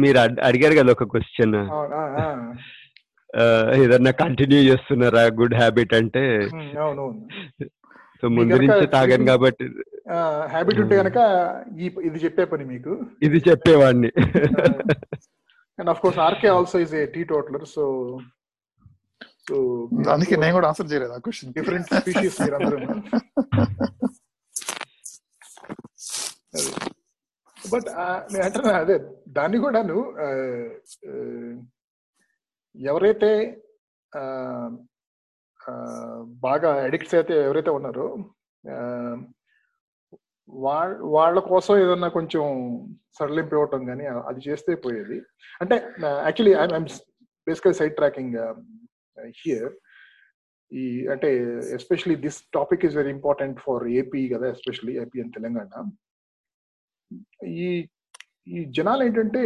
మీరు? 0.00 0.18
అడిగారు 0.48 0.74
కదా 0.74 0.92
ఒక 0.92 1.12
క్వశ్చన్ 1.12 1.54
ఏదన్నా 3.78 4.10
కంటిన్యూ 4.20 4.58
చేస్తున్నారా? 4.68 5.30
గుడ్ 5.38 5.54
హ్యాబిట్ 5.54 5.94
అంటే? 5.94 6.48
సో 8.24 8.28
ముందు 8.34 8.56
నుంచి 8.60 8.86
తాగాను 8.92 9.24
కాబట్టి 9.30 9.64
హ్యాబిట్ 10.52 10.78
ఉంటే 10.82 10.94
కనుక 11.00 11.18
ఈ 11.78 11.86
ఇది 12.08 12.18
చెప్పే 12.24 12.44
పని 12.52 12.64
మీకు. 12.70 12.92
ఇది 13.22 13.38
చెప్పేవాడిని. 13.48 14.10
And 15.78 15.90
of 15.92 16.00
course 16.00 16.20
RK 16.26 16.48
also 16.48 16.78
is 16.84 16.94
a 16.94 17.02
teetotaller 17.32 17.66
so 17.74 17.84
so 19.48 19.56
అందుకే 20.12 20.36
నేను 20.36 20.54
కూడా 20.56 20.68
ఆన్సర్ 20.68 20.88
చేయలేదు 20.92 21.12
ఆ 21.12 21.20
క్వశ్చన్ 21.26 21.52
డిఫరెంట్ 21.52 21.90
స్పీషీస్ 21.94 22.38
మీరందరూ 22.42 22.78
బట్ 27.56 27.88
నేను 28.32 28.44
అంటున్నా 28.46 28.72
అదే 28.84 28.96
దాన్ని 29.28 29.58
కూడా 29.58 29.82
నువ్వు 29.82 30.06
ఎవరైతే 32.74 33.32
బాగా 36.46 36.70
అడిక్ట్స్ 36.86 37.14
అయితే 37.14 37.34
ఎవరైతే 37.46 37.70
ఉన్నారో 37.70 38.06
వాళ్ళ 40.48 40.92
వాళ్ళ 41.14 41.38
కోసం 41.52 41.74
ఏదన్నా 41.84 42.08
కొంచెం 42.08 42.44
సడలింపు 43.18 43.54
ఇవ్వటం 43.56 43.82
కానీ 43.86 44.04
అది 44.30 44.40
చేస్తే 44.48 44.72
పోయేది. 44.84 45.18
అంటే 45.60 45.76
actually 46.26 46.54
I'm 46.62 46.88
basically 47.46 47.74
side 47.74 47.96
tracking 47.96 48.36
here 49.42 49.72
ఈ 50.72 50.84
అంటే 51.06 51.28
especially 51.74 52.16
this 52.16 52.38
topic 52.52 52.84
is 52.84 52.96
very 52.96 53.10
important 53.10 53.58
for 53.60 53.84
AP 54.00 54.22
కదా 54.28 54.46
ఎస్పెషలీ 54.48 54.94
ఏపీ 55.02 55.18
అండ్ 55.20 55.34
తెలంగాణ 55.34 55.82
ఈ 57.64 57.68
ఈ 58.48 58.64
జనాలు 58.78 59.02
ఏంటంటే 59.04 59.42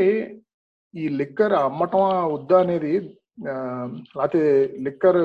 ఈ 0.95 1.07
లిక్కర్ 1.21 1.55
అమ్మటం 1.61 2.05
వద్దా 2.35 2.59
అనేది 2.59 2.93
లేకపోతే 3.41 4.41
లిక్కర్ 4.87 5.21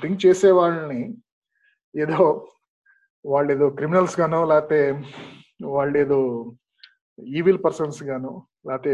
డ్రింక్ 0.00 0.26
చేసే 0.26 0.50
వాళ్ళని 0.50 1.00
ఏదో 1.94 2.18
వాళ్ళు 3.24 3.50
ఏదో 3.52 3.66
క్రిమినల్స్ 3.70 4.20
గానో 4.20 4.40
లేకపోతే 4.44 4.80
వాళ్ళు 5.76 5.98
ఏదో 5.98 6.18
ఈవిల్ 7.18 7.60
పర్సన్స్ 7.64 8.02
గాను 8.02 8.32
లేకపోతే 8.66 8.92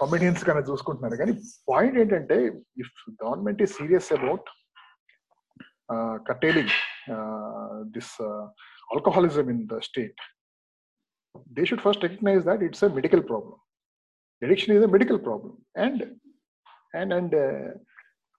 కమెడియన్స్ 0.00 0.42
కానీ 0.44 0.62
చూసుకుంటున్నారు. 0.70 1.16
కానీ 1.16 1.32
పాయింట్ 1.68 1.98
ఏంటంటే 1.98 2.36
if 2.78 2.96
government 3.24 3.62
is 3.62 3.66
serious 3.66 4.12
about 4.12 4.48
curtailing 6.28 6.74
this 7.94 8.14
alcoholism 8.94 9.50
in 9.50 9.64
the 9.66 9.78
state 9.78 10.20
they 11.52 11.64
should 11.64 11.80
first 11.80 12.04
recognise 12.04 12.44
that 12.44 12.62
it's 12.62 12.84
a 12.84 12.92
medical 12.98 13.24
problem 13.28 13.60
addiction 14.42 14.74
is 14.76 14.84
a 14.84 14.92
medical 14.96 15.20
problem 15.24 15.56
and 15.76 16.04
and 16.93 17.11
and 17.13 17.33
uh, 17.33 17.67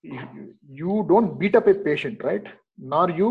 you, 0.04 0.22
you 0.80 1.06
don't 1.10 1.38
beat 1.40 1.56
up 1.56 1.66
a 1.66 1.74
patient, 1.88 2.22
right? 2.22 2.46
Nor 2.78 3.10
you 3.10 3.28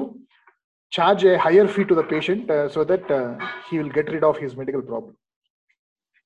charge 0.91 1.23
a 1.23 1.37
higher 1.37 1.67
fee 1.67 1.85
to 1.85 1.95
the 1.95 2.03
patient 2.03 2.49
uh, 2.49 2.67
so 2.69 2.83
that 2.83 3.05
uh, 3.11 3.37
he 3.67 3.77
will 3.79 3.89
get 3.89 4.09
rid 4.09 4.23
of 4.23 4.37
his 4.37 4.55
medical 4.55 4.81
problem. 4.81 5.15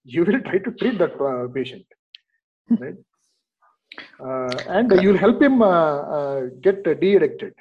You 0.08 0.24
will 0.26 0.39
try 0.47 0.60
to 0.60 0.72
treat 0.80 0.97
that 1.03 1.14
uh, 1.22 1.47
patient, 1.58 1.86
right? 2.84 2.97
Uh, 4.20 4.56
and 4.78 4.91
you 5.01 5.10
will 5.10 5.18
help 5.18 5.41
him 5.41 5.62
uh, 5.62 5.97
uh, 6.18 6.41
get 6.68 6.80
uh, 6.88 6.95
de-addicted. 7.03 7.53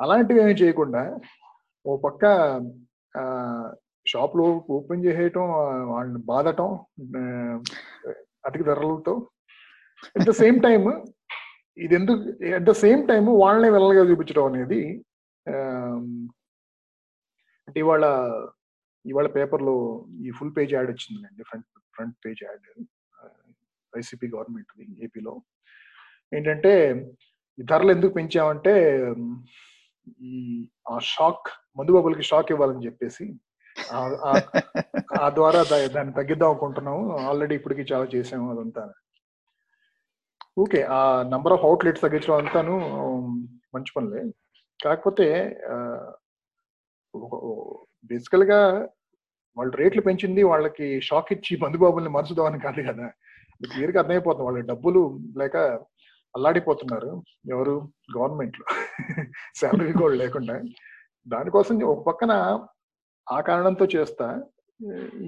అలాంటివి 0.00 0.40
ఏమి 0.44 0.54
చేయకుండా 0.60 1.02
ఓ 1.84 1.92
పక్క 2.04 2.22
షాప్లో 4.06 4.46
open 4.76 5.04
చేసేయటం 5.04 5.44
వాళ్ళని 5.92 6.20
బాధటం 6.30 6.70
అధిక 8.48 8.62
ధరలతో 8.68 9.14
at 10.15 10.27
the 10.29 10.33
same 10.41 10.57
time 10.63 10.87
ఇది 11.77 11.93
ఎందుకు 11.95 12.21
అట్ 12.57 12.67
ద 12.69 12.73
సేమ్ 12.83 13.01
టైం 13.07 13.25
వాళ్ళనే 13.43 13.69
వెళ్ళగా 13.69 14.03
చూపించడం 14.11 14.45
అనేది 14.45 14.81
um, 15.45 16.05
అంటే 17.67 17.79
ఇవాళ 17.79 18.05
ఇవాళ 19.05 19.27
పేపర్లో 19.27 19.73
ఈ 20.21 20.31
ఫుల్ 20.31 20.53
పేజ్ 20.57 20.71
యాడ్ 20.73 20.89
వచ్చిందండి 20.89 21.43
front 21.43 21.67
front 21.93 22.15
page 22.25 22.41
ad 22.43 22.65
YCP 23.93 24.27
government 24.27 24.71
ఏపీలో 25.03 25.33
ఏంటంటే 26.31 26.73
ఈ 27.57 27.63
ధరలు 27.63 27.91
ఎందుకు 27.91 28.13
పెంచామంటే 28.13 28.73
um, 29.09 29.23
ఈ 30.21 30.33
ఆ 30.89 30.95
షాక్ 31.09 31.47
మందుబాబులకి 31.79 32.23
షాక్ 32.23 32.51
ఇవ్వాలని 32.51 32.85
చెప్పేసి 32.85 33.25
ఆ- 35.19 35.29
ద్వారా 35.29 35.59
దా- 35.63 35.91
దాన్ని 35.91 36.13
తగ్గిద్దాం 36.13 36.49
అనుకుంటున్నాము. 36.49 37.03
ఆల్రెడీ 37.19 37.55
ఇప్పటికి 37.55 37.83
చాలా 37.93 38.05
చేసాము 38.15 38.47
అదంతా. 38.51 38.83
ఓకే 40.61 40.79
ఆ 40.97 40.99
నంబర్ 41.33 41.53
ఆఫ్ 41.55 41.65
అవుట్లెట్స్ 41.67 42.03
తగ్గించడం 42.03 42.37
అంతాను 42.41 42.75
మంచి 43.75 43.91
పనులే. 43.95 44.21
కాకపోతే 44.79 45.27
బేసికల్గా 48.09 48.59
వాళ్ళు 49.57 49.73
రేట్లు 49.81 50.01
పెంచింది 50.01 50.41
వాళ్ళకి 50.51 50.87
షాక్ 51.07 51.29
ఇచ్చి 51.35 51.53
మందుబాబుల్ని 51.63 52.11
మరుచుదామని 52.15 52.59
కాదు 52.65 52.81
కదా. 52.89 53.07
క్లియర్గా 53.61 53.99
అర్థమైపోతుంది. 54.01 54.45
వాళ్ళ 54.47 54.59
డబ్బులు 54.71 55.01
లేక 55.37 55.57
అల్లాడిపోతున్నారు. 56.35 57.11
ఎవరు? 57.53 57.75
గవర్నమెంట్లో 58.17 58.65
శాలరీ 59.61 59.93
కూడా 60.01 60.15
లేకుండా. 60.21 60.55
దానికోసం 61.27 61.83
ఒక 61.93 62.01
పక్కన 62.09 62.31
ఆ 63.27 63.39
కారణంతో 63.49 63.85
చేస్తా. 63.95 64.27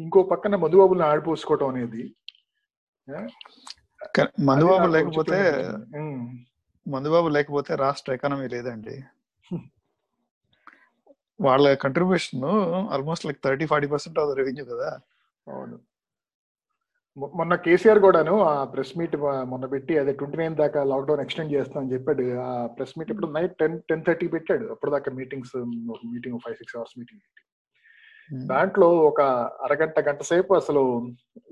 ఇంకో 0.01 0.19
పక్కన 0.33 0.55
మధుబాబుల్ని 0.63 1.05
ఆడిపోసుకోవటం 1.05 1.69
అనేది 1.73 2.03
మందుబాబు 4.49 4.87
లేకపోతే 4.95 5.39
మందుబాబు 6.85 7.27
లేకపోతే 7.35 7.71
రాష్ట్ర 7.75 8.13
ఎకానమీ 8.17 8.47
లేదండి. 8.55 8.95
వాళ్ళ 11.39 11.67
contribution 11.83 12.43
almost 12.93 13.25
like 13.27 13.39
thirty 13.45 13.65
forty 13.71 13.87
percent 13.93 14.19
of 14.23 14.35
revenue 14.39 14.65
కదా. 14.73 14.89
అవును. 15.47 15.77
మొన్న 17.39 17.53
కేసీఆర్ 17.63 17.99
కూడాను 18.05 18.33
ఆ 18.49 18.51
ప్రెస్ 18.73 18.91
మీట్ 18.99 19.15
మొన్న 19.51 19.65
పెట్టి 19.73 19.93
అదే 20.01 20.11
ట్వంటీ 20.19 20.37
నైన్ 20.41 20.55
దాకా 20.61 20.81
లాక్డౌన్ 20.91 21.23
ఎక్స్టెండ్ 21.23 21.53
చేస్తామని 21.55 21.93
చెప్పాడు. 21.93 22.25
ఆ 22.47 22.51
ప్రెస్ 22.75 22.93
మీట్ 22.97 23.11
ఇప్పుడు 23.13 23.29
నైట్ 23.37 23.55
టెన్ 23.61 23.75
టెన్ 23.89 24.05
థర్టీ 24.09 24.27
పెట్టాడు. 24.35 24.65
అప్పుడు 24.73 24.91
దాకా 24.95 25.11
meetings 25.19 25.55
meeting 26.13 26.39
five 26.45 26.57
six 26.61 26.77
hours 26.77 26.95
meeting 26.99 27.21
దాంట్లో 28.51 28.87
ఒక 29.09 29.21
అరగంట 29.65 29.99
గంట 30.07 30.21
సేపు 30.29 30.51
అసలు 30.59 30.81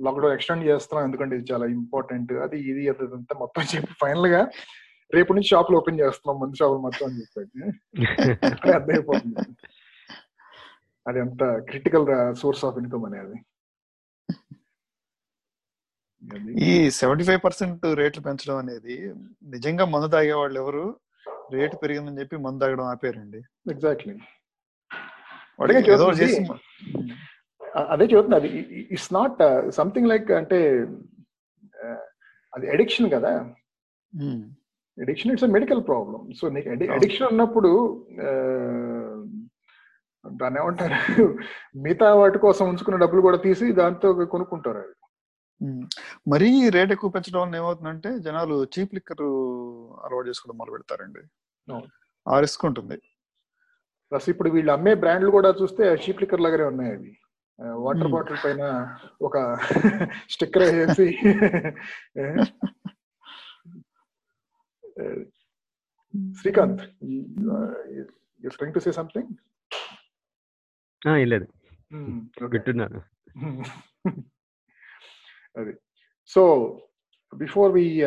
లాక్డౌన్ 0.06 0.36
ఎక్స్టెండ్ 0.36 0.68
చేస్తున్నాం. 0.70 1.06
ఎందుకంటే 1.08 1.34
ఇది 1.38 1.48
చాలా 1.52 1.66
ఇంపార్టెంట్ 1.78 2.32
అది 2.46 2.58
ఇది 2.72 2.84
ఇదంతా 2.92 3.36
మొత్తం 3.42 3.64
చెప్పి 3.74 3.94
ఫైనల్గా 4.04 4.42
రేపు 5.18 5.34
నుంచి 5.36 5.52
షాపులు 5.52 5.78
ఓపెన్ 5.80 6.00
చేస్తున్నాం. 6.04 6.38
మందు 6.42 6.60
షాపులు 6.62 6.82
మొత్తం 6.88 7.06
అని 7.10 7.20
చెప్పాడు 7.22 7.50
అర్థమైపోతుంది. 8.78 9.46
అది 11.10 11.20
ఎంత 11.26 11.44
క్రిటికల్ 11.70 12.08
సోర్స్ 12.42 12.66
ఆఫ్ 12.70 12.80
ఇన్కమ్ 12.82 13.06
అనేది. 13.10 13.38
ఈ 16.70 16.72
సెవెంటీ 17.02 17.24
ఫైవ్ 17.28 17.42
పర్సెంట్ 17.46 17.86
రేట్లు 18.00 18.22
పెంచడం 18.26 18.58
అనేది 18.64 18.96
నిజంగా 19.54 19.86
మందు 19.94 20.10
తాగే 20.16 20.34
వాళ్ళు 20.42 20.58
ఎవరు? 20.64 20.84
రేటు 21.56 21.76
పెరిగిందని 21.84 22.20
చెప్పి 22.22 22.36
మందు 22.46 22.62
తాగడం 22.64 22.88
ఆపారండి. 22.94 23.40
ఎగ్జాక్ట్లీ 23.74 24.16
అదే. 25.60 25.80
చేసి 26.20 26.42
అదే 27.92 28.06
ఇట్స్ 28.94 29.12
నాట్ 29.14 29.40
సంథింగ్ 29.78 30.10
లైక్ 30.12 30.30
అంటే 30.40 30.60
uh, 31.80 32.00
అది 32.54 32.66
అడిక్షన్ 32.74 33.10
కదా 33.16 33.32
addiction 34.98 35.32
it's 35.34 35.46
medical 35.56 35.82
problem 35.90 36.22
so 36.40 36.46
నీకు. 36.50 36.70
అడిక్షన్ 36.98 37.28
ఉన్నప్పుడు 37.32 37.72
uh, 38.26 39.16
దాన్ని 40.26 40.60
ఏమంటారు 40.62 41.26
మిగతా 41.84 42.08
వాటి 42.20 42.40
కోసం 42.46 42.66
ఉంచుకున్న 42.72 42.98
డబ్బులు 43.04 43.22
కూడా 43.22 43.38
తీసి 43.46 43.68
దాంతో 43.74 44.08
కొనుక్కుంటారు 44.34 44.80
అది 44.80 44.96
ఉమ్. 45.62 45.86
మరీ 46.28 46.50
రేట్ 46.76 46.92
ఎక్కువ 46.92 47.10
పెంచడం 47.10 47.40
వల్ల 47.42 47.56
ఏమవుతుందంటే 47.56 48.10
జనాలు 48.26 48.58
చీప్ 48.74 48.94
లిక్కర్ 48.98 49.24
అలవాటు 50.04 50.28
చేసుకోవడం 50.30 50.58
మొదలు 50.60 50.76
పెడతారండి. 50.76 51.24
ఆ 52.26 52.36
రిస్క్ 52.40 52.64
ఉంటుంది 52.70 52.98
ప్లస్ 54.12 54.30
ఇప్పుడు 54.30 54.50
వీళ్ళు 54.50 54.72
అమ్మే 54.72 54.94
బ్రాండ్లు 54.94 55.32
కూడా 55.32 55.56
చూస్తే 55.62 55.84
చీప్ 55.94 56.22
లిక్కర్ 56.22 56.42
లాగానే 56.42 56.64
ఉన్నాయి 56.64 56.92
అవి. 56.92 57.18
Water 57.60 58.02
Hmm. 58.02 58.12
బాటిల్ 58.12 58.38
పైన 58.46 58.96
ఒక 59.22 59.56
స్టిక్కర్ 60.30 60.64
వేసి. 60.64 61.18
Srikanth 66.34 66.82
trying 68.50 68.74
to 68.74 68.80
say 68.80 68.92
something 68.92 69.28
లేదు. 71.26 71.48
వింటున్నాను 72.46 73.02
అది. 75.58 75.74
సో 76.28 76.44
బిఫోర్ 77.36 77.72
వి 77.72 78.02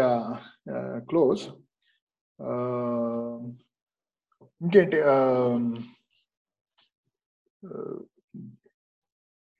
క్లోజ్ 1.08 1.42
ఇంకేంటి 4.62 4.96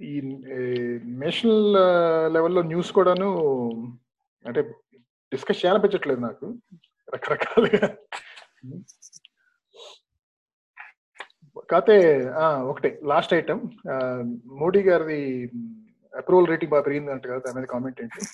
ఈ 0.01 0.21
నేషనల్ 1.05 1.73
లెవెల్లో 2.33 2.63
న్యూస్ 2.63 2.93
కూడాను 2.93 3.29
అంటే 4.47 4.63
డిస్కస్ 5.33 5.59
చేయాలనిపించట్లేదు 5.59 6.21
నాకు. 6.21 6.47
రకరకాలుగా. 7.15 7.97
కాతే 11.71 12.25
ఆ, 12.25 12.63
ఒకటే 12.63 13.01
లాస్ట్ 13.03 13.35
ఐటమ్ 13.35 13.61
మోడీ 14.47 14.83
గారిది 14.83 15.45
అప్రూవల్ 16.19 16.47
రేటింగ్ 16.47 16.71
బాగా 16.71 16.83
పెరిగింది 16.83 17.11
అంట 17.11 17.27
కదా 17.27 17.39
దాని 17.39 17.57
మీద 17.57 17.67
కామెంట్ 17.67 18.01
ఏంటి? 18.01 18.25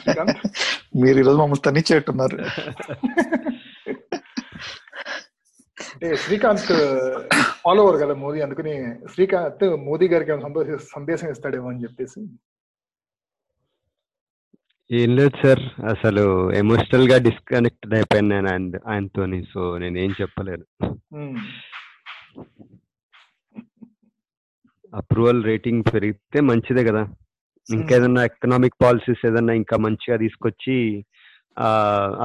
శ్రీకాంత్? 0.00 0.38
మీరు 1.02 1.18
ఈరోజు 1.22 1.38
మమ్మల్ని 1.38 1.64
తన్నిచ్చేట్టున్నారు 1.66 2.36
అంటే 5.94 6.08
శ్రీకాంత్ 6.22 6.72
ఫాలోవర్ 7.62 7.98
కదా 8.02 8.14
మోదీ 8.22 8.40
అందుకని 8.44 8.74
శ్రీకాంత్ 9.12 9.64
మోదీ 9.88 10.06
గారికి 10.12 10.32
సందేశం 10.44 10.78
సందేశం 10.94 11.28
ఇస్తాడేమో 11.34 11.68
అని 11.70 11.82
చెప్పేసి. 11.84 12.20
ఏం 14.90 15.10
లేదు 15.16 15.36
సార్ 15.42 15.62
అసలు 15.92 16.24
ఎమోషనల్గా 16.60 17.16
డిస్కనెక్టెడ్ 17.26 17.94
అయిపోయాను 17.98 18.30
నేను 18.32 18.48
ఆయన 18.52 18.80
ఆయనతోని 18.92 19.38
సో 19.52 19.62
నేను 19.82 19.96
ఏం 20.04 20.10
చెప్పలేను. 20.20 20.66
అప్రూవల్ 25.00 25.40
రేటింగ్ 25.50 25.84
పెరిగితే 25.94 26.40
మంచిదే 26.50 26.84
కదా. 26.90 27.02
ఇంకేదన్నా 27.66 28.22
ఎకనామిక్ 28.24 28.76
పాలసీస్ 28.80 29.22
ఏదన్నా 29.26 29.52
ఇంకా 29.54 29.76
మంచిగా 29.84 30.16
తీసుకొచ్చి 30.16 30.76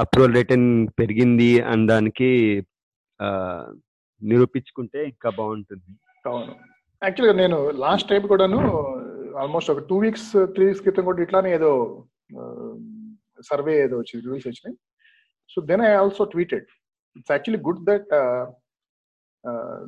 అప్రూవల్ 0.02 0.34
రేటింగ్ 0.34 0.70
పెరిగింది 0.98 1.50
అనడానికి 1.66 2.30
ఆ, 3.20 3.28
నిరూపించుకుంటే 4.22 5.00
ఇంకా 5.04 5.28
బాగుంటుంది. 5.36 5.90
అవును. 6.24 6.52
యాక్చువల్గా 7.02 7.34
నేను 7.36 7.56
లాస్ట్ 7.80 8.08
టైం 8.08 8.22
కూడాను 8.26 8.58
ఆల్మోస్ట్ 9.36 9.70
ఒక 9.70 9.82
టూ 9.88 9.96
వీక్స్ 9.98 10.30
త్రీ 10.54 10.64
వీక్స్ 10.66 10.82
క్రితం 10.82 11.04
కూడా 11.04 11.22
ఇట్లానే 11.22 11.50
ఏదో 11.54 11.70
సర్వే 13.48 13.74
ఏదో 13.82 13.98
వచ్చింది 13.98 14.24
రివ్యూస్ 14.24 14.48
వచ్చినాయి 14.48 14.76
so 15.50 15.60
then 15.68 15.82
I 15.82 15.92
also 15.94 16.24
tweeted 16.26 16.66
it's 17.16 17.32
actually 17.32 17.62
good 17.64 17.82
that 17.86 18.10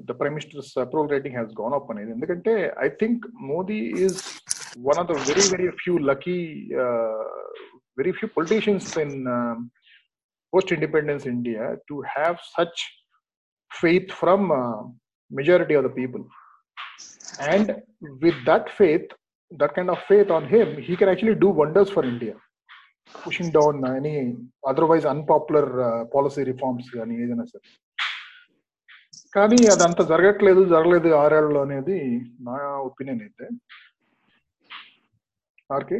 the 0.08 0.14
prime 0.20 0.36
minister's 0.38 0.74
approval 0.86 1.12
rating 1.16 1.36
has 1.38 1.54
gone 1.62 1.76
up 1.78 1.90
అనేది 1.94 2.12
ఎందుకంటే 2.16 2.54
I 2.86 2.90
think 3.02 3.24
Modi 3.54 3.80
is 4.06 4.20
one 4.90 5.00
of 5.02 5.10
the 5.12 5.16
very 5.30 5.46
very 5.54 5.70
few 5.84 5.94
lucky 6.12 6.38
very 7.98 8.14
few 8.20 8.30
politicians 8.38 8.92
in 9.06 9.18
post 10.54 10.74
independence 10.78 11.28
India 11.36 11.66
to 11.90 11.98
have 12.18 12.38
such 12.56 12.84
faith 13.72 14.12
from 14.12 14.52
uh, 14.52 14.84
majority 15.32 15.74
of 15.74 15.84
the 15.84 15.90
people 15.90 16.24
and 17.40 17.76
with 18.22 18.36
that 18.46 18.70
faith 18.70 19.08
that 19.52 19.74
kind 19.76 19.90
of 19.90 20.00
faith 20.08 20.30
on 20.30 20.48
him 20.48 20.78
he 20.78 20.96
can 20.96 21.10
actually 21.10 21.36
do 21.36 21.50
wonders 21.50 21.90
for 21.90 22.04
india 22.04 22.36
pushing 23.24 23.50
down 23.52 23.84
any 23.96 24.36
otherwise 24.66 25.06
unpopular 25.06 25.66
uh, 25.82 26.06
policy 26.06 26.44
reforms 26.44 26.86
కానీ 29.35 29.57
ఏదైనా 29.57 29.75
అదంతా 29.77 30.03
జరగట్లేదు 30.05 30.63
జరగలేదు 30.65 31.09
ఆరేళ్ళలో 31.15 31.61
అనేది 31.67 31.99
నా 32.49 32.57
opinion 32.89 33.23
అయితే. 33.23 33.47
RK? 35.71 35.99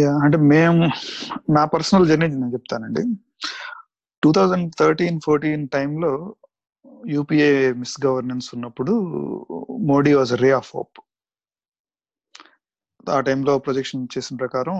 yeah 0.00 0.10
అంటే 0.24 0.38
మేము 0.52 0.84
నా 1.56 1.64
పర్సనల్ 1.64 2.08
జర్నీ 2.08 2.26
నేను 2.26 2.52
చెప్తానండి. 2.52 3.02
టూ 4.22 4.32
థౌజండ్ 4.32 4.68
థర్టీన్ 4.78 5.20
ఫోర్టీన్ 5.20 5.68
టైంలో 5.68 6.12
యూపీఏ 7.06 7.50
మిస్ 7.72 7.96
గవర్నెన్స్ 8.06 8.48
ఉన్నప్పుడు 8.54 8.92
Modi 9.90 10.12
was 10.14 10.32
ray 10.42 10.50
of 10.50 10.70
hope. 10.76 10.98
ఆ 13.16 13.20
టైంలో 13.20 13.58
ప్రొజెక్షన్ 13.58 14.08
చేసిన 14.18 14.36
ప్రకారం 14.36 14.76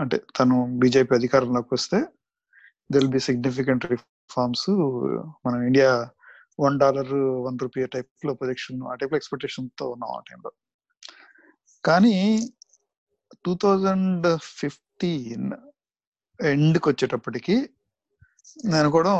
అంటే 0.00 0.16
తను 0.38 0.78
బీజేపీ 0.78 1.14
అధికారంలోకి 1.14 1.74
వస్తే 1.74 1.98
దిల్ 2.92 3.08
బి 3.08 3.20
సిగ్నిఫికెంట్ 3.20 3.84
రిఫార్మ్స్ 3.84 4.70
మనం 5.46 5.62
India 5.62 6.08
one 6.60 6.78
dollar 6.78 7.12
one 7.14 7.58
rupee 7.62 7.86
టైప్లో 7.86 8.34
ప్రొజెక్షన్ 8.34 8.82
ఆ 8.82 8.94
టైప్లో 8.94 9.16
ఎక్స్పెక్టేషన్తో 9.16 9.90
ఉన్నాం 9.90 10.10
ఆ 10.10 10.20
టైంలో 10.20 10.52
కానీ 11.84 12.16
టూ 13.44 13.54
థౌజండ్ 13.62 14.38
ఫిఫ్టీన్ 14.42 15.50
ఎండ్కి 16.42 16.88
వచ్చేటప్పటికి 16.88 17.56
నేను 18.64 18.90
కూడా 18.90 19.12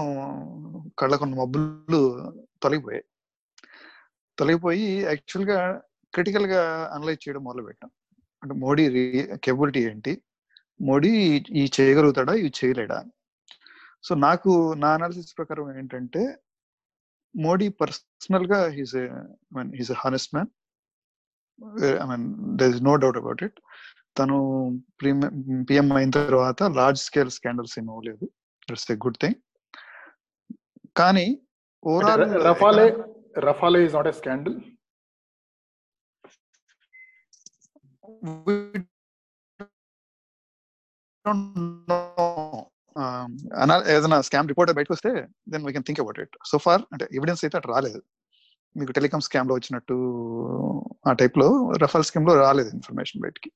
కళ్ళకున్న 0.99 1.35
మబ్బులు 1.35 2.01
తొలగిపోయాయి. 2.62 3.05
తొలగిపోయి 4.39 4.85
యాక్చువల్గా 5.03 5.59
క్రిటికల్గా 6.14 6.62
క్రిటికల్గా 6.62 6.62
అనలైజ్ 6.95 7.29
చేయడం 7.29 7.45
మొదలు 7.45 7.62
పెట్టాం 7.62 7.91
అంటే 8.43 8.55
మోడీ 8.55 8.85
కేబిలిటీ 9.45 9.81
ఏంటి? 9.85 10.12
మోడీ 10.81 11.11
ఈ 11.51 11.71
చేయగలుగుతాడా? 11.81 12.35
ఇవి 12.35 12.53
చేయలేడా? 12.64 12.97
అని 12.99 13.12
సో 14.05 14.14
నాకు 14.26 14.51
నా 14.82 14.90
అనాలిసిస్ 14.96 15.36
ప్రకారం 15.38 15.66
ఏంటంటే 15.78 16.22
మోడీ 17.34 17.66
పర్సనల్గా 17.80 18.61
he's 18.76 18.94
mean 19.57 19.70
he's 19.78 19.92
honest 20.03 20.32
man 20.34 20.51
I 22.03 22.07
mean 22.11 22.26
there 22.61 22.72
is 22.74 22.82
no 22.82 22.94
doubt 23.05 23.18
about 23.22 23.42
it 23.49 23.59
తను 24.16 24.36
పిఎం 25.68 25.90
అయిన 25.99 26.11
తర్వాత 26.18 26.62
లార్జ్ 26.78 27.03
స్కేల్ 27.09 27.30
స్కాండల్స్ 27.36 27.76
ఏం 27.80 27.86
అవ్వలేదు. 27.90 28.24
ఇట్స్ 28.68 28.90
ఎ 28.92 28.99
గుడ్ 29.05 29.20
థింగ్ 29.24 29.38
కానీ 30.96 31.26
overall 31.82 32.24
Rafale 32.49 32.86
Rafale 33.49 33.80
is 33.86 33.94
not 33.99 34.09
a 34.09 34.16
scandal 34.20 34.57
ఏదైనా 43.94 44.18
స్కామ్ 44.28 44.49
రిపోర్ట్ 44.53 44.72
బయటకు 44.78 44.94
వస్తే 44.96 45.11
then 45.53 45.64
we 45.66 45.72
can 45.76 45.86
think 45.88 46.01
about 46.05 46.20
it 46.24 46.36
so 46.51 46.59
far 46.64 46.82
అంటే 46.92 47.05
ఎవిడెన్స్ 47.18 47.42
అయితే 47.44 47.57
అటు 47.59 47.70
రాలేదు. 47.74 48.01
మీకు 48.76 48.92
టెలికామ్ 48.92 49.24
స్కామ్లో 49.26 49.55
వచ్చినట్టు 49.55 49.96
ఆ 51.09 51.12
టైప్లో 51.12 51.49
రఫాల్ 51.82 52.07
స్కీమ్లో 52.09 52.34
రాలేదు 52.40 52.70
ఇన్ఫర్మేషన్ 52.78 53.22
బయటికి. 53.22 53.51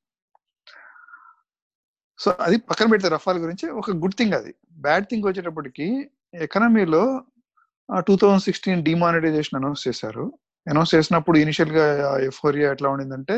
సో 2.18 2.30
అది 2.46 2.56
పక్కన 2.70 2.86
పెడితే 2.90 3.08
రఫాల్ 3.08 3.38
గురించి 3.38 3.66
ఒక 3.80 3.90
గుడ్ 4.02 4.16
థింగ్ 4.18 4.34
అది. 4.34 4.52
బ్యాడ్ 4.86 5.06
థింగ్ 5.10 5.26
వచ్చేటప్పటికి 5.28 5.86
ఎకనమీలో 6.46 7.04
two 8.08 8.14
thousand 8.16 8.44
sixteen 8.48 8.84
demonetisation 8.88 9.58
announce 9.60 9.82
చేశారు. 9.88 10.24
అనౌన్స్ 10.66 10.92
చేసినప్పుడు 10.94 11.36
ఇనిషియల్గా 11.38 11.84
ఎఫోరియా 12.26 12.66
ఎట్లా 12.74 12.88
ఉండిందంటే 12.90 13.36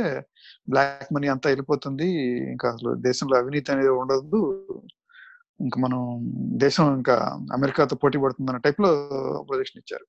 బ్లాక్ 0.71 1.13
మనీ 1.15 1.29
అంతా 1.35 1.47
వెళ్ళిపోతుంది 1.51 2.09
ఇంకా 2.53 2.67
అసలు 2.75 2.91
దేశంలో 3.07 3.35
అవినీతి 3.39 3.73
అనేది 3.73 3.93
ఉండదు 4.03 4.41
ఇంకా 5.67 5.79
మనం 5.85 6.01
దేశం 6.65 6.87
ఇంకా 6.99 7.15
అమెరికాతో 7.57 7.95
పోటీ 8.03 8.19
పడుతుంది 8.25 8.49
అన్న 8.53 8.61
టైప్లో 8.67 8.91
ప్రొజెక్షన్ 9.51 9.81
ఇచ్చారు. 9.83 10.07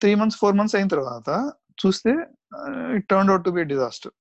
త్రీ 0.00 0.12
మంత్స్ 0.20 0.38
ఫోర్ 0.42 0.56
మంత్స్ 0.58 0.76
అయిన 0.78 0.88
తర్వాత 0.94 1.28
చూస్తే 1.82 2.12
it 2.96 3.06
turn 3.12 3.30
out 3.32 3.44
to 3.46 3.52
be 3.56 3.62
disaster. 3.72 4.14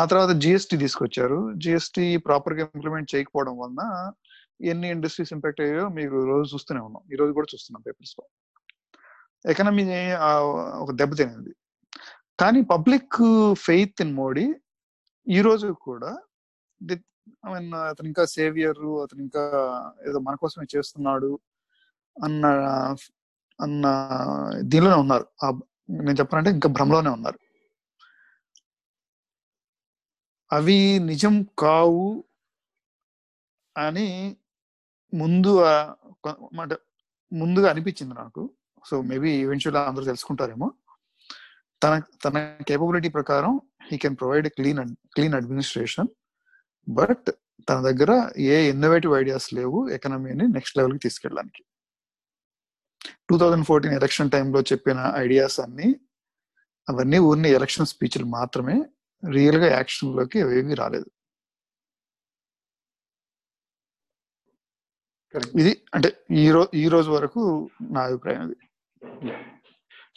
ఆ 0.00 0.02
తర్వాత 0.10 0.32
జిఎస్టీ 0.42 0.76
తీసుకొచ్చారు. 0.84 1.38
జిఎస్టీ 1.64 2.06
ప్రాపర్గా 2.26 2.64
ఇంప్లిమెంట్ 2.76 3.10
చేయకపోవడం 3.14 3.54
వలన 3.62 3.82
ఎన్ని 4.70 4.88
ఇండస్ట్రీస్ 4.96 5.32
ఇంపాక్ట్ 5.36 5.60
అయ్యాయో 5.64 5.86
మీరు 5.98 6.16
రోజు 6.32 6.46
చూస్తూనే 6.54 6.80
ఉన్నాం. 6.88 7.02
ఈ 7.12 7.16
రోజు 7.20 7.32
కూడా 7.38 7.48
చూస్తున్నాం 7.54 7.82
పేపర్స్లో 7.88 8.24
ఎకనమీ 9.52 9.84
ఒక 10.82 10.90
దెబ్బతినింది 11.00 11.52
కానీ 12.40 12.60
పబ్లిక్ 12.74 13.16
ఫెయిత్ 13.66 14.02
ఇన్ 14.04 14.14
మోడీ 14.20 14.46
ఈ 15.26 15.40
రోజు 15.46 15.68
కూడా 15.88 16.10
ఐ 17.46 17.50
మీన్ 17.54 17.70
uh, 17.72 17.84
అతను 17.90 18.08
ఇంకా 18.10 18.24
సేవియర్ 18.36 18.82
అతను 19.04 19.20
ఇంకా 19.26 19.42
ఏదో 20.08 20.18
మన 20.26 20.34
కోసమే 20.42 20.66
చేస్తున్నాడు 20.74 21.30
అన్న 22.16 22.44
అన్న 23.58 23.86
దీనిలోనే 24.70 24.98
ఉన్నారు. 25.04 25.26
నేను 26.06 26.18
చెప్పాలంటే 26.20 26.50
ఇంకా 26.56 26.68
భ్రమలోనే 26.76 27.10
ఉన్నారు. 27.10 27.38
అవి 30.50 30.78
నిజం 31.10 31.34
కావు 31.58 32.06
అని 33.76 34.08
ముందు 35.12 35.52
అంటే 36.62 36.76
ముందుగా 37.32 37.68
అనిపించింది 37.72 38.14
నాకు. 38.14 38.42
సో 38.84 38.94
మేబీ 39.10 39.30
ఈవెన్చువల్ 39.44 39.78
అందరూ 39.90 40.04
తెలుసుకుంటారేమో. 40.04 40.68
తన 41.82 41.92
తన 42.24 42.36
కేపబిలిటీ 42.68 43.08
ప్రకారం 43.18 43.52
he 43.88 43.96
can 44.02 44.16
provide 44.20 44.48
clean 44.58 44.80
clean 45.14 45.34
administration 45.40 46.10
but 46.88 47.28
తన 47.68 47.78
దగ్గర 47.88 48.12
ఏ 48.38 48.56
ఇన్నోవేటివ్ 48.70 49.12
ఐడియాస్ 49.14 49.48
లేవు 49.54 49.88
ఎకనమీని 49.88 50.46
నెక్స్ట్ 50.48 50.78
లెవెల్కి 50.78 51.02
తీసుకెళ్ళడానికి. 51.08 51.62
టూ 53.28 53.38
థౌజండ్ 53.38 53.66
ఫోర్టీన్ 53.66 53.94
ఎలక్షన్ 53.94 54.30
టైంలో 54.30 54.60
చెప్పిన 54.72 55.12
ఐడియాస్ 55.16 55.58
అన్ని 55.60 55.88
అవన్నీ 56.88 57.18
ఊరిని 57.18 57.50
ఎలక్షన్ 57.50 57.86
స్పీచ్లు 57.86 58.26
మాత్రమే 58.38 58.76
రియల్గా 59.22 59.68
యాక్షన్లోకి 59.78 60.38
అవేవి 60.42 60.74
రాలేదు. 60.74 61.10
ఇది 65.60 65.70
అంటే 65.94 66.08
ఈ 66.30 66.50
రోజు 66.50 66.70
ఈ 66.76 66.88
రోజు 66.88 67.10
వరకు 67.10 67.42
నా 67.82 68.00
అభిప్రాయం 68.08 68.42
ఇది 68.46 68.66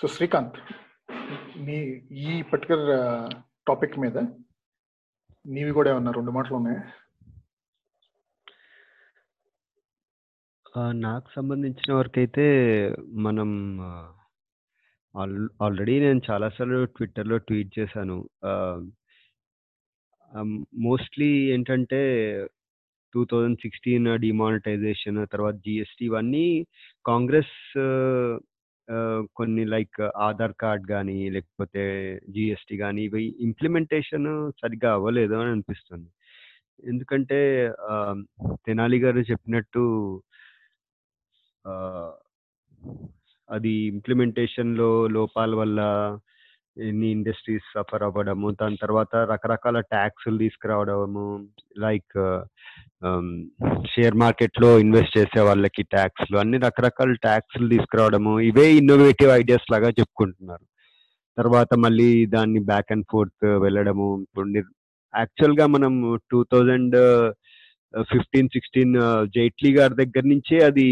సో 0.02 0.08
శ్రీకాంత్ 0.08 0.58
మీ 1.66 1.78
ఈ 2.26 2.42
పర్టికులర్ 2.42 2.90
టాపిక్ 3.68 3.96
మీద 4.00 4.18
నీవి 5.46 5.72
కూడా 5.72 5.90
ఏమన్నా 5.92 6.12
రెండు 6.12 6.32
మాటలు 6.32 6.56
ఉన్నాయి? 6.56 6.80
నాకు 11.06 11.28
సంబంధించిన 11.36 11.92
వరకు 11.94 12.18
అయితే 12.20 12.46
మనం 13.26 13.50
ఆల్రెడీ 15.66 15.94
నేను 16.00 16.22
చాలాసార్లు 16.30 16.80
ట్విట్టర్లో 16.96 17.38
ట్వీట్ 17.48 17.72
చేశాను. 17.80 18.18
మోస్ట్లీ 20.88 21.30
ఏంటంటే 21.54 22.02
టూ 23.14 23.22
థౌజండ్ 23.32 23.62
సిక్స్టీన్ 23.62 24.08
డిమానిటైజేషన్ 24.20 25.20
తర్వాత 25.34 25.56
జిఎస్టీ 25.68 26.06
ఇవన్నీ 26.06 26.48
కాంగ్రెస్ 27.06 27.56
కొన్ని 29.36 29.66
లైక్ 29.66 30.02
ఆధార్ 30.02 30.54
కార్డ్ 30.62 30.86
కానీ 30.88 31.30
లేకపోతే 31.30 31.84
జిఎస్టీ 32.30 32.78
కానీ 32.78 33.02
ఇవి 33.04 33.24
ఇంప్లిమెంటేషన్ 33.40 34.28
సరిగ్గా 34.62 34.92
అవ్వలేదు 34.94 35.34
అని 35.34 35.52
అనిపిస్తుంది. 35.52 36.10
ఎందుకంటే 36.84 37.40
తెనాలి 38.66 38.98
గారు 39.00 39.22
చెప్పినట్టు 39.32 39.84
అది 43.50 43.72
ఇంప్లిమెంటేషన్లో 43.94 45.08
లోపాల 45.08 45.56
వల్ల 45.56 45.80
ఎన్ని 46.78 47.08
ఇండస్ట్రీస్ 47.08 47.68
సఫర్ 47.76 48.04
అవ్వడము 48.04 48.52
దాని 48.62 48.78
తర్వాత 48.82 49.16
రకరకాల 49.16 49.80
ట్యాక్స్లు 49.80 50.38
తీసుకురావడము 50.38 51.48
లైక్ 51.78 52.18
షేర్ 53.88 54.16
మార్కెట్లో 54.16 54.80
ఇన్వెస్ట్ 54.80 55.18
చేసే 55.18 55.42
వాళ్ళకి 55.42 55.84
ట్యాక్స్లు 55.84 56.38
అన్ని 56.38 56.58
రకరకాల 56.58 57.14
ట్యాక్స్లు 57.14 57.70
తీసుకురావడము. 57.70 58.40
ఇవే 58.40 58.74
ఇన్నోవేటివ్ 58.74 59.32
ఐడియాస్ 59.32 59.72
లాగా 59.72 59.90
చెప్పుకుంటున్నారు. 59.90 60.66
తర్వాత 61.38 61.74
మళ్ళీ 61.76 62.26
దాన్ని 62.26 62.60
బ్యాక్ 62.60 62.92
అండ్ 62.92 63.06
ఫోర్త్ 63.12 63.46
వెళ్ళడము. 63.46 64.22
ఇప్పుడు 64.22 64.48
యాక్చువల్గా 65.18 65.66
మనం 65.66 66.20
two 66.32 66.44
thousand 66.44 66.96
fifteen 68.02 68.50
sixteen 68.50 68.96
Jaitley 69.36 69.74
గారి 69.74 69.96
దగ్గర 69.96 70.24
నుంచే 70.26 70.58
అది 70.66 70.88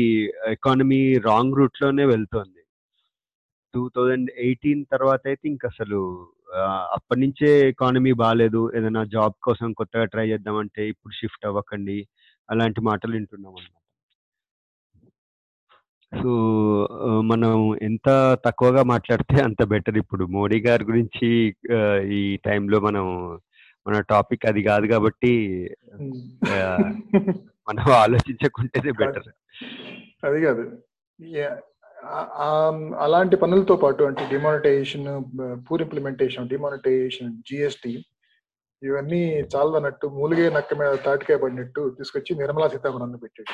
ఎకానమీ 0.47 1.13
రాంగ్ 1.17 1.57
రూట్లోనే 1.57 2.05
వెళ్తోంది. 2.05 2.62
టూ 3.73 3.81
థౌజండ్ 3.95 4.29
ఎయిటీన్ 4.37 4.81
తర్వాత 4.93 5.23
అయితే 5.31 5.45
ఇంక 5.49 5.63
అసలు 5.65 5.99
అప్పటి 6.95 7.19
నుంచే 7.21 7.49
ఎకానమీ 7.69 8.11
బాగాలేదు 8.23 8.61
ఏదైనా 8.77 9.03
జాబ్ 9.15 9.35
కోసం 9.45 9.69
కొత్తగా 9.73 10.05
ట్రై 10.05 10.25
చేద్దామంటే 10.31 10.81
ఇప్పుడు 10.89 11.13
షిఫ్ట్ 11.19 11.47
అవ్వకండి. 11.49 11.97
అలాంటి 12.49 12.81
మాటలు 12.81 13.13
వింటున్నాం 13.17 13.53
అన్నమాట. 13.53 13.79
సో 16.11 16.31
మనం 17.31 17.53
ఎంత 17.81 18.09
తక్కువగా 18.45 18.81
మాట్లాడితే 18.91 19.35
అంత 19.41 19.63
బెటర్ 19.71 19.97
ఇప్పుడు. 19.97 20.23
మోడీ 20.35 20.59
గారి 20.67 20.83
గురించి 20.83 21.29
ఈ 22.17 22.21
టైంలో 22.47 22.79
మనం 22.79 23.05
మన 23.85 23.95
టాపిక్ 24.11 24.45
అది 24.51 24.61
కాదు 24.69 24.85
కాబట్టి 24.87 25.33
మనం 27.67 27.85
ఆలోచించకుంటేనే 28.03 28.91
బెటర్ 29.01 29.27
అది 30.23 30.39
కాదు. 30.45 30.63
అలాంటి 33.05 33.35
పనులతో 33.35 33.75
పాటు 33.75 34.03
అంటే 34.03 34.23
demonetisation 34.29 35.07
poor 35.67 35.83
implementation 35.85 36.49
demonetisation 36.53 37.31
GST 37.49 37.93
ఇవన్నీ 38.81 39.21
చాలదన్నట్టు 39.53 40.07
మూలిగే 40.15 40.45
నక్క 40.49 40.77
మీద 40.79 40.93
తాటికాయ 41.05 41.37
పడినట్టు 41.43 41.81
తీసుకొచ్చి 41.97 42.31
నిర్మలా 42.35 42.67
సీతారామన్ 42.73 43.19
పెట్టాడు. 43.23 43.53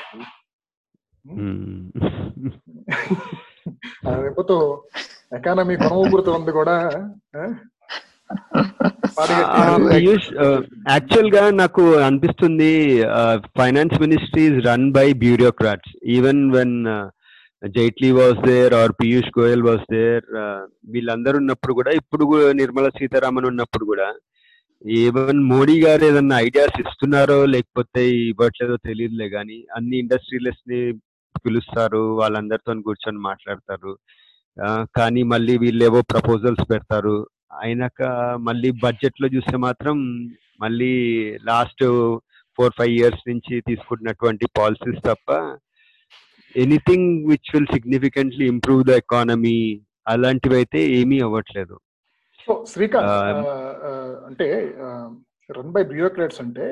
లేకపోతే 4.23 4.55
ఎకానమీ 5.37 5.75
కొనవూపురుతో 5.83 6.31
ఉంది 6.39 6.51
కూడా 6.51 6.75
పీయూష్ 9.91 10.27
యాక్చువల్గా 10.89 11.43
నాకు 11.61 11.83
అనిపిస్తుంది 12.07 12.71
finance 13.59 13.95
ministry 14.01 14.43
is 14.51 14.59
run 14.67 14.89
by 14.97 15.07
bureaucrats 15.23 15.93
even 16.17 16.41
when 16.57 16.75
Jaitley 17.63 18.09
was 18.11 18.39
there 18.47 18.73
or 18.73 18.93
Piyush 19.01 19.31
Goyal 19.39 19.63
was 19.63 19.85
there 19.93 20.25
వీళ్ళందరూ 20.93 21.37
ఉన్నప్పుడు 21.37 21.73
కూడా 21.73 21.91
ఇప్పుడు 21.91 22.25
నిర్మలా 22.53 22.89
సీతారామన్ 22.89 23.45
ఉన్నప్పుడు 23.45 23.85
కూడా 23.85 24.07
ఏవన్ 25.03 25.41
మోడీ 25.51 25.75
గారు 25.83 26.03
ఏదన్నా 26.05 26.35
ఐడియాస్ 26.39 26.77
ఇస్తున్నారో 26.83 27.45
లేకపోతే 27.45 28.01
ఇవ్వట్లేదో 28.29 28.75
తెలియదులే 28.87 29.27
కానీ 29.29 29.57
అన్ని 29.77 29.95
ఇండస్ట్రియలిస్ట్ని 29.97 30.79
పిలుస్తారు 31.45 32.03
వాళ్ళందరితో 32.19 32.73
కూర్చొని 32.87 33.19
మాట్లాడతారు. 33.19 33.91
కానీ 34.97 35.21
మళ్ళీ 35.33 35.53
వీళ్ళు 35.57 35.83
ఏవో 35.85 35.99
ప్రపోజల్స్ 36.13 36.63
పెడతారు. 36.71 37.17
అయినాక 37.61 38.01
మళ్ళీ 38.47 38.69
బడ్జెట్లో 38.83 39.27
చూస్తే 39.35 39.57
మాత్రం 39.57 39.97
మళ్ళీ 40.61 40.91
లాస్ట్ 41.51 41.83
ఫోర్ 42.57 42.73
ఫైవ్ 42.79 42.93
ఇయర్స్ 42.99 43.23
నుంచి 43.29 43.53
తీసుకుంటున్నటువంటి 43.69 44.45
పాలసీస్ 44.59 45.01
తప్ప 45.05 45.29
anything 46.55 47.09
which 47.29 47.49
will 47.53 47.71
significantly 47.75 48.45
improve 48.53 48.81
the 48.89 48.95
economy 49.01 49.57
అలాంటివి 50.13 50.55
అయితే 50.59 50.79
ఏమీ 50.99 51.17
అవ్వట్లేదు. 51.27 51.75
సో 52.43 52.53
శ్రీకాంత్ 52.73 53.11
అంటే 54.29 54.47
రన్ 55.57 55.73
బై 55.77 55.83
బ్యూరోక్రాట్స్ 55.91 56.41
అంటే 56.45 56.67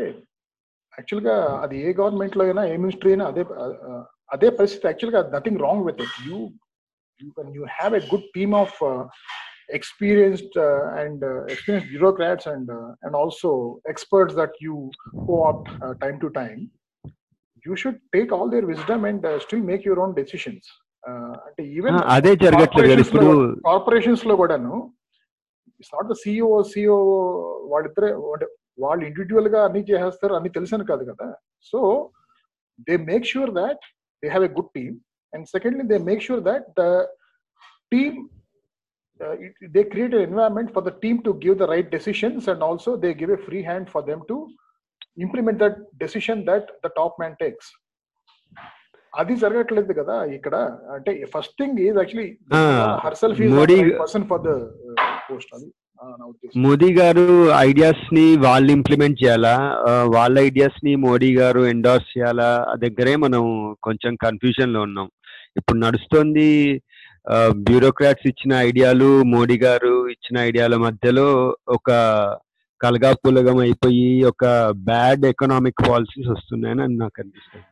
యాక్చువల్గా 0.93 1.35
అది 1.63 1.75
ఏ 1.87 1.89
గవర్నమెంట్లో 1.99 2.43
అయినా 2.45 2.63
ఏ 2.73 2.77
మినిస్ట్రీ 2.85 3.09
అయినా 3.11 3.25
అదే 3.31 3.43
అదే 4.35 4.49
పరిస్థితి. 4.59 4.87
యాక్చువల్గా 4.91 5.21
nothing 5.35 5.61
wrong 5.65 5.85
with 5.89 6.01
it 6.05 6.15
you 6.29 6.37
you 7.21 7.29
can 7.39 7.51
you 7.57 7.65
have 7.79 7.95
a 8.01 8.03
good 8.13 8.29
team 8.39 8.55
of 8.63 8.79
experienced 9.77 10.53
uh, 10.65 10.83
and 11.01 11.23
uh, 11.29 11.43
experienced 11.53 11.89
bureaucrats 11.93 12.45
and 12.51 12.67
uh, 12.69 12.91
and 13.03 13.13
also 13.21 13.49
experts 13.93 14.33
that 14.39 14.53
you 14.65 14.75
co-opt 15.25 15.67
time 16.03 16.17
to 16.23 16.29
time. 16.37 16.61
you 17.66 17.76
should 17.80 17.98
take 18.14 18.30
all 18.36 18.48
their 18.54 18.66
wisdom 18.72 19.04
and 19.10 19.20
still 19.44 19.62
make 19.70 19.84
your 19.90 19.98
own 20.04 20.12
decisions 20.20 20.66
అంటే 21.46 21.62
even 21.78 21.96
అదే 22.14 22.32
జరగట్లేదు 22.42 23.00
ఇప్పుడు 23.04 23.28
corporations 23.68 24.24
లో 24.30 24.34
కూడాను 24.40 24.74
it's 25.78 25.94
not 25.94 26.08
the 26.12 26.16
CEO 26.22 26.50
CEO 26.72 26.98
వాళ్ళిద్దరే 27.72 28.10
అంటే 28.32 28.46
వాళ్ళు 28.78 29.02
individual 29.08 29.48
గా 29.54 29.60
అన్ని 29.68 29.82
చేసేస్తారు 29.88 30.34
అన్ని 30.38 30.50
తెలిసాను 30.56 30.84
కాదు 30.90 31.04
కదా 31.10 31.28
so 31.70 31.80
they 32.88 32.96
make 33.10 33.26
sure 33.32 33.52
that 33.60 33.82
they 34.22 34.28
have 34.34 34.46
a 34.50 34.52
good 34.58 34.70
team 34.78 34.94
and 35.32 35.48
secondly 35.54 35.86
they 35.92 35.98
make 36.10 36.22
sure 36.28 36.44
that 36.50 36.68
the 36.80 36.84
team 37.94 38.20
uh, 39.20 39.34
it, 39.46 39.54
they 39.74 39.84
create 39.84 40.14
an 40.14 40.22
environment 40.28 40.68
for 40.74 40.82
the 40.82 40.94
team 41.02 41.16
to 41.22 41.32
give 41.34 41.56
the 41.58 41.66
right 41.66 41.88
decisions 41.96 42.48
and 42.48 42.60
also 42.68 42.96
they 42.96 43.12
give 43.14 43.30
a 43.30 43.40
free 43.46 43.62
hand 43.62 43.86
implement 45.25 45.57
that 45.63 45.75
decision 46.03 46.37
that 46.49 46.65
the 46.85 46.91
top 46.99 47.13
man 47.23 47.33
takes. 47.43 47.67
అది 49.13 49.33
జరగట్లేదు 49.41 49.91
కదా 49.99 50.15
ఇక్కడ. 50.37 50.55
అంటే 50.95 51.11
first 51.33 51.53
thing 51.59 51.77
is 51.87 51.97
actually 51.99 52.29
herself 53.05 53.39
Modi 53.59 53.77
person 54.01 54.25
for 54.31 54.41
the 54.47 54.53
post 55.29 55.53
అది. 55.57 55.67
మోదీ 56.65 56.89
గారు 56.97 57.27
ఐడియాస్ని 57.67 58.25
వాళ్ళు 58.45 58.69
implement 58.77 59.21
చేయాలా? 59.21 59.53
వాళ్ళ 60.15 60.35
ఐడియాస్ని 60.49 60.93
మోడీ 61.05 61.29
గారు 61.39 61.61
ఎండార్స్ 61.73 62.09
చేయాలా? 62.15 62.49
దగ్గరే 62.83 63.13
మనం 63.25 63.43
కొంచెం 63.87 64.15
కన్ఫ్యూజన్లో 64.25 64.81
ఉన్నాం. 64.87 65.07
ఇప్పుడు 65.59 65.77
నడుస్తోంది 65.85 66.49
బ్యూరోక్రాట్స్ 67.67 68.27
ఇచ్చిన 68.31 68.53
ఐడియాలు 68.67 69.09
మోడీ 69.35 69.57
గారు 69.65 69.93
ఇచ్చిన 70.15 70.37
ఐడియాల 70.49 70.75
మధ్యలో 70.85 71.27
ఒక 71.77 71.89
కలగాపులగం 72.81 73.57
అయిపోయి 73.63 74.07
ఒక 74.31 74.43
బ్యాడ్ 74.89 75.23
ఎకనామిక్ 75.29 75.81
పాలసీస్ 75.87 76.29
వస్తున్నాయని 76.33 76.97
నాకు 77.01 77.17
అనిపిస్తుంది. 77.21 77.65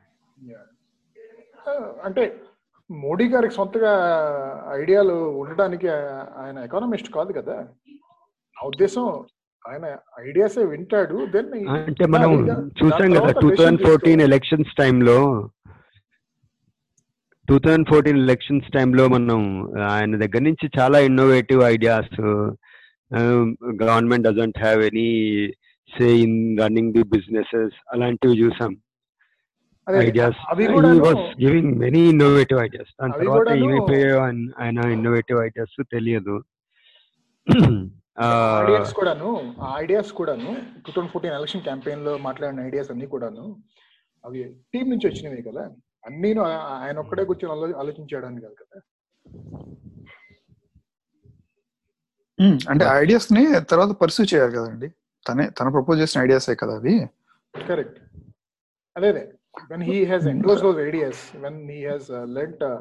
అంటే 2.05 2.23
మోడీ 2.89 3.25
గారికి 3.29 3.55
సొంతగా 3.55 3.93
ఐడియాలు 4.79 5.13
ఉండడానికి 5.41 5.87
ఆయన 6.41 6.57
ఎకానమిస్ట్ 6.67 7.09
కాదు 7.17 7.31
కదా. 7.39 7.55
నా 8.57 8.61
ఉద్దేశం 8.67 9.05
ఆయన 9.65 9.85
ఐడియాసే 10.23 10.63
వింటాడు 10.71 11.17
దెన్ 11.33 11.47
అంటే 11.77 12.05
మనం 12.15 12.31
చూసాం 12.79 13.09
కదా 13.15 13.31
టూ 13.41 13.49
థౌజండ్ 13.51 13.81
ఫోర్టీన్ 13.87 14.21
ఎలక్షన్స్ 14.27 14.73
టైంలో 14.81 15.17
టూ 17.47 17.55
థౌజండ్ 17.63 17.89
ఫోర్టీన్ 17.89 18.21
ఎలక్షన్స్ 18.25 18.69
టైంలో 18.75 19.03
మనం 19.15 19.41
ఆయన 19.89 20.13
దగ్గర 20.23 20.41
నుంచి 20.49 20.67
చాలా 20.77 20.99
innovative 21.07 21.61
ideas 21.73 22.15
government 23.81 24.27
doesn't 24.27 24.57
have 24.57 24.81
any 24.83 25.09
say 25.91 26.07
in 26.21 26.37
running 26.59 26.93
the 26.93 27.03
businesses 27.13 27.75
అలాంటివి 27.93 28.41
చూసాం. 28.41 28.71
Ideas 29.87 30.39
was 31.03 31.23
giving 31.41 31.71
many 31.75 32.01
innovative 32.09 32.59
ideas 32.59 32.91
దాని 32.99 33.13
తర్వాత 33.19 33.49
ఏమైపోయాయో 33.63 34.17
ఆయన 34.63 34.79
ఇన్నోవేటివ్ 34.95 35.39
ఐడియాస్ 35.43 35.75
తెలియదు. 35.95 36.35
ఐడియాస్ 38.59 38.93
కూడాను 38.93 39.29
ఆ 39.61 39.69
ఐడియాస్ 39.77 40.11
కూడాను 40.13 40.51
టూ 40.83 40.89
థౌసండ్ 40.91 41.11
ఫోర్టీన్ 41.11 41.33
ఎలక్షన్ 41.33 41.61
క్యాంపెయిన్లో 41.61 42.17
మాట్లాడిన 42.17 42.61
ఐడియాస్ 42.61 42.91
అన్ని 42.91 43.07
కూడాను 43.07 43.45
అవి 44.23 44.41
టీం 44.73 44.85
నుంచి 44.89 45.07
వచ్చినవి 45.07 45.41
కదా. 45.49 45.63
అన్ని 46.03 46.29
ఆయన 46.77 46.97
ఒక్కడే 46.99 47.23
కూర్చొని 47.23 47.73
ఆలోచించాడని 47.73 48.41
కాదు 48.41 48.55
కదా. 48.61 48.77
అంటే 52.71 52.85
ఐడియాస్ని 53.01 53.43
తర్వాత 53.71 53.91
పర్సూ 54.01 54.21
చేయాలి 54.31 54.53
కదండి. 54.57 54.87
తనే 55.27 55.45
తన 55.57 55.67
ప్రపోజ్ 55.75 55.97
చేసిన 56.03 56.17
ఐడియాసే 56.25 56.55
కదా 56.61 56.75
అవి. 56.79 56.95
కరెక్ట్ 57.69 57.99
అదే 58.97 59.09
అదే. 59.13 59.25
When 59.71 59.81
he 59.89 59.97
has 60.09 60.23
endorsed 60.31 60.63
those 60.67 60.79
ideas 60.89 61.17
when 61.43 61.55
he 61.73 61.81
has 61.89 62.03
uh, 62.17 62.25
lent 62.37 62.57
uh, 62.69 62.79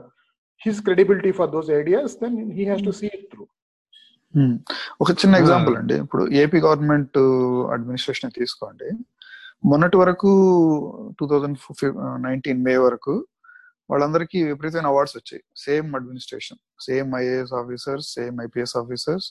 his 0.64 0.76
credibility 0.86 1.32
for 1.38 1.46
those 1.52 1.68
ideas 1.80 2.08
then 2.22 2.34
he 2.56 2.64
has 2.70 2.80
to 2.86 2.92
see 3.00 3.10
it 3.16 3.22
through. 3.32 3.48
ఒక 5.02 5.10
చిన్న 5.20 5.34
ఎగ్జాంపుల్ 5.42 5.74
అండి. 5.80 5.96
ఇప్పుడు 6.04 6.22
ఏపీ 6.42 6.58
గవర్నమెంట్ 6.64 7.18
అడ్మినిస్ట్రేషన్ 7.74 8.34
తీసుకోండి. 8.38 8.88
మొన్నటి 9.70 9.96
వరకు 10.02 10.30
టూ 11.18 11.24
థౌజండ్ 11.32 11.58
నైన్టీన్ 12.26 12.64
మే 12.66 12.74
వరకు 12.86 13.14
వాళ్ళందరికీ 13.90 14.38
విపరీతమైన 14.50 14.90
అవార్డ్స్ 14.92 15.16
వచ్చాయి. 15.18 15.42
Same 15.64 15.88
administration 15.98 16.60
same 16.88 17.14
IAS 17.22 17.54
officers 17.60 18.08
same 18.18 18.36
IPS 18.46 18.76
officers 18.82 19.28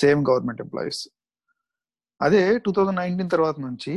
same 0.00 0.20
government 0.28 0.60
employees. 0.64 1.02
అదే 2.20 2.42
టూ 2.64 2.70
థౌజండ్ 2.76 2.98
నైన్టీన్ 3.02 3.30
తర్వాత 3.34 3.56
నుంచి 3.66 3.92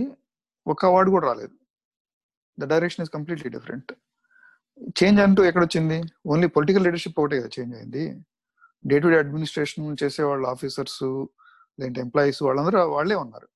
ఒక 0.74 0.80
అవార్డు 0.92 1.10
కూడా 1.16 1.26
రాలేదు. 1.32 1.56
The 2.58 2.66
direction 2.74 3.04
is 3.06 3.12
completely 3.18 3.50
different 3.58 3.92
change 5.00 5.20
అంటూ 5.26 5.42
ఎక్కడ 5.50 5.64
వచ్చింది 5.68 5.98
ఓన్లీ 6.32 6.48
పొలిటికల్ 6.56 6.84
లీడర్షిప్ 6.88 7.20
ఒకటే 7.22 7.38
కదా 7.42 7.52
చేంజ్ 7.58 7.76
అయింది. 7.80 8.04
డే 8.86 8.96
టు 9.04 9.08
డే 9.14 9.18
అడ్మినిస్ట్రేషన్ 9.24 9.86
చేసే 10.02 10.24
వాళ్ళ 10.30 10.46
ఆఫీసర్స్ 10.56 11.04
లేదంటే 11.80 12.02
ఎంప్లాయీస్ 12.06 12.42
వాళ్ళందరూ 12.48 12.82
వాళ్ళే 12.96 13.16
ఉన్నారు. 13.24 13.48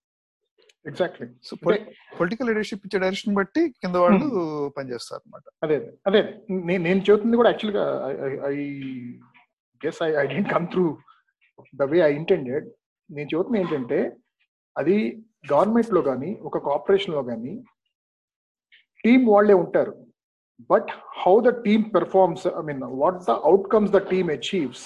ఎగ్జాక్ట్లీ 0.89 1.27
సో 1.47 1.53
పొలిటికల్ 2.19 2.47
లీడర్షిప్ 2.49 2.85
ఇచ్చే 2.85 2.99
డైరెక్షన్ 3.03 3.35
బట్టి 3.39 3.61
కింద 3.81 3.95
వాళ్ళు 4.03 4.27
పనిచేస్తారు 4.77 5.21
అనమాట 5.25 5.43
అదే 5.65 5.75
అదే 6.09 6.21
నేను 6.87 7.01
చెబుతుంది 7.09 7.39
కూడా 7.41 7.49
యాక్చువల్గా 7.51 7.83
I 8.51 8.55
guess 9.81 10.01
I 10.07 10.09
I 10.23 10.25
didn't 10.33 10.49
come 10.53 10.65
through 10.73 10.85
the 11.80 11.88
way 11.92 11.98
I 12.08 12.10
intended 12.20 12.66
నేను 13.10 13.28
చెబుతుంది 13.32 13.58
ఏంటంటే 13.62 13.98
అది 14.76 14.96
గవర్నమెంట్ 15.52 15.92
లో 15.96 16.00
కానీ 16.08 16.30
ఒక 16.48 16.58
కార్పొరేషన్ 16.68 17.14
లో 17.16 17.22
కానీ 17.30 17.54
టీం 19.04 19.20
వాళ్ళే 19.34 19.56
ఉంటారు 19.64 19.94
but 20.72 20.90
how 21.22 21.34
the 21.48 21.52
team 21.66 21.84
performs 21.96 22.46
I 22.60 22.62
mean 22.70 22.82
what 23.02 23.20
the 23.28 23.36
outcomes 23.50 23.92
the 23.96 24.00
team 24.12 24.30
achieves 24.38 24.84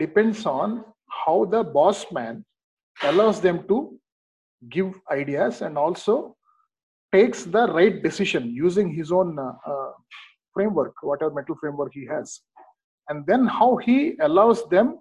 depends 0.00 0.44
on 0.58 0.74
how 1.22 1.36
the 1.56 1.60
boss 1.78 2.04
man 2.18 2.40
allows 2.96 3.40
them 3.48 3.60
to 3.72 3.78
give 4.68 4.92
ideas 5.10 5.60
and 5.60 5.76
also 5.76 6.36
takes 7.12 7.44
the 7.44 7.66
right 7.72 8.02
decision 8.02 8.50
using 8.50 8.92
his 8.92 9.12
own 9.12 9.38
uh, 9.38 9.52
uh, 9.66 9.90
framework, 10.56 10.94
whatever 11.02 11.32
mental 11.32 11.56
framework 11.60 11.92
he 11.92 12.06
has, 12.06 12.40
and 13.08 13.26
then 13.26 13.46
how 13.46 13.76
he 13.76 14.16
allows 14.20 14.66
them 14.68 14.98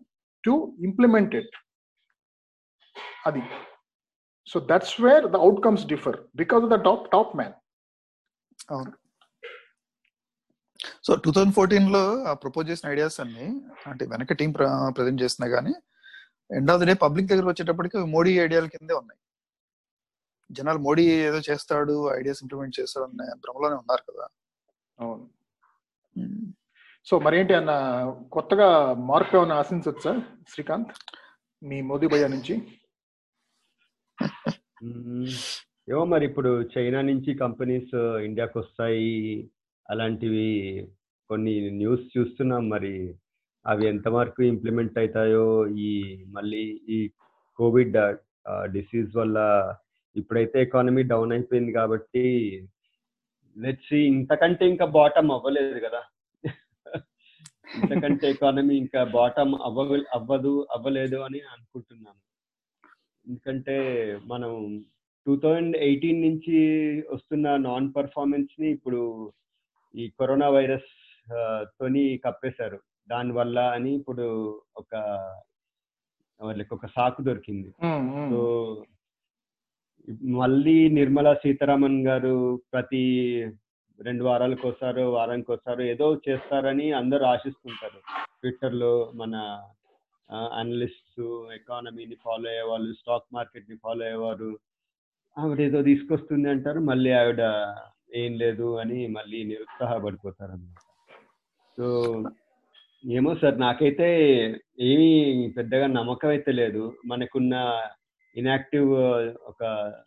to 0.49 0.55
implement 0.83 1.33
it. 1.35 1.51
Adi. 3.27 3.43
So 4.49 4.61
that's 4.63 4.93
where 4.99 5.23
the 5.29 5.41
outcomes 5.41 5.85
differ 5.85 6.15
because 6.35 6.65
of 6.65 6.71
the 6.71 6.83
top 6.89 7.03
top 7.17 7.31
man. 7.35 7.53
అవును 8.73 8.91
so 11.07 11.13
two 11.25 11.31
thousand 11.35 11.55
ఫోర్టీన్లో 11.57 12.01
propose 12.43 12.67
చేసిన 12.71 12.87
ideas 12.93 13.17
అన్ని 13.23 13.47
అంటే 13.91 14.05
వెనక 14.11 14.35
team 14.41 14.51
present 14.97 15.23
చేసినా 15.25 15.47
కానీ 15.55 15.73
end 16.51 16.71
of 16.73 16.81
the 16.83 16.87
day 16.91 16.95
public 17.05 17.29
దగ్గర 17.31 17.47
వచ్చేటప్పటికి 17.51 17.99
మోడీ 18.15 18.33
ఐడియాల 18.45 18.69
కిందే 18.75 18.95
ఉన్నాయి 19.01 19.21
జనాలు 20.51 20.81
మోడీ 20.87 21.05
ఏదో 21.31 21.41
చేస్తాడు 21.49 21.97
ఐడియాస్ 22.19 22.43
ఇంప్లిమెంట్ 22.45 22.77
చేస్తాడు 22.81 23.07
అనే 23.09 23.27
భ్రమలోనే 23.45 23.77
ఉన్నారు 23.83 24.05
కదా 24.11 24.27
అవును 24.99 25.27
సో 27.07 27.19
మరేంటి 27.19 27.55
అన్న 27.55 27.73
కొత్తగా 28.33 28.69
మార్పు 29.11 29.37
ఏమైనా 29.37 29.55
ఆశించవచ్చా 29.55 30.13
శ్రీకాంత్? 30.49 30.93
మీ 31.63 31.81
మోదీ 31.81 32.07
భయ్య 32.07 32.29
నుంచి. 32.29 32.55
ఏమో 35.91 36.05
మరి 36.05 36.25
ఇప్పుడు 36.27 36.51
చైనా 36.75 37.01
నుంచి 37.01 37.35
కంపెనీస్ 37.35 37.95
ఇండియాకి 38.25 38.59
వస్తాయి 38.59 39.15
అలాంటివి 39.91 40.49
కొన్ని 41.31 41.71
న్యూస్ 41.71 42.05
చూస్తున్నాం 42.19 42.69
మరి. 42.69 42.95
అవి 43.67 43.87
ఎంత 43.87 43.97
ఎంతవరకు 43.97 44.43
ఇంప్లిమెంట్ 44.43 44.99
అవుతాయో 44.99 45.47
ఈ 45.87 45.91
మళ్ళీ 46.29 46.63
ఈ 46.89 46.99
కోవిడ్ 47.59 47.97
డిసీజ్ 48.73 49.17
వల్ల 49.17 49.39
ఇప్పుడైతే 50.17 50.63
ఎకానమీ 50.63 51.03
డౌన్ 51.03 51.33
అయిపోయింది 51.33 51.73
కాబట్టి 51.73 52.25
లెట్స్ 53.57 53.93
ఇంతకంటే 53.93 54.65
ఇంకా 54.69 54.87
బాటమ్ 54.99 55.31
అవ్వలేదు 55.31 55.81
కదా. 55.87 56.03
ఇంతకంటే 57.77 58.25
ఎకానమీ 58.31 58.75
ఇంకా 58.77 59.01
బాటమ్ 59.05 59.55
అవ్వ 59.67 59.99
అవ్వదు 60.15 60.53
అవ్వలేదు 60.71 61.17
అని 61.17 61.41
అనుకుంటున్నాను. 61.55 62.21
ఎందుకంటే 63.27 63.77
మనం 64.27 64.53
టూ 65.27 65.37
థౌజండ్ 65.37 65.77
ఎయిటీన్ 65.77 66.21
నుంచి 66.23 66.59
వస్తున్న 67.13 67.57
నాన్ 67.57 67.89
పర్ఫార్మెన్స్ని 67.97 68.69
ఇప్పుడు 68.71 69.01
ఈ 69.95 70.05
కరోనా 70.21 70.49
వైరస్ 70.49 70.93
తోని 71.79 72.05
కప్పేశారు. 72.19 72.79
దానివల్ల 73.11 73.59
అని 73.61 73.91
ఇప్పుడు 73.95 74.27
ఒక 74.77 74.95
వాళ్ళకి 76.41 76.73
ఒక 76.75 76.87
సాకు 76.87 77.21
దొరికింది. 77.23 77.71
సో 78.31 78.41
మళ్ళీ 80.41 80.77
నిర్మలా 80.89 81.35
సీతారామన్ 81.35 82.07
గారు 82.07 82.61
ప్రతి 82.73 83.05
రెండు 83.99 84.25
వారాలకు 84.25 84.69
వస్తారు 84.69 85.03
వారానికి 85.09 85.53
వస్తారు 85.53 85.83
ఏదో 85.83 86.15
చేస్తారని 86.27 86.93
అందరూ 86.93 87.25
ఆశిస్తుంటారు. 87.25 87.99
ట్విట్టర్లో 88.41 88.91
మన 89.15 89.35
అనలిస్ట్స్ 90.55 91.23
ఎకానమీని 91.55 92.15
ఫాలో 92.17 92.49
అయ్యే 92.49 92.63
వాళ్ళు 92.63 92.95
స్టాక్ 92.95 93.29
మార్కెట్ని 93.33 93.77
ఫాలో 93.77 94.05
అయ్యేవారు 94.05 94.51
ఆవిడ 95.37 95.61
ఏదో 95.61 95.83
తీసుకొస్తుంది 95.83 96.49
అంటారు 96.51 96.81
మళ్ళీ 96.81 97.11
ఆవిడ 97.13 97.43
ఏం 98.15 98.33
లేదు 98.39 98.79
అని 98.79 99.07
మళ్ళీ 99.09 99.45
నిరుత్సాహపడిపోతారు 99.45 100.53
అన్నమాట 100.53 100.85
సో 101.79 101.87
ఏమో 103.05 103.35
సార్ 103.35 103.61
నాకైతే 103.61 104.09
ఏమీ 104.81 105.11
పెద్దగా 105.57 105.87
నమ్మకం 105.89 106.29
అయితే 106.29 106.53
లేదు. 106.53 106.83
మనకున్న 107.05 107.55
ఇన్యాక్టివ్ 108.37 108.89
ఒక 109.47 109.61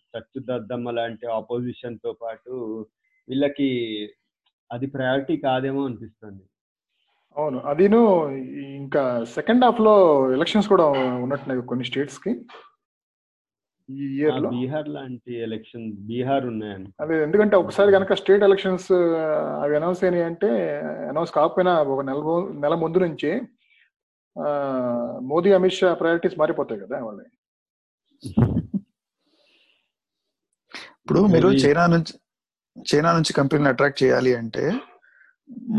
చచ్చుదద్దమ్మ 0.10 0.92
లాంటి 0.92 1.26
ఆపోజిషన్తో 1.32 2.14
పాటు 2.14 2.54
వీళ్ళకి 3.32 3.70
అది 4.72 4.88
ప్రయారిటీ 4.96 5.36
కాదేమో 5.46 5.82
అనిపిస్తుంది. 5.88 6.44
అవును 7.38 7.58
అదిను 7.72 8.02
ఇంకా 8.82 9.02
సెకండ్ 9.36 9.64
హాఫ్లో 9.66 9.94
ఎలక్షన్స్ 10.38 10.68
కూడా 10.74 10.86
ఉన్నట్టున్నాయి 11.26 11.70
కొన్ని 11.72 11.86
స్టేట్స్కి. 11.90 12.32
ఈ 13.90 14.04
ఇయర్లో. 14.16 14.50
బీహార్ 14.56 14.90
లాంటి 14.96 15.34
ఎలక్షన్ 15.46 15.86
బీహార్ 16.10 16.46
ఉన్నాయని. 16.52 16.90
అదే 17.04 17.16
ఎందుకంటే 17.26 17.56
ఒకసారి 17.64 17.92
కనుక 17.96 18.18
స్టేట్ 18.22 18.46
ఎలక్షన్స్ 18.48 18.92
అవి 19.64 19.78
అనౌన్స్ 19.80 20.04
అయినాయి 20.06 20.26
అంటే 20.30 20.50
అనౌన్స్ 21.12 21.34
కాకపోయినా 21.40 21.74
ఒక 21.96 22.04
నెల 22.10 22.22
నెల 22.64 22.76
ముందు 22.84 23.02
నుంచి 23.06 23.32
మోదీ 25.32 25.50
అమిత్ 25.58 25.78
షా 25.80 25.90
ప్రయారిటీస్ 26.02 26.40
మారిపోతాయి 26.42 26.82
కదా 26.84 26.98
వాళ్ళకి 27.08 27.38
ఇప్పుడు 31.00 31.22
మీరు 31.34 31.50
చైనా 31.64 31.86
నుంచి 31.96 32.14
చైనా 32.78 33.14
నుంచి 33.14 33.34
కంపెనీని 33.34 33.70
అట్రాక్ట్ 33.70 34.04
చేయాలి 34.04 34.36
అంటే 34.36 34.64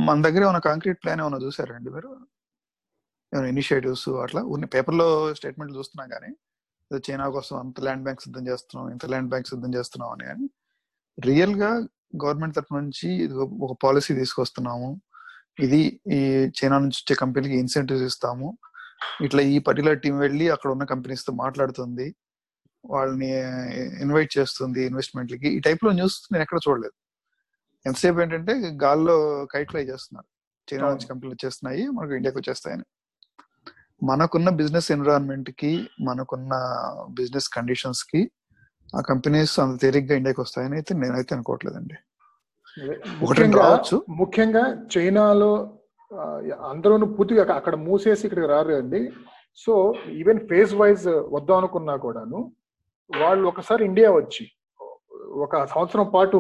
మన 0.07 0.23
దగ్గర 0.23 0.43
ఏమైనా 0.43 0.59
కాంక్రీట్ 0.59 0.99
ప్లాన్ 1.05 1.21
ఏమైనా 1.21 1.39
చూసారండి 1.39 1.91
మీరు? 1.91 2.11
ఏమైనా 3.35 3.49
ఇనిషియేటివ్స్ 3.49 4.09
అట్లా? 4.25 4.43
ఉన్న 4.55 4.65
పేపర్లో 4.65 5.35
స్టేట్మెంట్ 5.35 5.77
చూస్తున్నాం 5.77 6.09
కానీ 6.09 6.31
చైనా 7.11 7.29
కోసం 7.29 7.55
అంత 7.57 7.81
ల్యాండ్ 7.81 8.03
బ్యాంక్ 8.03 8.23
సిద్ధం 8.23 8.45
చేస్తున్నాం 8.49 8.91
ఇంత 8.93 9.07
ల్యాండ్ 9.07 9.29
బ్యాంక్ 9.29 9.49
సిద్ధం 9.49 9.75
చేస్తున్నాం 9.75 10.11
అని 10.11 10.25
కానీ 10.27 10.47
రియల్గా 11.19 11.71
గవర్నమెంట్ 12.25 12.57
తరఫు 12.57 12.75
నుంచి 12.75 13.09
ఒక 13.65 13.77
పాలసీ 13.83 14.15
తీసుకొస్తున్నాము. 14.15 14.91
ఇది 15.61 16.01
ఈ 16.13 16.19
చైనా 16.59 16.77
నుంచి 16.79 16.99
వచ్చే 17.03 17.15
కంపెనీకి 17.15 17.57
ఇన్సెంటివ్స్ 17.59 18.05
ఇస్తాము. 18.05 18.59
ఇట్లా 19.21 19.43
ఈ 19.43 19.59
పర్టికులర్ 19.59 20.01
టీం 20.01 20.19
వెళ్ళి 20.19 20.51
అక్కడ 20.51 20.71
ఉన్న 20.71 20.85
కంపెనీస్తో 20.85 21.33
మాట్లాడుతుంది. 21.33 22.07
వాళ్ళని 22.87 23.31
ఇన్వైట్ 24.03 24.39
చేస్తుంది 24.39 24.87
ఇన్వెస్ట్మెంట్లకి 24.87 25.49
ఈ 25.49 25.61
టైప్లో 25.61 25.93
న్యూస్ 25.93 26.29
నేను 26.33 26.43
ఎక్కడ 26.43 26.59
చూడలేదు. 26.69 26.93
ఎంతసేపు 27.87 28.21
ఏంటంటే 28.21 28.53
గాల్లో 28.83 29.47
కైట్ 29.53 29.71
ఫ్లై 29.71 29.83
చేస్తున్నారు. 29.83 30.33
చైనా 30.75 30.89
నుంచి 30.89 31.07
కంపెనీలు 31.07 31.35
వచ్చేస్తున్నాయి 31.35 31.89
మనకు 31.89 32.13
ఇండియాకి 32.13 32.39
వచ్చేస్తాయని. 32.39 32.83
మనకున్న 34.03 34.49
బిజినెస్ 34.49 34.93
ఎన్విరాన్మెంట్కి 34.93 35.89
మనకున్న 36.01 36.53
బిజినెస్ 37.11 37.49
కండిషన్స్కి 37.49 38.31
ఆ 38.97 39.01
కంపెనీస్ 39.01 39.61
అంత 39.61 39.81
తేలిగ్గా 39.81 40.17
ఇండియాకి 40.17 40.41
వస్తాయని 40.41 40.75
అయితే 40.75 40.95
నేనైతే 40.95 41.35
అనుకోవట్లేదండి. 41.35 41.95
ఒకటి 43.25 43.41
రావచ్చు. 43.59 44.05
ముఖ్యంగా 44.09 44.87
చైనాలో 44.99 45.79
అందరూ 46.69 46.97
పూర్తిగా 46.97 47.41
అక్క- 47.41 47.57
అక్కడ 47.57 47.75
మూసేసి 47.75 48.27
ఇక్కడికి 48.27 48.47
రారు 48.47 48.73
అండి 48.73 49.13
సో 49.57 49.95
ఈవెన్ 50.11 50.49
ఫేజ్ 50.49 50.75
వైజ్ 50.75 51.07
వద్దాం 51.07 51.59
అనుకున్నా 51.59 51.97
కూడాను 51.97 52.53
వాళ్ళు 53.21 53.45
ఒకసారి 53.51 53.83
ఇండియా 53.91 54.09
వచ్చి 54.19 54.45
ఒక 55.45 55.65
సంవత్సరం 55.73 56.07
పాటు 56.15 56.39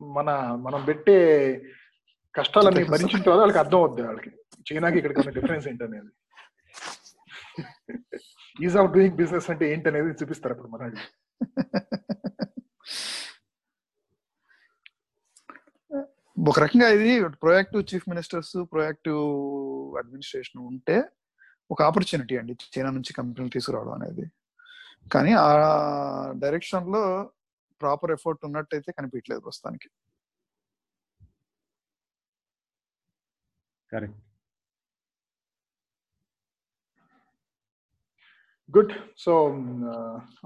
మన 0.00 0.30
మనం 0.66 0.80
పెట్టే 0.88 1.16
కష్టాలన్నీ 2.34 2.82
భరించిన 2.92 3.20
తర్వాత 3.22 3.40
వాళ్ళకి 3.42 3.60
అర్థం 3.62 3.78
అవుద్ది 3.82 4.02
వాళ్ళకి. 4.08 4.30
చైనాకి 4.68 4.98
ఇక్కడికి 5.00 5.20
ఉన్న 5.22 5.32
డిఫరెన్స్ 5.38 5.66
ఏంటనేది. 5.70 6.10
ఈజ్ 8.66 8.76
ఆఫ్ 8.80 8.90
డూయింగ్ 8.94 9.16
బిజినెస్ 9.20 9.48
అంటే 9.52 9.64
ఏంటనేది 9.74 10.16
చూపిస్తారు 10.20 10.54
అప్పుడు 10.54 10.70
మనకి 10.74 11.00
ఒక 16.36 16.58
రకంగా 16.64 16.86
ఇది 16.96 17.10
proactive 17.44 17.82
chief 17.90 18.06
ministers 18.12 18.54
proactive 18.72 19.22
administration 20.00 20.60
ఉంటే 20.70 20.96
ఒక 21.70 21.80
ఆపర్చునిటీ 21.88 22.34
అండి 22.40 22.54
చైనా 22.74 22.90
నుంచి 22.98 23.12
కంపెనీలు 23.18 23.52
తీసుకురావడం 23.56 23.94
అనేది. 23.98 24.24
కానీ 25.12 25.32
ఆ 25.32 25.50
డైరెక్షన్లో 26.42 27.30
ప్రాపర్ 27.80 28.10
ఎఫర్ట్ 28.10 28.44
ఉన్నట్టయితే 28.44 28.92
కనిపించలేదు 28.92 29.40
ప్రస్తుతానికి. 29.40 29.88
Correct. 33.92 34.18
Good. 38.76 38.92
So 39.18 39.32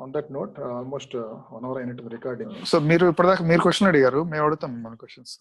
on 0.03 0.13
that 0.13 0.33
note 0.33 0.61
almost 0.61 1.17
one 1.55 1.65
hour 1.65 1.79
అయినట్టు 1.79 2.03
రికార్డింగ్. 2.03 2.55
సో 2.65 2.79
మీరు 2.79 3.07
ఇప్పటిదాకా 3.07 3.45
మీరు 3.45 3.61
క్వశ్చన్ 3.61 3.89
అడిగారు 3.89 4.25
మేము 4.25 4.45
అడుగుతాం 4.45 4.83
మన 4.83 4.95
క్వశ్చన్స్ 4.95 5.33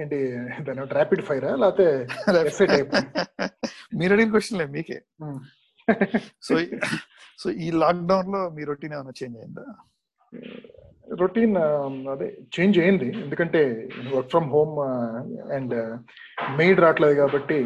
ఏంటి 0.00 0.18
దాని 0.62 0.86
ర్యాపిడ్ 0.98 1.22
ఫైరా 1.22 1.52
లేకపోతే? 1.56 2.08
మీరు 3.98 4.12
అడిగిన 4.12 4.30
క్వశ్చన్లే 4.30 4.66
మీకే. 4.66 4.98
సో 6.46 6.54
సో 7.42 7.46
ఈ 7.64 7.68
లాక్డౌన్లో 7.82 8.40
మీ 8.56 8.62
రొటీన్ 8.70 8.94
ఏమైనా 8.96 9.12
చేంజ్ 9.20 9.36
అయిందా? 9.42 9.64
రొటీన్ 11.22 11.56
అదే 12.12 12.28
చేంజ్ 12.54 12.78
అయింది. 12.84 13.08
ఎందుకంటే 13.24 13.60
work 14.14 14.30
from 14.34 14.48
home 14.54 14.74
and 15.56 15.74
maid 16.60 16.80
రావట్లేదు 16.84 17.16
కాబట్టి 17.22 17.58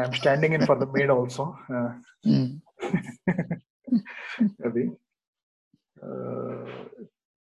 I'm 0.00 0.16
standing 0.20 0.56
in 0.58 0.66
for 0.70 0.80
the 0.82 0.88
maid 0.96 1.12
also. 1.16 1.44
అది. 4.66 4.84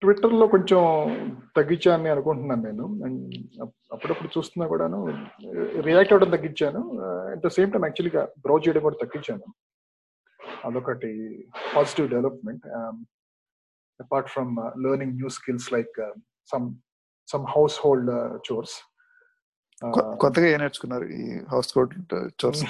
ట్విట్టర్లో 0.03 0.46
కొంచెం 0.46 0.80
తగ్గించాలని 1.57 2.09
అనుకుంటున్నాను 2.09 2.62
నేను. 2.62 2.84
అండ్ 3.05 3.34
అప్పుడప్పుడు 3.92 4.28
చూస్తున్నా 4.38 4.66
కూడాను 4.68 4.99
రియాక్ట్ 5.80 6.12
అవ్వడం 6.12 6.30
తగ్గించాను. 6.30 6.80
అట్ 7.32 7.42
ద 7.46 7.49
సేమ్ 7.49 7.72
టైం 7.72 7.84
యాక్చువల్గా 7.84 8.22
బ్రౌజ్ 8.38 8.68
చేయడం 8.68 8.82
కూడా 8.82 8.99
తగ్గించాను. 9.03 9.46
అదొకటి 10.64 11.11
positive 11.76 12.11
development 12.11 12.66
apart 14.01 14.28
from 14.28 14.53
learning 14.84 15.14
new 15.14 15.28
skills 15.28 15.72
like 15.72 15.99
some 16.53 16.66
some 17.28 17.46
household 17.84 18.12
chores 18.49 18.76
కొత్తగా 20.20 20.46
ఏం 20.46 20.61
నేర్చుకున్నారు 20.61 21.05
ఈ 21.05 21.24
హౌస్ 21.51 21.72
కోట్ 21.72 21.92
చోర్స్ 22.44 22.62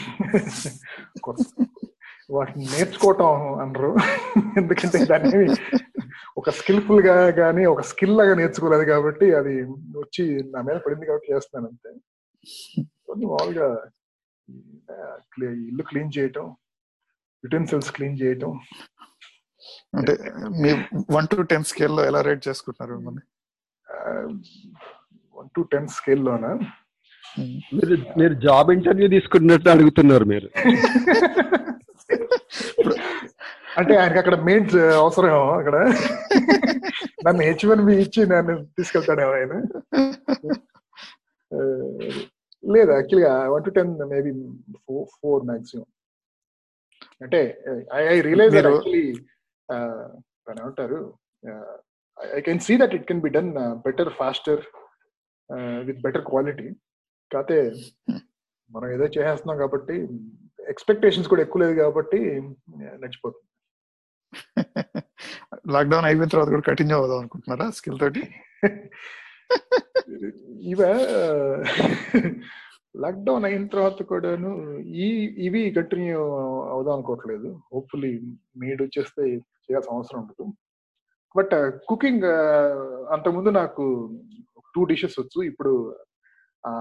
వాటిని 2.30 2.64
నేర్చుకోవటం 2.64 3.28
అనరు. 3.60 3.90
ఎందుకంటే 4.60 4.98
దాన్ని 5.04 5.38
ఒక 6.38 6.50
స్కిల్ఫుల్గా 6.58 7.16
కానీ 7.40 7.62
ఒక 7.72 7.82
స్కిల్ 7.90 8.16
లాగా 8.18 8.34
నేర్చుకోలేదు 8.40 8.84
కాబట్టి 8.90 9.26
అది 9.38 9.54
వచ్చి 10.00 10.24
నా 10.54 10.60
మీద 10.66 10.76
పడింది 10.86 11.06
కాబట్టి 11.06 11.32
చేస్తున్నాను 11.32 11.68
అంతే. 11.72 11.90
కొన్ని 13.06 13.26
మామూలుగా 13.26 13.68
ఇల్లు 15.68 15.84
క్లీన్ 15.90 16.12
చేయటం 16.18 16.46
యుటెన్సిల్స్ 17.44 17.90
క్లీన్ 17.96 18.20
చేయటం. 18.22 18.52
అంటే 19.94 20.12
మీ 20.62 20.70
వన్ 21.16 21.28
టు 21.32 21.46
టెన్ 21.52 21.68
స్కేల్లో 21.70 22.02
ఎలా 22.04 22.20
రేట్ 22.28 22.42
చేసుకుంటున్నారు 22.48 22.92
మిమ్మల్ని? 22.98 23.24
వన్ 25.38 25.50
టు 25.56 25.60
టెన్ 25.72 25.88
స్కేల్లోనా? 25.96 26.52
మీరు 27.76 27.96
మీరు 28.18 28.34
జాబ్ 28.46 28.70
ఇంటర్వ్యూ 28.76 29.08
తీసుకున్నట్టు 29.08 29.68
అడుగుతున్నారు 29.74 30.24
మీరు. 30.24 30.48
అంటే 33.78 33.92
ఆయనకి 34.00 34.20
అక్కడ 34.22 34.36
మెయిన్స్ 34.48 34.76
అవసరం 35.02 35.34
అక్కడ. 35.58 35.76
నన్ను 37.26 37.42
హెచ్ 37.48 37.64
వన్ 37.70 37.82
బి 37.88 37.94
ఇచ్చి 38.04 38.22
నన్ను 38.32 38.54
తీసుకెళ్తాడేమో 38.78 39.34
ఆయన. 39.38 39.54
లేదు 42.64 42.90
యాక్చువల్గా 42.96 43.32
one 43.52 43.64
to 43.66 43.70
ten 43.76 43.92
maybe 44.12 44.30
four 44.84 45.06
four 45.18 45.42
maximum 45.50 45.86
అంటే 47.24 47.40
ఐ 47.98 48.02
ఐ 48.14 48.16
రియలైజ్ 48.26 48.56
యాక్చువల్లీ 48.58 49.04
దాని 50.46 50.60
ఏమంటారు? 50.62 50.98
I 52.36 52.40
can 52.48 52.60
see 52.66 52.74
that 52.82 52.94
it 52.98 53.06
can 53.10 53.22
be 53.26 53.30
done 53.36 53.50
better 53.86 54.10
faster 54.20 54.62
with 55.88 56.02
better 56.06 56.24
quality 56.30 56.68
కాకపోతే 57.30 57.58
మనం 58.70 58.88
ఏదో 58.96 59.06
చేసేస్తున్నాం 59.16 59.58
కాబట్టి 59.64 59.96
ఎక్స్పెక్టేషన్స్ 60.72 61.30
కూడా 61.32 61.42
ఎక్కువ 61.46 61.60
లేదు 61.64 61.74
కాబట్టి 61.82 62.20
నచ్చిపోతుంది. 63.02 63.47
లాక్డౌన్ 65.66 66.04
అయిపోయిన 66.04 66.30
తర్వాత 66.30 66.48
కూడా 66.48 66.60
కంటిన్యూ 66.60 66.96
అవుదాం 66.96 67.18
అనుకుంటున్నారా 67.18 67.70
స్కిల్ 67.70 67.98
తోటి? 67.98 68.22
ఇవ 70.72 70.80
లాక్డౌన్ 72.94 73.44
అయిన 73.48 73.66
తర్వాత 73.66 74.02
కూడాను 74.02 74.50
ఈ 74.82 75.06
ఇవి 75.38 75.70
కంటిన్యూ 75.70 76.20
అవుదాం 76.70 76.94
అనుకోవట్లేదు. 76.94 77.60
హోప్ఫుల్లీ 77.74 78.12
మీడ్ 78.56 78.82
వచ్చేస్తే 78.82 79.22
చేయాల్సిన 79.64 79.94
అవసరం 79.94 80.20
ఉండదు. 80.20 80.46
బట్ 81.36 81.54
కుకింగ్ 81.88 82.26
అంతకుముందు 83.12 83.50
నాకు 83.50 83.84
టూ 84.74 84.84
డిషెస్ 84.84 85.20
వచ్చు. 85.20 85.42
ఇప్పుడు 85.42 85.72
ఆ 86.64 86.72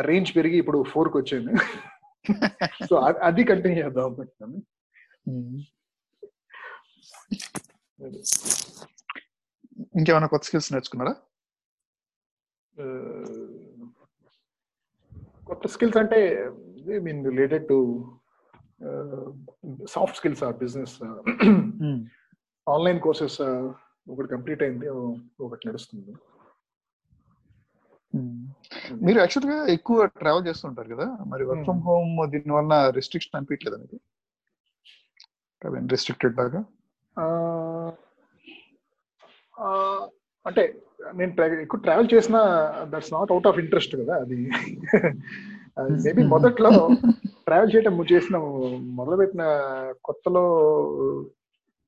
రేంజ్ 0.00 0.36
పెరిగి 0.36 0.56
ఇప్పుడు 0.56 0.84
ఫోర్కి 0.92 1.16
వచ్చాను. 1.16 1.52
సో 2.88 2.96
అది 2.96 3.44
కంటిన్యూ 3.44 3.84
చేద్దాం 3.84 4.04
అనుకుంటున్నాను. 4.04 4.58
ఇంకేమైనా 9.96 10.26
కొత్త 10.26 10.44
స్కిల్స్ 10.44 10.72
నేర్చుకున్నారా? 10.72 11.16
ఆ, 12.80 13.06
కొత్త 15.46 15.68
స్కిల్స్ 15.68 15.96
అంటే 15.96 16.50
I 16.94 16.98
mean 16.98 17.24
related 17.24 17.68
to 17.68 18.08
soft 19.90 20.16
skills 20.16 20.42
or 20.42 20.56
business. 20.56 21.02
Online 22.68 23.00
courses 23.00 23.40
ఒకటి 24.10 24.28
కంప్లీట్ 24.28 24.62
అయింది 24.62 24.88
ఒకటి 25.40 25.68
నడుస్తుంది. 25.68 26.14
మీరు 29.04 29.18
యాక్చువల్గా 29.18 29.66
ఎక్కువ 29.66 30.06
ట్రావెల్ 30.06 30.46
చేస్తుంటారు 30.46 30.94
కదా? 30.94 31.04
మరి 31.04 31.44
వర్క్ 31.44 31.64
ఫ్రమ్ 31.64 31.80
హోమ్ 31.80 32.30
దీని 32.30 32.52
వల్ల 32.52 32.90
రిస్ట్రిక్షన్ 32.90 33.36
అనిపించలేదా 33.36 33.76
మీకు? 33.76 34.00
రిస్ట్రిక్టెడ్ 35.90 36.36
లాగా 36.36 36.58
ఆ, 36.58 36.62
ఆ, 36.62 36.81
అంటే 40.46 40.62
నేను 41.14 41.32
ఎక్కువ 41.62 41.80
ట్రావెల్ 41.80 42.08
చేసిన 42.14 42.36
that's 42.84 43.12
not 43.12 43.32
out 43.32 43.46
of 43.46 43.58
interest 43.58 43.96
కదా 43.96 44.14
అది. 44.16 44.38
మేబీ 46.04 46.22
మొదట్లో 46.24 46.70
ట్రావెల్ 47.46 47.70
చేయటం 47.74 47.94
చేసిన 48.04 48.36
మొదలుపెట్టిన 48.94 49.44
కొత్తలో 50.04 50.42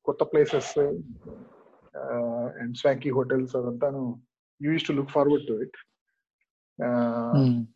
కొత్త 0.07 0.23
places 0.23 0.71
and 2.61 2.77
swanky 2.77 3.11
hotels 3.11 3.57
అదంతాను 3.57 4.01
used 4.61 4.87
to 4.89 4.93
look 4.93 5.11
forward 5.11 5.47
to 5.47 5.57
it 5.63 5.79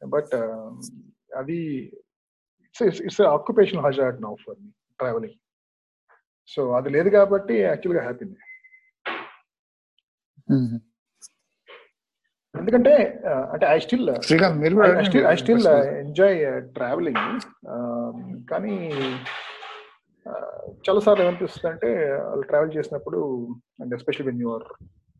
but 0.06 0.34
అది 1.36 1.58
it's 2.64 2.82
it's 3.02 3.20
occupational 3.20 3.84
hazard 3.84 4.20
now 4.22 4.34
for 4.36 4.58
me 4.60 4.70
travelling 4.98 5.38
so 6.52 6.60
అది 6.78 6.88
లేదు 6.96 7.08
కాబట్టి 7.18 7.54
యాక్చువల్గా 7.68 8.04
హ్యాపీ 8.08 8.26
ఎందుకంటే 12.54 12.92
అంటే 13.54 13.64
ఐ 13.72 13.78
స్టిల్ 13.84 14.06
శ్రీకాంత్ 14.28 14.58
మీరు 14.62 14.74
కూడా 14.78 14.88
ఐ 15.00 15.02
స్టిల్ 15.08 15.26
ఐ 15.32 15.34
స్టిల్ 15.40 15.66
అడగండి. 15.72 15.98
Enjoy 16.04 16.38
travelling. 16.76 17.20
కానీ 18.50 18.74
చాలా 20.86 21.00
సార్లు 21.04 21.22
ఏమనిపిస్తుంది 21.24 21.68
అంటే 21.72 21.90
వాళ్ళు 22.28 22.46
ట్రావెల్ 22.50 22.72
చేసినప్పుడు 22.76 23.20
and 23.82 23.94
especially 23.98 24.26
when 24.30 24.42
you're 24.44 24.66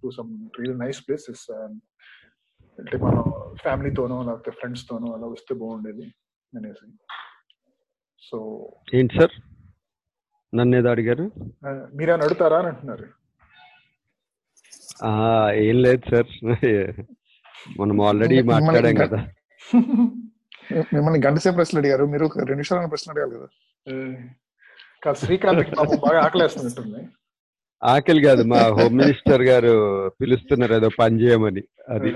to 0.03 0.09
some 0.19 0.33
real 0.61 0.81
nice 0.85 1.01
places 1.07 1.45
అంటే 2.79 2.97
మనం 3.05 3.23
ఫ్యామిలీతోనో 3.63 4.19
లేకపోతే 4.29 4.51
ఫ్రెండ్స్ 4.59 4.85
తోనో 4.89 5.09
అలా 5.17 5.29
వస్తే 5.35 5.53
బాగుండేది 5.63 6.07
అనేసి. 6.53 6.87
సో 8.29 8.37
ఏంటి 8.99 9.15
సార్? 9.21 9.35
నన్ను 10.55 10.77
ఏదో 10.77 10.89
అడిగారు? 10.89 11.31
మీరేమైనా 11.95 12.25
అడుగుతారా 12.25 12.59
అని 12.59 12.67
అంటున్నారు. 12.67 13.05
ఆ, 15.05 15.51
ఏం 15.51 15.83
లేదు 15.83 16.11
సార్. 16.11 16.55
మనం 17.81 18.01
ఆల్రెడీ 18.01 18.43
మాట్లాడాం 18.43 18.95
కదా. 18.95 19.27
మిమ్మల్ని 20.79 21.27
గంట 21.27 21.39
సేపు 21.39 21.55
ప్రశ్నలు 21.55 21.81
అడిగారు. 21.81 22.05
మీరు 22.05 22.25
ఒక 22.25 22.39
రెండు 22.39 22.53
నిమిషాలు 22.53 22.89
ప్రశ్న 22.89 23.13
అడగాలి 23.13 23.31
కదా. 23.31 23.47
Uh, 23.89 24.15
కాదు 25.05 25.17
శ్రీకాంత్ 25.17 25.77
బాగా 25.79 26.23
ఆకలేస్తున్నట్టుంది. 26.23 27.09
ఆకలి 27.83 28.23
కాదు 28.23 28.43
మా 28.43 28.57
హోమ్ 28.57 28.99
మినిస్టర్ 28.99 29.43
గారు 29.43 30.09
పిలుస్తున్నారు 30.21 30.75
ఏదో 30.75 30.89
పని 30.99 31.21
చేయమని. 31.21 31.63
అది. 31.89 32.09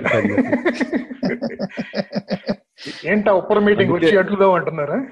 ఏంటా 3.05 3.33
ఉప్పర్ 3.33 3.59
మీటింగ్ 3.59 3.93
వచ్చి 3.93 4.17
అట్లుదాం 4.17 4.53
అంటున్నారా? 4.53 5.07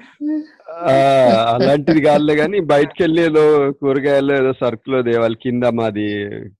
అలాంటిది 1.53 2.01
కాదులే 2.01 2.35
కానీ 2.35 2.59
బయటకు 2.71 2.99
వెళ్ళి 3.03 3.21
ఏదో 3.21 3.43
కూరగాయలు 3.71 4.33
ఏదో 4.33 4.51
సరుకులో 4.53 5.01
దేవాలి 5.01 5.35
కింద 5.35 5.63
మాది 5.79 6.07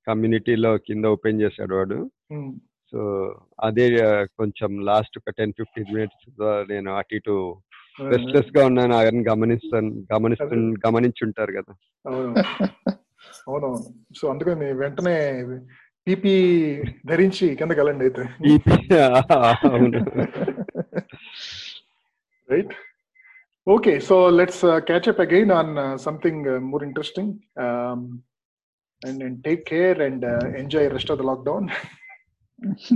కమ్యూనిటీలో 0.07 0.77
కింద 0.87 1.05
ఓపెన్ 1.05 1.41
చేశాడు 1.41 1.75
వాడు. 1.75 1.97
సో 2.93 3.01
అదే 3.63 3.85
కొంచెం 4.39 4.71
లాస్ట్ 4.85 5.17
ఒక 5.17 5.29
టెన్ 5.29 5.53
ఫిఫ్టీన్ 5.59 5.93
మినిట్స్ 5.93 6.25
నేను 6.69 6.89
అటు 6.95 7.15
ఇటు 7.15 7.35
రెస్ట్లెస్గా 8.09 8.65
ఉన్నాను. 8.65 8.93
ఆయన 8.95 9.21
గమనిస్తాను 9.31 9.91
గమనిస్తు 10.13 10.55
గమనించుంటారు 10.87 11.51
కదా. 11.51 11.73
అవును 12.05 12.31
అవునవును. 13.47 13.79
సో 14.19 14.27
అందుకని 14.27 14.73
వెంటనే 14.73 15.15
పీపీ 16.07 16.33
ధరించి 17.05 17.55
కిందకి 17.55 17.79
వెళ్ళండి 17.81 18.05
అయితే. 18.05 18.23
అవును. 19.67 19.99
Right. 22.49 22.73
Okay, 23.67 23.99
so 23.99 24.27
let's 24.27 24.63
uh, 24.63 24.81
catch 24.81 25.07
up 25.07 25.19
again 25.19 25.51
on 25.51 25.77
uh, 25.77 25.95
something 25.95 26.47
uh, 26.47 26.59
more 26.59 26.83
interesting, 26.83 27.39
um, 27.57 28.23
and 29.03 29.21
and 29.21 29.43
take 29.43 29.65
care 29.65 30.01
and 30.01 30.25
uh, 30.25 30.39
enjoy 30.57 30.89
rest 30.89 31.11
of 31.11 31.19
the 31.19 31.23
lockdown. 31.23 31.71